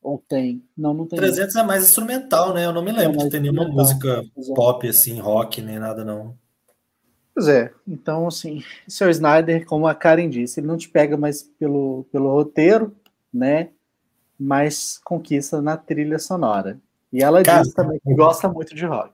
Ou 0.01 0.22
tem? 0.28 0.67
Não, 0.76 0.93
não 0.93 1.07
tem. 1.07 1.17
300 1.17 1.55
é 1.55 1.63
mais 1.63 1.86
instrumental, 1.86 2.53
né? 2.53 2.65
Eu 2.65 2.74
não 2.74 2.84
me 2.84 2.91
lembro 2.91 3.22
é 3.22 3.24
de 3.24 3.30
ter 3.30 3.39
nenhuma 3.39 3.65
música 3.65 4.22
pop, 4.53 4.86
assim, 4.86 5.22
rock, 5.22 5.61
nem 5.61 5.80
nada, 5.80 6.03
não. 6.03 6.38
Pois 7.34 7.47
é. 7.47 7.74
Então, 7.88 8.28
assim, 8.28 8.61
seu 8.86 9.09
Snyder, 9.09 9.65
como 9.65 9.88
a 9.88 9.95
Karen 9.95 10.30
disse, 10.30 10.59
ele 10.59 10.67
não 10.67 10.76
te 10.76 10.89
pega 10.89 11.15
mais 11.15 11.41
pelo, 11.41 12.05
pelo 12.11 12.34
roteiro, 12.34 12.93
né? 13.34 13.69
Mas 14.38 14.99
conquista 15.01 15.61
na 15.61 15.78
trilha 15.78 16.19
sonora. 16.19 16.78
E 17.12 17.22
ela 17.22 17.43
cara, 17.43 17.64
diz 17.64 17.74
também 17.74 17.99
que 17.99 18.14
gosta 18.14 18.47
muito 18.47 18.74
de 18.74 18.86
rock. 18.86 19.14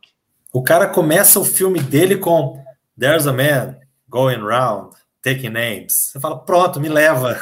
O 0.54 0.64
cara 0.64 0.88
começa 0.88 1.40
o 1.40 1.46
filme 1.46 1.80
dele 1.80 2.18
com 2.18 2.64
There's 2.98 3.28
a 3.28 3.34
man 3.34 3.76
going 4.10 4.40
round 4.40 4.96
taking 5.22 5.50
names. 5.50 5.94
Você 6.12 6.20
fala, 6.20 6.40
pronto, 6.40 6.80
me 6.80 6.90
leva. 6.90 7.38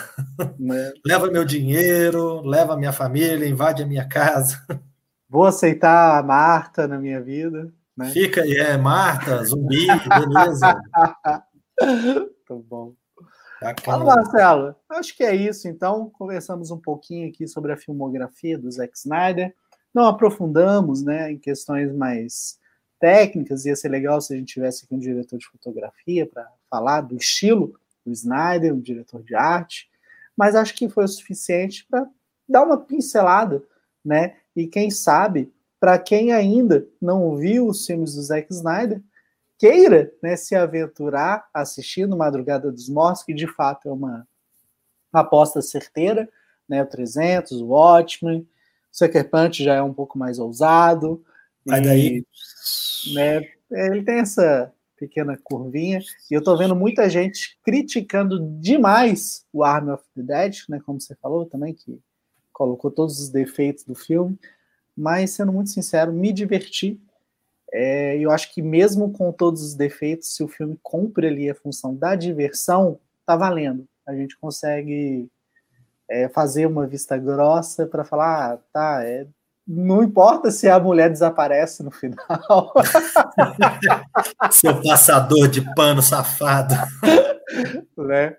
Né? 0.60 0.92
leva 1.06 1.28
meu 1.28 1.46
dinheiro, 1.46 2.42
leva 2.42 2.76
minha 2.76 2.92
família, 2.92 3.48
invade 3.48 3.84
a 3.84 3.86
minha 3.86 4.08
casa. 4.08 4.60
Vou 5.30 5.46
aceitar 5.46 6.18
a 6.18 6.24
Marta 6.24 6.88
na 6.88 6.98
minha 6.98 7.22
vida. 7.22 7.72
Né? 7.96 8.10
Fica 8.10 8.42
aí, 8.42 8.56
é, 8.56 8.78
Marta, 8.78 9.44
zumbi, 9.44 9.88
beleza. 9.88 10.80
Tá 12.48 12.54
bom. 12.54 12.94
Fala, 13.84 14.06
Marcelo. 14.06 14.76
Acho 14.88 15.18
que 15.18 15.24
é 15.24 15.36
isso, 15.36 15.68
então. 15.68 16.12
Conversamos 16.12 16.70
um 16.70 16.78
pouquinho 16.78 17.28
aqui 17.28 17.48
sobre 17.48 17.74
a 17.74 17.78
filmografia 17.78 18.58
do 18.58 18.72
Zack 18.72 18.96
Snyder. 18.96 19.54
Não 19.96 20.08
aprofundamos 20.08 21.02
né, 21.02 21.32
em 21.32 21.38
questões 21.38 21.96
mais 21.96 22.60
técnicas, 23.00 23.66
ia 23.66 23.78
ser 23.78 23.88
legal 23.88 24.20
se 24.20 24.34
a 24.34 24.38
gente 24.38 24.54
tivesse 24.54 24.84
aqui 24.84 24.94
um 24.94 25.00
diretor 25.00 25.40
de 25.40 25.48
fotografia 25.48 26.28
para 26.28 26.52
falar 26.70 27.00
do 27.00 27.16
estilo 27.16 27.80
do 28.06 28.12
Snyder, 28.12 28.74
um 28.74 28.82
diretor 28.82 29.24
de 29.24 29.34
arte, 29.34 29.90
mas 30.36 30.54
acho 30.54 30.76
que 30.76 30.90
foi 30.90 31.06
o 31.06 31.08
suficiente 31.08 31.88
para 31.90 32.06
dar 32.48 32.64
uma 32.64 32.78
pincelada, 32.78 33.64
né? 34.04 34.36
E 34.54 34.68
quem 34.68 34.92
sabe, 34.92 35.50
para 35.80 35.98
quem 35.98 36.34
ainda 36.34 36.86
não 37.02 37.38
viu 37.38 37.68
os 37.68 37.86
filmes 37.86 38.16
do 38.16 38.22
Zack 38.22 38.52
Snyder, 38.52 39.02
queira 39.58 40.12
né, 40.22 40.36
se 40.36 40.56
aventurar 40.56 41.48
assistindo 41.54 42.18
Madrugada 42.18 42.70
dos 42.70 42.90
Mortos, 42.90 43.24
que 43.24 43.34
de 43.34 43.48
fato 43.48 43.88
é 43.88 43.92
uma, 43.94 44.28
aposta 45.14 45.62
certeira, 45.62 46.28
né? 46.68 46.84
O 46.84 46.86
300, 46.86 47.62
o 47.62 47.68
Watchmen, 47.68 48.42
o 48.42 48.55
Sucker 48.96 49.30
Punch 49.30 49.62
já 49.62 49.76
é 49.76 49.82
um 49.82 49.94
pouco 49.94 50.18
mais 50.18 50.40
ousado. 50.40 51.22
Mas 51.66 51.84
daí 51.84 52.26
né? 53.14 53.46
Ele 53.70 54.04
tem 54.04 54.20
essa 54.20 54.72
pequena 54.96 55.38
curvinha. 55.44 56.00
E 56.32 56.34
eu 56.34 56.42
tô 56.42 56.56
vendo 56.56 56.74
muita 56.74 57.10
gente 57.10 57.60
criticando 57.62 58.40
demais 58.58 59.46
o 59.52 59.66
Army 59.66 59.92
of 59.92 60.04
the 60.16 60.24
Dead, 60.24 60.60
né? 60.70 60.80
Como 60.86 61.02
você 61.02 61.14
falou 61.16 61.46
também, 61.46 61.74
que 61.74 62.00
colocou 62.54 62.90
todos 62.90 63.20
os 63.20 63.28
defeitos 63.28 63.84
do 63.84 63.96
filme. 63.96 64.40
Mas, 64.96 65.32
sendo 65.32 65.52
muito 65.52 65.72
sincero, 65.72 66.14
me 66.14 66.32
diverti. 66.32 66.98
É, 67.74 68.18
eu 68.18 68.32
acho 68.32 68.54
que 68.54 68.62
mesmo 68.62 69.12
com 69.12 69.30
todos 69.34 69.62
os 69.62 69.74
defeitos, 69.74 70.34
se 70.34 70.42
o 70.42 70.48
filme 70.48 70.80
cumpre 70.82 71.28
ali 71.28 71.50
a 71.50 71.56
função 71.56 71.94
da 71.94 72.16
diversão, 72.16 72.98
tá 73.26 73.36
valendo. 73.36 73.86
A 74.08 74.16
gente 74.16 74.38
consegue 74.38 75.30
é, 76.10 76.30
fazer 76.30 76.66
uma 76.66 76.86
vista 76.88 77.18
grossa 77.18 77.86
para 77.86 78.04
falar, 78.04 78.54
ah, 78.54 78.60
tá, 78.72 79.04
é 79.04 79.28
não 79.68 80.04
importa 80.04 80.52
se 80.52 80.70
a 80.70 80.80
mulher 80.80 81.10
desaparece 81.10 81.82
no 81.82 81.90
final. 81.90 82.72
Seu 84.52 84.80
passador 84.84 85.48
de 85.48 85.62
pano 85.74 86.02
safado. 86.02 86.76
Né? 87.98 88.36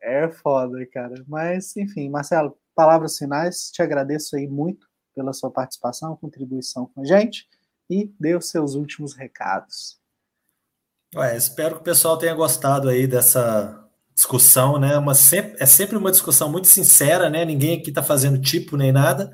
É 0.00 0.28
foda, 0.28 0.86
cara. 0.92 1.14
Mas, 1.26 1.76
enfim, 1.76 2.08
Marcelo, 2.08 2.56
palavras 2.74 3.16
finais. 3.18 3.70
Te 3.72 3.82
agradeço 3.82 4.36
aí 4.36 4.46
muito 4.46 4.86
pela 5.14 5.32
sua 5.32 5.50
participação, 5.50 6.16
contribuição 6.16 6.90
com 6.94 7.00
a 7.00 7.04
gente 7.04 7.48
e 7.90 8.14
dê 8.20 8.36
os 8.36 8.50
seus 8.50 8.74
últimos 8.74 9.14
recados. 9.14 9.98
Ué, 11.16 11.36
espero 11.36 11.76
que 11.76 11.80
o 11.80 11.84
pessoal 11.84 12.18
tenha 12.18 12.34
gostado 12.34 12.88
aí 12.88 13.06
dessa 13.06 13.83
discussão, 14.14 14.78
né? 14.78 14.96
Uma, 14.96 15.12
é 15.58 15.66
sempre 15.66 15.96
uma 15.96 16.10
discussão 16.10 16.50
muito 16.50 16.68
sincera, 16.68 17.28
né? 17.28 17.44
Ninguém 17.44 17.78
aqui 17.78 17.88
está 17.88 18.02
fazendo 18.02 18.40
tipo 18.40 18.76
nem 18.76 18.92
nada 18.92 19.30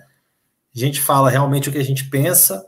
a 0.74 0.78
gente 0.78 1.00
fala 1.00 1.30
realmente 1.30 1.68
o 1.68 1.72
que 1.72 1.78
a 1.78 1.84
gente 1.84 2.08
pensa 2.08 2.64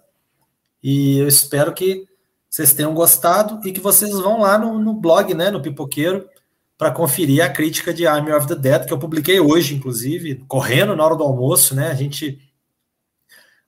e 0.82 1.18
eu 1.18 1.28
espero 1.28 1.72
que 1.72 2.04
vocês 2.50 2.74
tenham 2.74 2.92
gostado 2.92 3.66
e 3.66 3.72
que 3.72 3.80
vocês 3.80 4.10
vão 4.10 4.40
lá 4.40 4.58
no, 4.58 4.78
no 4.78 4.92
blog, 4.92 5.32
né, 5.34 5.50
no 5.50 5.62
Pipoqueiro, 5.62 6.28
para 6.76 6.90
conferir 6.90 7.42
a 7.44 7.48
crítica 7.48 7.94
de 7.94 8.06
Army 8.06 8.32
of 8.32 8.46
the 8.48 8.56
Dead 8.56 8.86
que 8.86 8.92
eu 8.92 8.98
publiquei 8.98 9.38
hoje, 9.38 9.74
inclusive, 9.74 10.44
correndo 10.48 10.96
na 10.96 11.04
hora 11.04 11.14
do 11.14 11.22
almoço, 11.22 11.74
né? 11.74 11.88
A 11.88 11.94
gente 11.94 12.40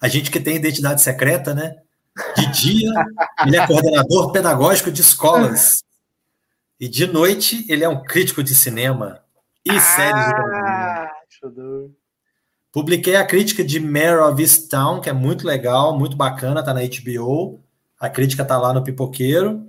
a 0.01 0.09
gente 0.09 0.31
que 0.31 0.41
tem 0.41 0.57
identidade 0.57 1.01
secreta, 1.01 1.55
né? 1.55 1.77
De 2.37 2.47
dia, 2.53 2.93
ele 3.47 3.57
é 3.57 3.67
coordenador 3.67 4.33
pedagógico 4.33 4.91
de 4.91 5.01
escolas. 5.01 5.83
E 6.85 6.89
de 6.89 7.07
noite, 7.07 7.65
ele 7.67 7.83
é 7.83 7.89
um 7.89 8.03
crítico 8.03 8.43
de 8.43 8.55
cinema 8.55 9.23
e 9.65 9.71
ah, 9.71 9.81
séries 9.81 10.27
de 11.43 11.91
Publiquei 12.71 13.17
a 13.17 13.25
crítica 13.25 13.65
de 13.65 13.81
Mare 13.81 14.19
of 14.19 14.43
Easttown, 14.43 15.01
que 15.01 15.09
é 15.09 15.13
muito 15.15 15.47
legal, 15.47 15.99
muito 15.99 16.15
bacana, 16.15 16.63
tá 16.63 16.75
na 16.75 16.83
HBO. 16.83 17.65
A 17.99 18.11
crítica 18.11 18.45
tá 18.45 18.59
lá 18.59 18.75
no 18.75 18.85
Pipoqueiro. 18.85 19.67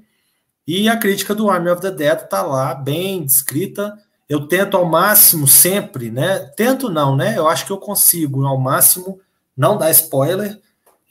E 0.68 0.90
a 0.90 0.98
crítica 0.98 1.34
do 1.34 1.50
Army 1.50 1.70
of 1.70 1.82
the 1.82 1.90
Dead 1.90 2.28
tá 2.28 2.42
lá, 2.42 2.76
bem 2.76 3.26
descrita. 3.26 3.98
Eu 4.28 4.46
tento 4.50 4.76
ao 4.76 4.84
máximo 4.84 5.48
sempre, 5.48 6.12
né? 6.12 6.40
Tento 6.58 6.90
não, 6.90 7.16
né? 7.16 7.38
Eu 7.38 7.48
acho 7.48 7.66
que 7.66 7.72
eu 7.72 7.78
consigo 7.78 8.46
ao 8.46 8.60
máximo 8.60 9.22
não 9.56 9.78
dar 9.78 9.90
spoiler. 9.92 10.60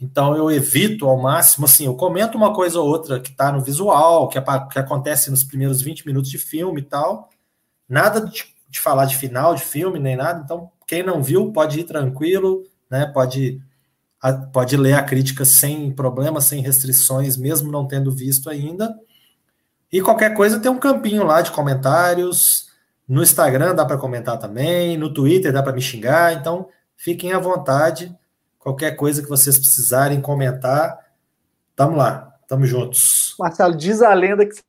Então 0.04 0.36
eu 0.36 0.50
evito 0.50 1.08
ao 1.08 1.16
máximo, 1.20 1.64
assim, 1.64 1.86
eu 1.86 1.94
comento 1.94 2.36
uma 2.36 2.52
coisa 2.52 2.78
ou 2.78 2.86
outra 2.86 3.18
que 3.18 3.32
tá 3.32 3.50
no 3.50 3.62
visual, 3.62 4.28
que, 4.28 4.36
é, 4.36 4.42
que 4.70 4.78
acontece 4.78 5.30
nos 5.30 5.42
primeiros 5.42 5.80
20 5.80 6.06
minutos 6.06 6.30
de 6.30 6.36
filme 6.36 6.82
e 6.82 6.84
tal. 6.84 7.30
Nada 7.88 8.20
de, 8.20 8.44
de 8.68 8.80
falar 8.80 9.06
de 9.06 9.16
final 9.16 9.54
de 9.54 9.62
filme, 9.62 9.98
nem 9.98 10.14
nada. 10.14 10.42
Então 10.44 10.70
quem 10.86 11.02
não 11.02 11.22
viu 11.22 11.50
pode 11.52 11.80
ir 11.80 11.84
tranquilo, 11.84 12.64
né? 12.90 13.06
Pode, 13.06 13.62
pode 14.52 14.76
ler 14.76 14.92
a 14.92 15.02
crítica 15.02 15.44
sem 15.44 15.90
problema, 15.90 16.40
sem 16.40 16.60
restrições, 16.60 17.38
mesmo 17.38 17.72
não 17.72 17.88
tendo 17.88 18.12
visto 18.12 18.50
ainda. 18.50 18.94
E 19.90 20.02
qualquer 20.02 20.34
coisa 20.34 20.60
tem 20.60 20.70
um 20.70 20.78
campinho 20.78 21.24
lá 21.24 21.40
de 21.40 21.50
comentários. 21.50 22.68
No 23.08 23.22
Instagram 23.22 23.74
dá 23.74 23.86
para 23.86 23.96
comentar 23.96 24.38
também, 24.38 24.98
no 24.98 25.12
Twitter 25.12 25.52
dá 25.52 25.62
para 25.62 25.72
me 25.72 25.80
xingar, 25.80 26.34
então 26.34 26.68
fiquem 26.94 27.32
à 27.32 27.38
vontade. 27.38 28.14
Qualquer 28.64 28.96
coisa 28.96 29.22
que 29.22 29.28
vocês 29.28 29.56
precisarem 29.56 30.20
comentar, 30.20 30.98
tamo 31.76 31.96
lá, 31.96 32.36
tamo 32.48 32.66
juntos. 32.66 33.36
Marcelo, 33.38 33.76
diz 33.76 34.02
a 34.02 34.12
lenda 34.12 34.44
que. 34.44 34.60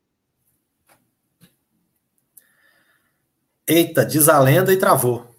Eita, 3.66 4.06
diz 4.06 4.30
a 4.30 4.38
lenda 4.38 4.72
e 4.72 4.78
travou 4.78 5.34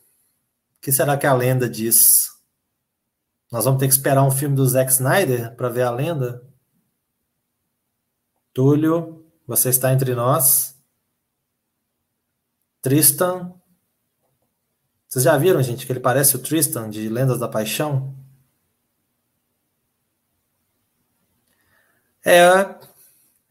que 0.87 0.93
será 0.93 1.17
que 1.17 1.27
a 1.27 1.35
lenda 1.35 1.69
diz? 1.69 2.31
Nós 3.51 3.65
vamos 3.65 3.81
ter 3.81 3.89
que 3.89 3.93
esperar 3.93 4.23
um 4.23 4.31
filme 4.31 4.55
do 4.55 4.65
Zack 4.65 4.93
Snyder 4.93 5.57
para 5.57 5.69
ver 5.69 5.83
a 5.83 5.91
lenda? 5.91 6.49
Túlio, 8.55 9.27
você 9.45 9.71
está 9.71 9.93
entre 9.93 10.15
nós. 10.15 10.81
Tristan. 12.81 13.53
Vocês 15.09 15.25
já 15.25 15.37
viram, 15.37 15.61
gente, 15.61 15.85
que 15.85 15.91
ele 15.91 15.99
parece 15.99 16.37
o 16.37 16.39
Tristan 16.39 16.89
de 16.89 17.09
Lendas 17.09 17.41
da 17.41 17.49
Paixão? 17.49 18.15
É, 22.27 22.75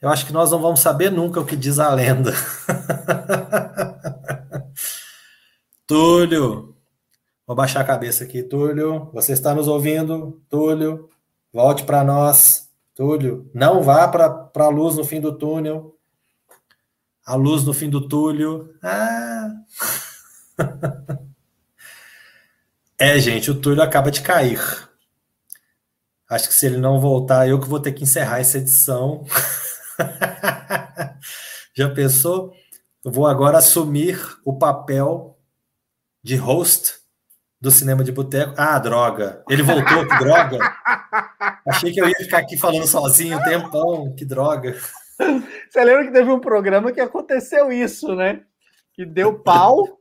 eu 0.01 0.09
acho 0.09 0.25
que 0.25 0.33
nós 0.33 0.51
não 0.51 0.59
vamos 0.59 0.81
saber 0.81 1.09
nunca 1.09 1.39
o 1.39 1.45
que 1.45 1.55
diz 1.55 1.79
a 1.79 1.89
lenda. 1.89 2.33
Túlio, 5.87 6.75
Vou 7.47 7.55
baixar 7.55 7.81
a 7.81 7.85
cabeça 7.85 8.23
aqui, 8.23 8.41
Túlio. 8.41 9.11
Você 9.13 9.33
está 9.33 9.53
nos 9.53 9.67
ouvindo? 9.67 10.41
Túlio, 10.49 11.07
volte 11.53 11.83
para 11.83 12.03
nós. 12.03 12.67
Túlio, 12.95 13.47
não 13.53 13.83
vá 13.83 14.07
para 14.07 14.49
a 14.55 14.69
luz 14.69 14.95
no 14.95 15.03
fim 15.03 15.21
do 15.21 15.37
túnel. 15.37 15.95
A 17.23 17.35
luz 17.35 17.63
no 17.63 17.71
fim 17.71 17.87
do 17.87 18.07
túnel. 18.07 18.73
Ah! 18.81 19.51
é, 22.97 23.19
gente, 23.19 23.51
o 23.51 23.61
Túlio 23.61 23.83
acaba 23.83 24.09
de 24.09 24.21
cair. 24.21 24.59
Acho 26.29 26.47
que 26.47 26.55
se 26.55 26.65
ele 26.65 26.77
não 26.77 26.99
voltar, 26.99 27.47
eu 27.47 27.59
que 27.59 27.67
vou 27.67 27.79
ter 27.79 27.91
que 27.91 28.03
encerrar 28.03 28.39
essa 28.39 28.57
edição. 28.57 29.25
Já 31.75 31.93
pensou? 31.93 32.51
Eu 33.03 33.11
vou 33.11 33.27
agora 33.27 33.59
assumir 33.59 34.19
o 34.43 34.57
papel 34.57 35.37
de 36.23 36.35
host 36.35 36.95
do 37.61 37.69
cinema 37.69 38.03
de 38.03 38.11
boteco. 38.11 38.53
Ah, 38.57 38.79
droga. 38.79 39.43
Ele 39.49 39.61
voltou, 39.61 40.07
que 40.07 40.17
droga. 40.17 40.57
Achei 41.67 41.91
que 41.91 42.01
eu 42.01 42.07
ia 42.07 42.15
ficar 42.17 42.39
aqui 42.39 42.57
falando 42.57 42.87
sozinho 42.87 43.37
um 43.37 43.43
tempão, 43.43 44.15
que 44.15 44.25
droga. 44.25 44.75
Você 45.69 45.83
lembra 45.83 46.05
que 46.05 46.11
teve 46.11 46.31
um 46.31 46.39
programa 46.39 46.91
que 46.91 46.99
aconteceu 46.99 47.71
isso, 47.71 48.15
né? 48.15 48.41
Que 48.93 49.05
deu 49.05 49.39
pau. 49.39 49.99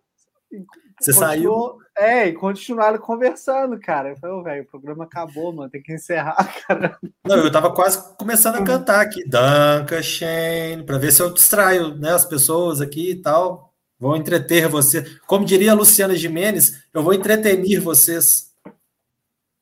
Você 1.01 1.13
saiu. 1.13 1.79
É, 1.97 2.27
e 2.27 2.33
continuaram 2.33 2.99
conversando, 2.99 3.79
cara. 3.79 4.11
Eu 4.11 4.17
falei, 4.17 4.43
velho, 4.43 4.63
o 4.65 4.67
programa 4.67 5.05
acabou, 5.05 5.53
mano, 5.53 5.71
tem 5.71 5.83
que 5.83 5.93
encerrar, 5.93 6.37
cara. 6.67 6.99
Não, 7.25 7.37
eu 7.37 7.53
tava 7.53 7.73
quase 7.73 8.17
começando 8.17 8.57
a 8.57 8.65
cantar 8.65 9.01
aqui. 9.01 9.27
Danca, 9.29 10.03
Shane, 10.03 10.85
pra 10.85 10.99
ver 10.99 11.13
se 11.13 11.23
eu 11.23 11.33
distraio 11.33 11.95
né, 11.95 12.13
as 12.13 12.25
pessoas 12.25 12.81
aqui 12.81 13.13
e 13.13 13.23
tal. 13.23 13.73
Vou 13.99 14.17
entreter 14.17 14.69
você. 14.69 15.05
Como 15.27 15.45
diria 15.45 15.71
a 15.71 15.75
Luciana 15.75 16.17
Jimenez, 16.17 16.85
eu 16.93 17.03
vou 17.03 17.15
entretenir 17.15 17.81
vocês. 17.81 18.53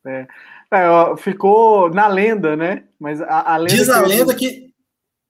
É. 0.06 0.26
É, 0.72 1.16
ficou 1.18 1.90
na 1.90 2.08
lenda, 2.08 2.56
né? 2.56 2.84
Mas 2.98 3.20
a, 3.20 3.52
a 3.52 3.56
lenda 3.58 3.76
diz 3.76 3.88
a 3.90 4.00
lenda 4.00 4.34
que. 4.34 4.72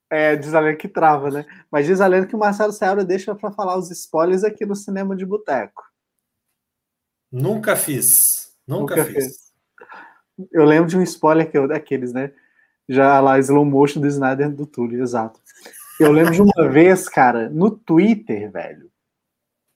É, 0.09 0.37
diz 0.37 0.55
a 0.55 0.61
lenda 0.61 0.77
que 0.77 0.89
trava, 0.89 1.31
né? 1.31 1.45
Mas 1.70 1.87
diz 1.87 2.01
a 2.01 2.07
lenda 2.07 2.27
que 2.29 2.37
o 2.37 2.39
Marcelo 2.39 2.73
Serra 2.73 3.05
deixa 3.05 3.35
para 3.35 3.51
falar 3.51 3.77
os 3.77 3.91
spoilers 3.91 4.45
aqui 4.45 4.65
no 4.65 4.77
cinema 4.77 5.16
de 5.16 5.27
boteco. 5.27 5.83
Nunca 7.32 7.74
fiz. 7.74 8.52
Nunca, 8.66 8.96
Nunca 8.96 9.10
fiz. 9.10 9.24
Fiz. 9.24 9.52
Eu 10.52 10.64
lembro 10.64 10.90
de 10.90 10.98
um 10.98 11.02
spoiler 11.02 11.50
que 11.50 11.56
eu, 11.56 11.66
daqueles, 11.66 12.12
né? 12.12 12.32
Já 12.88 13.18
lá, 13.20 13.38
slow 13.38 13.64
motion 13.64 14.00
do 14.00 14.06
Snyder 14.06 14.50
do 14.50 14.66
Túlio, 14.66 15.02
exato. 15.02 15.40
Eu 15.98 16.12
lembro 16.12 16.32
de 16.32 16.42
uma 16.42 16.68
vez, 16.68 17.09
cara, 17.09 17.48
no 17.48 17.70
Twitter, 17.70 18.50
velho. 18.50 18.90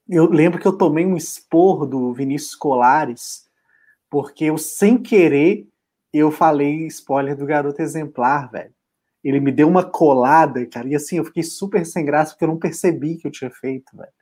Eu 0.09 0.29
lembro 0.29 0.61
que 0.61 0.67
eu 0.67 0.77
tomei 0.77 1.07
um 1.07 1.17
esporro 1.17 1.87
do 1.87 2.13
Vinícius 2.13 2.55
Colares, 2.55 3.47
porque 4.11 4.45
eu, 4.45 4.59
sem 4.59 5.03
querer, 5.03 5.67
eu 6.13 6.31
falei 6.31 6.87
spoiler 6.87 7.37
do 7.37 7.47
Garoto 7.47 7.81
Exemplar, 7.81 8.51
velho. 8.51 8.75
Ele 9.25 9.41
me 9.41 9.51
deu 9.51 9.67
uma 9.67 9.83
colada, 9.83 10.65
cara, 10.67 10.87
e 10.89 10.95
assim, 10.95 11.17
eu 11.17 11.25
fiquei 11.25 11.43
super 11.43 11.85
sem 11.85 12.05
graça, 12.05 12.33
porque 12.33 12.45
eu 12.45 12.49
não 12.49 12.59
percebi 12.59 13.17
que 13.17 13.27
eu 13.27 13.33
tinha 13.33 13.51
feito, 13.51 13.97
velho. 13.97 14.13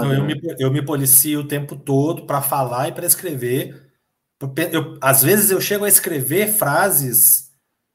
Foda, 0.00 0.14
eu, 0.14 0.24
me, 0.24 0.40
eu 0.58 0.70
me 0.70 0.82
policio 0.82 1.40
o 1.40 1.48
tempo 1.48 1.76
todo 1.76 2.26
para 2.26 2.40
falar 2.40 2.88
e 2.88 2.92
para 2.92 3.06
escrever. 3.06 3.90
Eu, 4.72 4.98
às 5.00 5.22
vezes 5.22 5.50
eu 5.50 5.60
chego 5.60 5.84
a 5.84 5.88
escrever 5.88 6.52
frases 6.52 7.50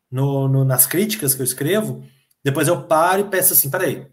no, 0.09 0.47
no, 0.47 0.63
nas 0.63 0.85
críticas 0.85 1.33
que 1.33 1.41
eu 1.41 1.45
escrevo, 1.45 2.03
depois 2.43 2.67
eu 2.67 2.83
paro 2.83 3.21
e 3.21 3.29
penso 3.29 3.53
assim: 3.53 3.69
peraí, 3.69 4.07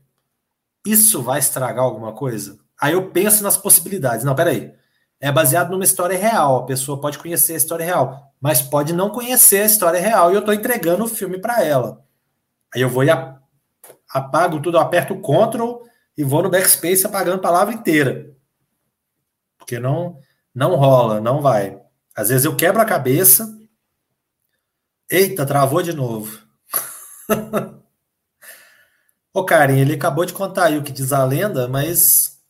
isso 0.86 1.23
vai 1.23 1.39
estragar 1.39 1.85
alguma 1.85 2.12
coisa? 2.12 2.59
Aí 2.81 2.93
eu 2.93 3.11
penso 3.11 3.43
nas 3.43 3.56
possibilidades. 3.56 4.24
Não, 4.24 4.35
peraí. 4.35 4.73
É 5.20 5.32
baseado 5.32 5.70
numa 5.70 5.85
história 5.85 6.19
real. 6.19 6.56
A 6.56 6.66
pessoa 6.66 7.01
pode 7.01 7.19
conhecer 7.19 7.55
a 7.55 7.56
história 7.56 7.85
real, 7.85 8.32
mas 8.40 8.61
pode 8.61 8.93
não 8.93 9.11
conhecer 9.11 9.62
a 9.62 9.66
história 9.66 10.01
real 10.01 10.31
e 10.31 10.35
eu 10.35 10.40
estou 10.40 10.52
entregando 10.52 11.05
o 11.05 11.09
filme 11.09 11.39
para 11.39 11.65
ela. 11.65 12.05
Aí 12.74 12.82
eu 12.82 12.89
vou 12.89 13.05
e 13.05 13.09
apago 14.11 14.61
tudo, 14.61 14.78
aperto 14.78 15.15
o 15.15 15.20
Ctrl 15.20 15.85
e 16.16 16.24
vou 16.24 16.43
no 16.43 16.51
backspace 16.51 17.07
apagando 17.07 17.36
a 17.36 17.43
palavra 17.43 17.74
inteira. 17.74 18.35
Porque 19.59 19.78
não 19.78 20.19
não 20.55 20.77
rola, 20.77 21.20
não 21.20 21.43
vai. 21.43 21.81
Às 22.15 22.28
vezes 22.28 22.45
eu 22.45 22.55
quebro 22.55 22.81
a 22.81 22.85
cabeça. 22.85 23.59
Eita, 25.11 25.45
travou 25.45 25.82
de 25.82 25.93
novo. 25.93 26.41
Ô, 29.35 29.45
Karen, 29.45 29.78
ele 29.78 29.95
acabou 29.95 30.24
de 30.24 30.32
contar 30.32 30.66
aí 30.66 30.78
o 30.78 30.82
que 30.85 30.93
diz 30.93 31.12
a 31.12 31.24
lenda, 31.24 31.66
mas 31.66 32.41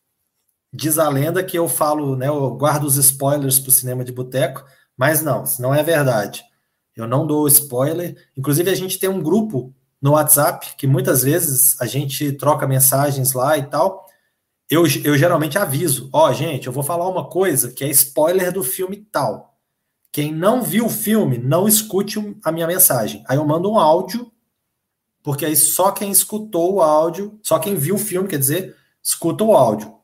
diz 0.70 0.98
a 0.98 1.08
lenda 1.08 1.42
que 1.42 1.58
eu 1.58 1.66
falo, 1.66 2.14
né? 2.14 2.28
Eu 2.28 2.50
guardo 2.56 2.84
os 2.84 2.96
spoilers 2.96 3.58
pro 3.58 3.72
cinema 3.72 4.04
de 4.04 4.12
boteco, 4.12 4.62
mas 4.94 5.22
não, 5.22 5.44
isso 5.44 5.62
não 5.62 5.74
é 5.74 5.82
verdade. 5.82 6.44
Eu 6.94 7.08
não 7.08 7.26
dou 7.26 7.48
spoiler. 7.48 8.14
Inclusive, 8.36 8.70
a 8.70 8.74
gente 8.74 8.98
tem 8.98 9.08
um 9.08 9.22
grupo 9.22 9.74
no 10.04 10.10
WhatsApp, 10.10 10.74
que 10.76 10.86
muitas 10.86 11.22
vezes 11.22 11.80
a 11.80 11.86
gente 11.86 12.30
troca 12.32 12.66
mensagens 12.66 13.32
lá 13.32 13.56
e 13.56 13.62
tal, 13.62 14.06
eu, 14.68 14.82
eu 15.02 15.16
geralmente 15.16 15.56
aviso: 15.56 16.10
ó, 16.12 16.28
oh, 16.28 16.32
gente, 16.34 16.66
eu 16.66 16.72
vou 16.74 16.82
falar 16.82 17.08
uma 17.08 17.26
coisa 17.26 17.72
que 17.72 17.82
é 17.82 17.88
spoiler 17.88 18.52
do 18.52 18.62
filme 18.62 18.98
tal. 19.10 19.56
Quem 20.12 20.30
não 20.30 20.62
viu 20.62 20.84
o 20.84 20.90
filme, 20.90 21.38
não 21.38 21.66
escute 21.66 22.18
a 22.44 22.52
minha 22.52 22.66
mensagem. 22.66 23.24
Aí 23.26 23.38
eu 23.38 23.46
mando 23.46 23.70
um 23.70 23.78
áudio, 23.78 24.30
porque 25.22 25.46
aí 25.46 25.56
só 25.56 25.90
quem 25.90 26.10
escutou 26.10 26.74
o 26.74 26.82
áudio, 26.82 27.40
só 27.42 27.58
quem 27.58 27.74
viu 27.74 27.94
o 27.94 27.98
filme, 27.98 28.28
quer 28.28 28.38
dizer, 28.38 28.76
escuta 29.02 29.42
o 29.42 29.56
áudio. 29.56 29.96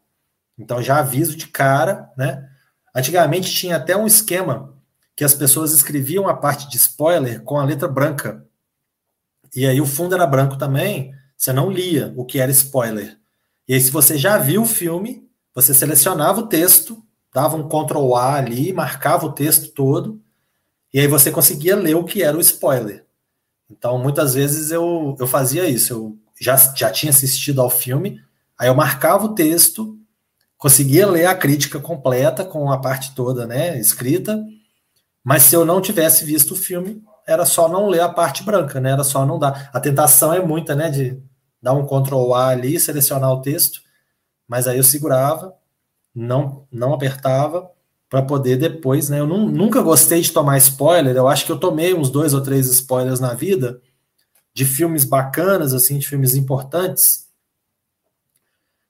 Então 0.58 0.82
já 0.82 0.98
aviso 0.98 1.36
de 1.36 1.46
cara, 1.46 2.10
né? 2.16 2.48
Antigamente 2.96 3.52
tinha 3.52 3.76
até 3.76 3.94
um 3.94 4.06
esquema 4.06 4.74
que 5.14 5.24
as 5.24 5.34
pessoas 5.34 5.74
escreviam 5.74 6.26
a 6.26 6.34
parte 6.34 6.70
de 6.70 6.78
spoiler 6.78 7.42
com 7.42 7.58
a 7.58 7.64
letra 7.64 7.86
branca. 7.86 8.48
E 9.54 9.66
aí 9.66 9.80
o 9.80 9.86
fundo 9.86 10.14
era 10.14 10.26
branco 10.26 10.56
também, 10.56 11.12
você 11.36 11.52
não 11.52 11.70
lia 11.70 12.12
o 12.16 12.24
que 12.24 12.38
era 12.38 12.50
spoiler. 12.50 13.18
E 13.66 13.74
aí, 13.74 13.80
se 13.80 13.90
você 13.90 14.18
já 14.18 14.36
viu 14.36 14.62
o 14.62 14.66
filme, 14.66 15.28
você 15.54 15.72
selecionava 15.72 16.40
o 16.40 16.46
texto, 16.46 17.02
dava 17.32 17.56
um 17.56 17.68
Ctrl 17.68 18.14
A 18.14 18.34
ali, 18.34 18.72
marcava 18.72 19.26
o 19.26 19.32
texto 19.32 19.72
todo, 19.72 20.20
e 20.92 20.98
aí 20.98 21.06
você 21.06 21.30
conseguia 21.30 21.76
ler 21.76 21.94
o 21.94 22.04
que 22.04 22.22
era 22.22 22.36
o 22.36 22.40
spoiler. 22.40 23.06
Então, 23.70 23.96
muitas 23.98 24.34
vezes 24.34 24.70
eu, 24.70 25.16
eu 25.18 25.26
fazia 25.26 25.68
isso. 25.68 25.92
Eu 25.92 26.18
já, 26.40 26.56
já 26.56 26.90
tinha 26.90 27.10
assistido 27.10 27.60
ao 27.60 27.70
filme, 27.70 28.20
aí 28.58 28.68
eu 28.68 28.74
marcava 28.74 29.26
o 29.26 29.34
texto, 29.34 29.96
conseguia 30.58 31.08
ler 31.08 31.26
a 31.26 31.34
crítica 31.34 31.78
completa 31.78 32.44
com 32.44 32.70
a 32.70 32.78
parte 32.78 33.14
toda, 33.14 33.46
né, 33.46 33.78
escrita. 33.78 34.44
Mas 35.22 35.44
se 35.44 35.54
eu 35.54 35.64
não 35.64 35.80
tivesse 35.80 36.24
visto 36.24 36.52
o 36.52 36.56
filme, 36.56 37.02
era 37.30 37.46
só 37.46 37.68
não 37.68 37.88
ler 37.88 38.00
a 38.00 38.08
parte 38.08 38.42
branca, 38.42 38.80
né? 38.80 38.90
Era 38.90 39.04
só 39.04 39.24
não 39.24 39.38
dar. 39.38 39.70
A 39.72 39.78
tentação 39.78 40.34
é 40.34 40.44
muita, 40.44 40.74
né? 40.74 40.90
De 40.90 41.22
dar 41.62 41.74
um 41.74 41.86
Ctrl 41.86 42.34
A 42.34 42.48
ali, 42.48 42.80
selecionar 42.80 43.30
o 43.30 43.40
texto, 43.40 43.80
mas 44.48 44.66
aí 44.66 44.78
eu 44.78 44.82
segurava, 44.82 45.54
não, 46.14 46.66
não 46.72 46.92
apertava 46.92 47.70
para 48.08 48.22
poder 48.22 48.56
depois, 48.56 49.08
né? 49.08 49.20
Eu 49.20 49.26
não, 49.26 49.46
nunca 49.46 49.80
gostei 49.80 50.20
de 50.20 50.32
tomar 50.32 50.58
spoiler. 50.58 51.14
Eu 51.14 51.28
acho 51.28 51.46
que 51.46 51.52
eu 51.52 51.60
tomei 51.60 51.94
uns 51.94 52.10
dois 52.10 52.34
ou 52.34 52.40
três 52.40 52.66
spoilers 52.66 53.20
na 53.20 53.34
vida 53.34 53.80
de 54.52 54.64
filmes 54.64 55.04
bacanas, 55.04 55.72
assim, 55.72 55.98
de 55.98 56.08
filmes 56.08 56.34
importantes. 56.34 57.28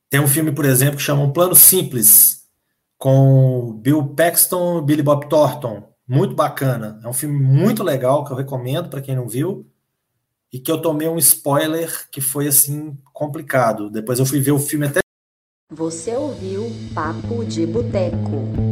Tem 0.08 0.18
um 0.18 0.26
filme, 0.26 0.50
por 0.50 0.64
exemplo, 0.64 0.96
que 0.96 1.02
chama 1.02 1.22
Um 1.22 1.32
Plano 1.32 1.54
Simples, 1.54 2.46
com 2.96 3.78
Bill 3.82 4.14
Paxton 4.14 4.82
Billy 4.82 5.02
Bob 5.02 5.28
Thornton 5.28 5.89
muito 6.10 6.34
bacana. 6.34 7.00
É 7.04 7.08
um 7.08 7.12
filme 7.12 7.38
muito 7.38 7.84
legal 7.84 8.24
que 8.24 8.32
eu 8.32 8.36
recomendo 8.36 8.88
para 8.88 9.00
quem 9.00 9.14
não 9.14 9.28
viu 9.28 9.64
e 10.52 10.58
que 10.58 10.70
eu 10.70 10.82
tomei 10.82 11.08
um 11.08 11.18
spoiler 11.18 12.10
que 12.10 12.20
foi 12.20 12.48
assim 12.48 12.98
complicado. 13.12 13.88
Depois 13.88 14.18
eu 14.18 14.26
fui 14.26 14.40
ver 14.40 14.50
o 14.50 14.58
filme 14.58 14.86
até. 14.86 14.98
Você 15.72 16.16
ouviu 16.16 16.66
Papo 16.92 17.44
de 17.44 17.64
Boteco. 17.64 18.69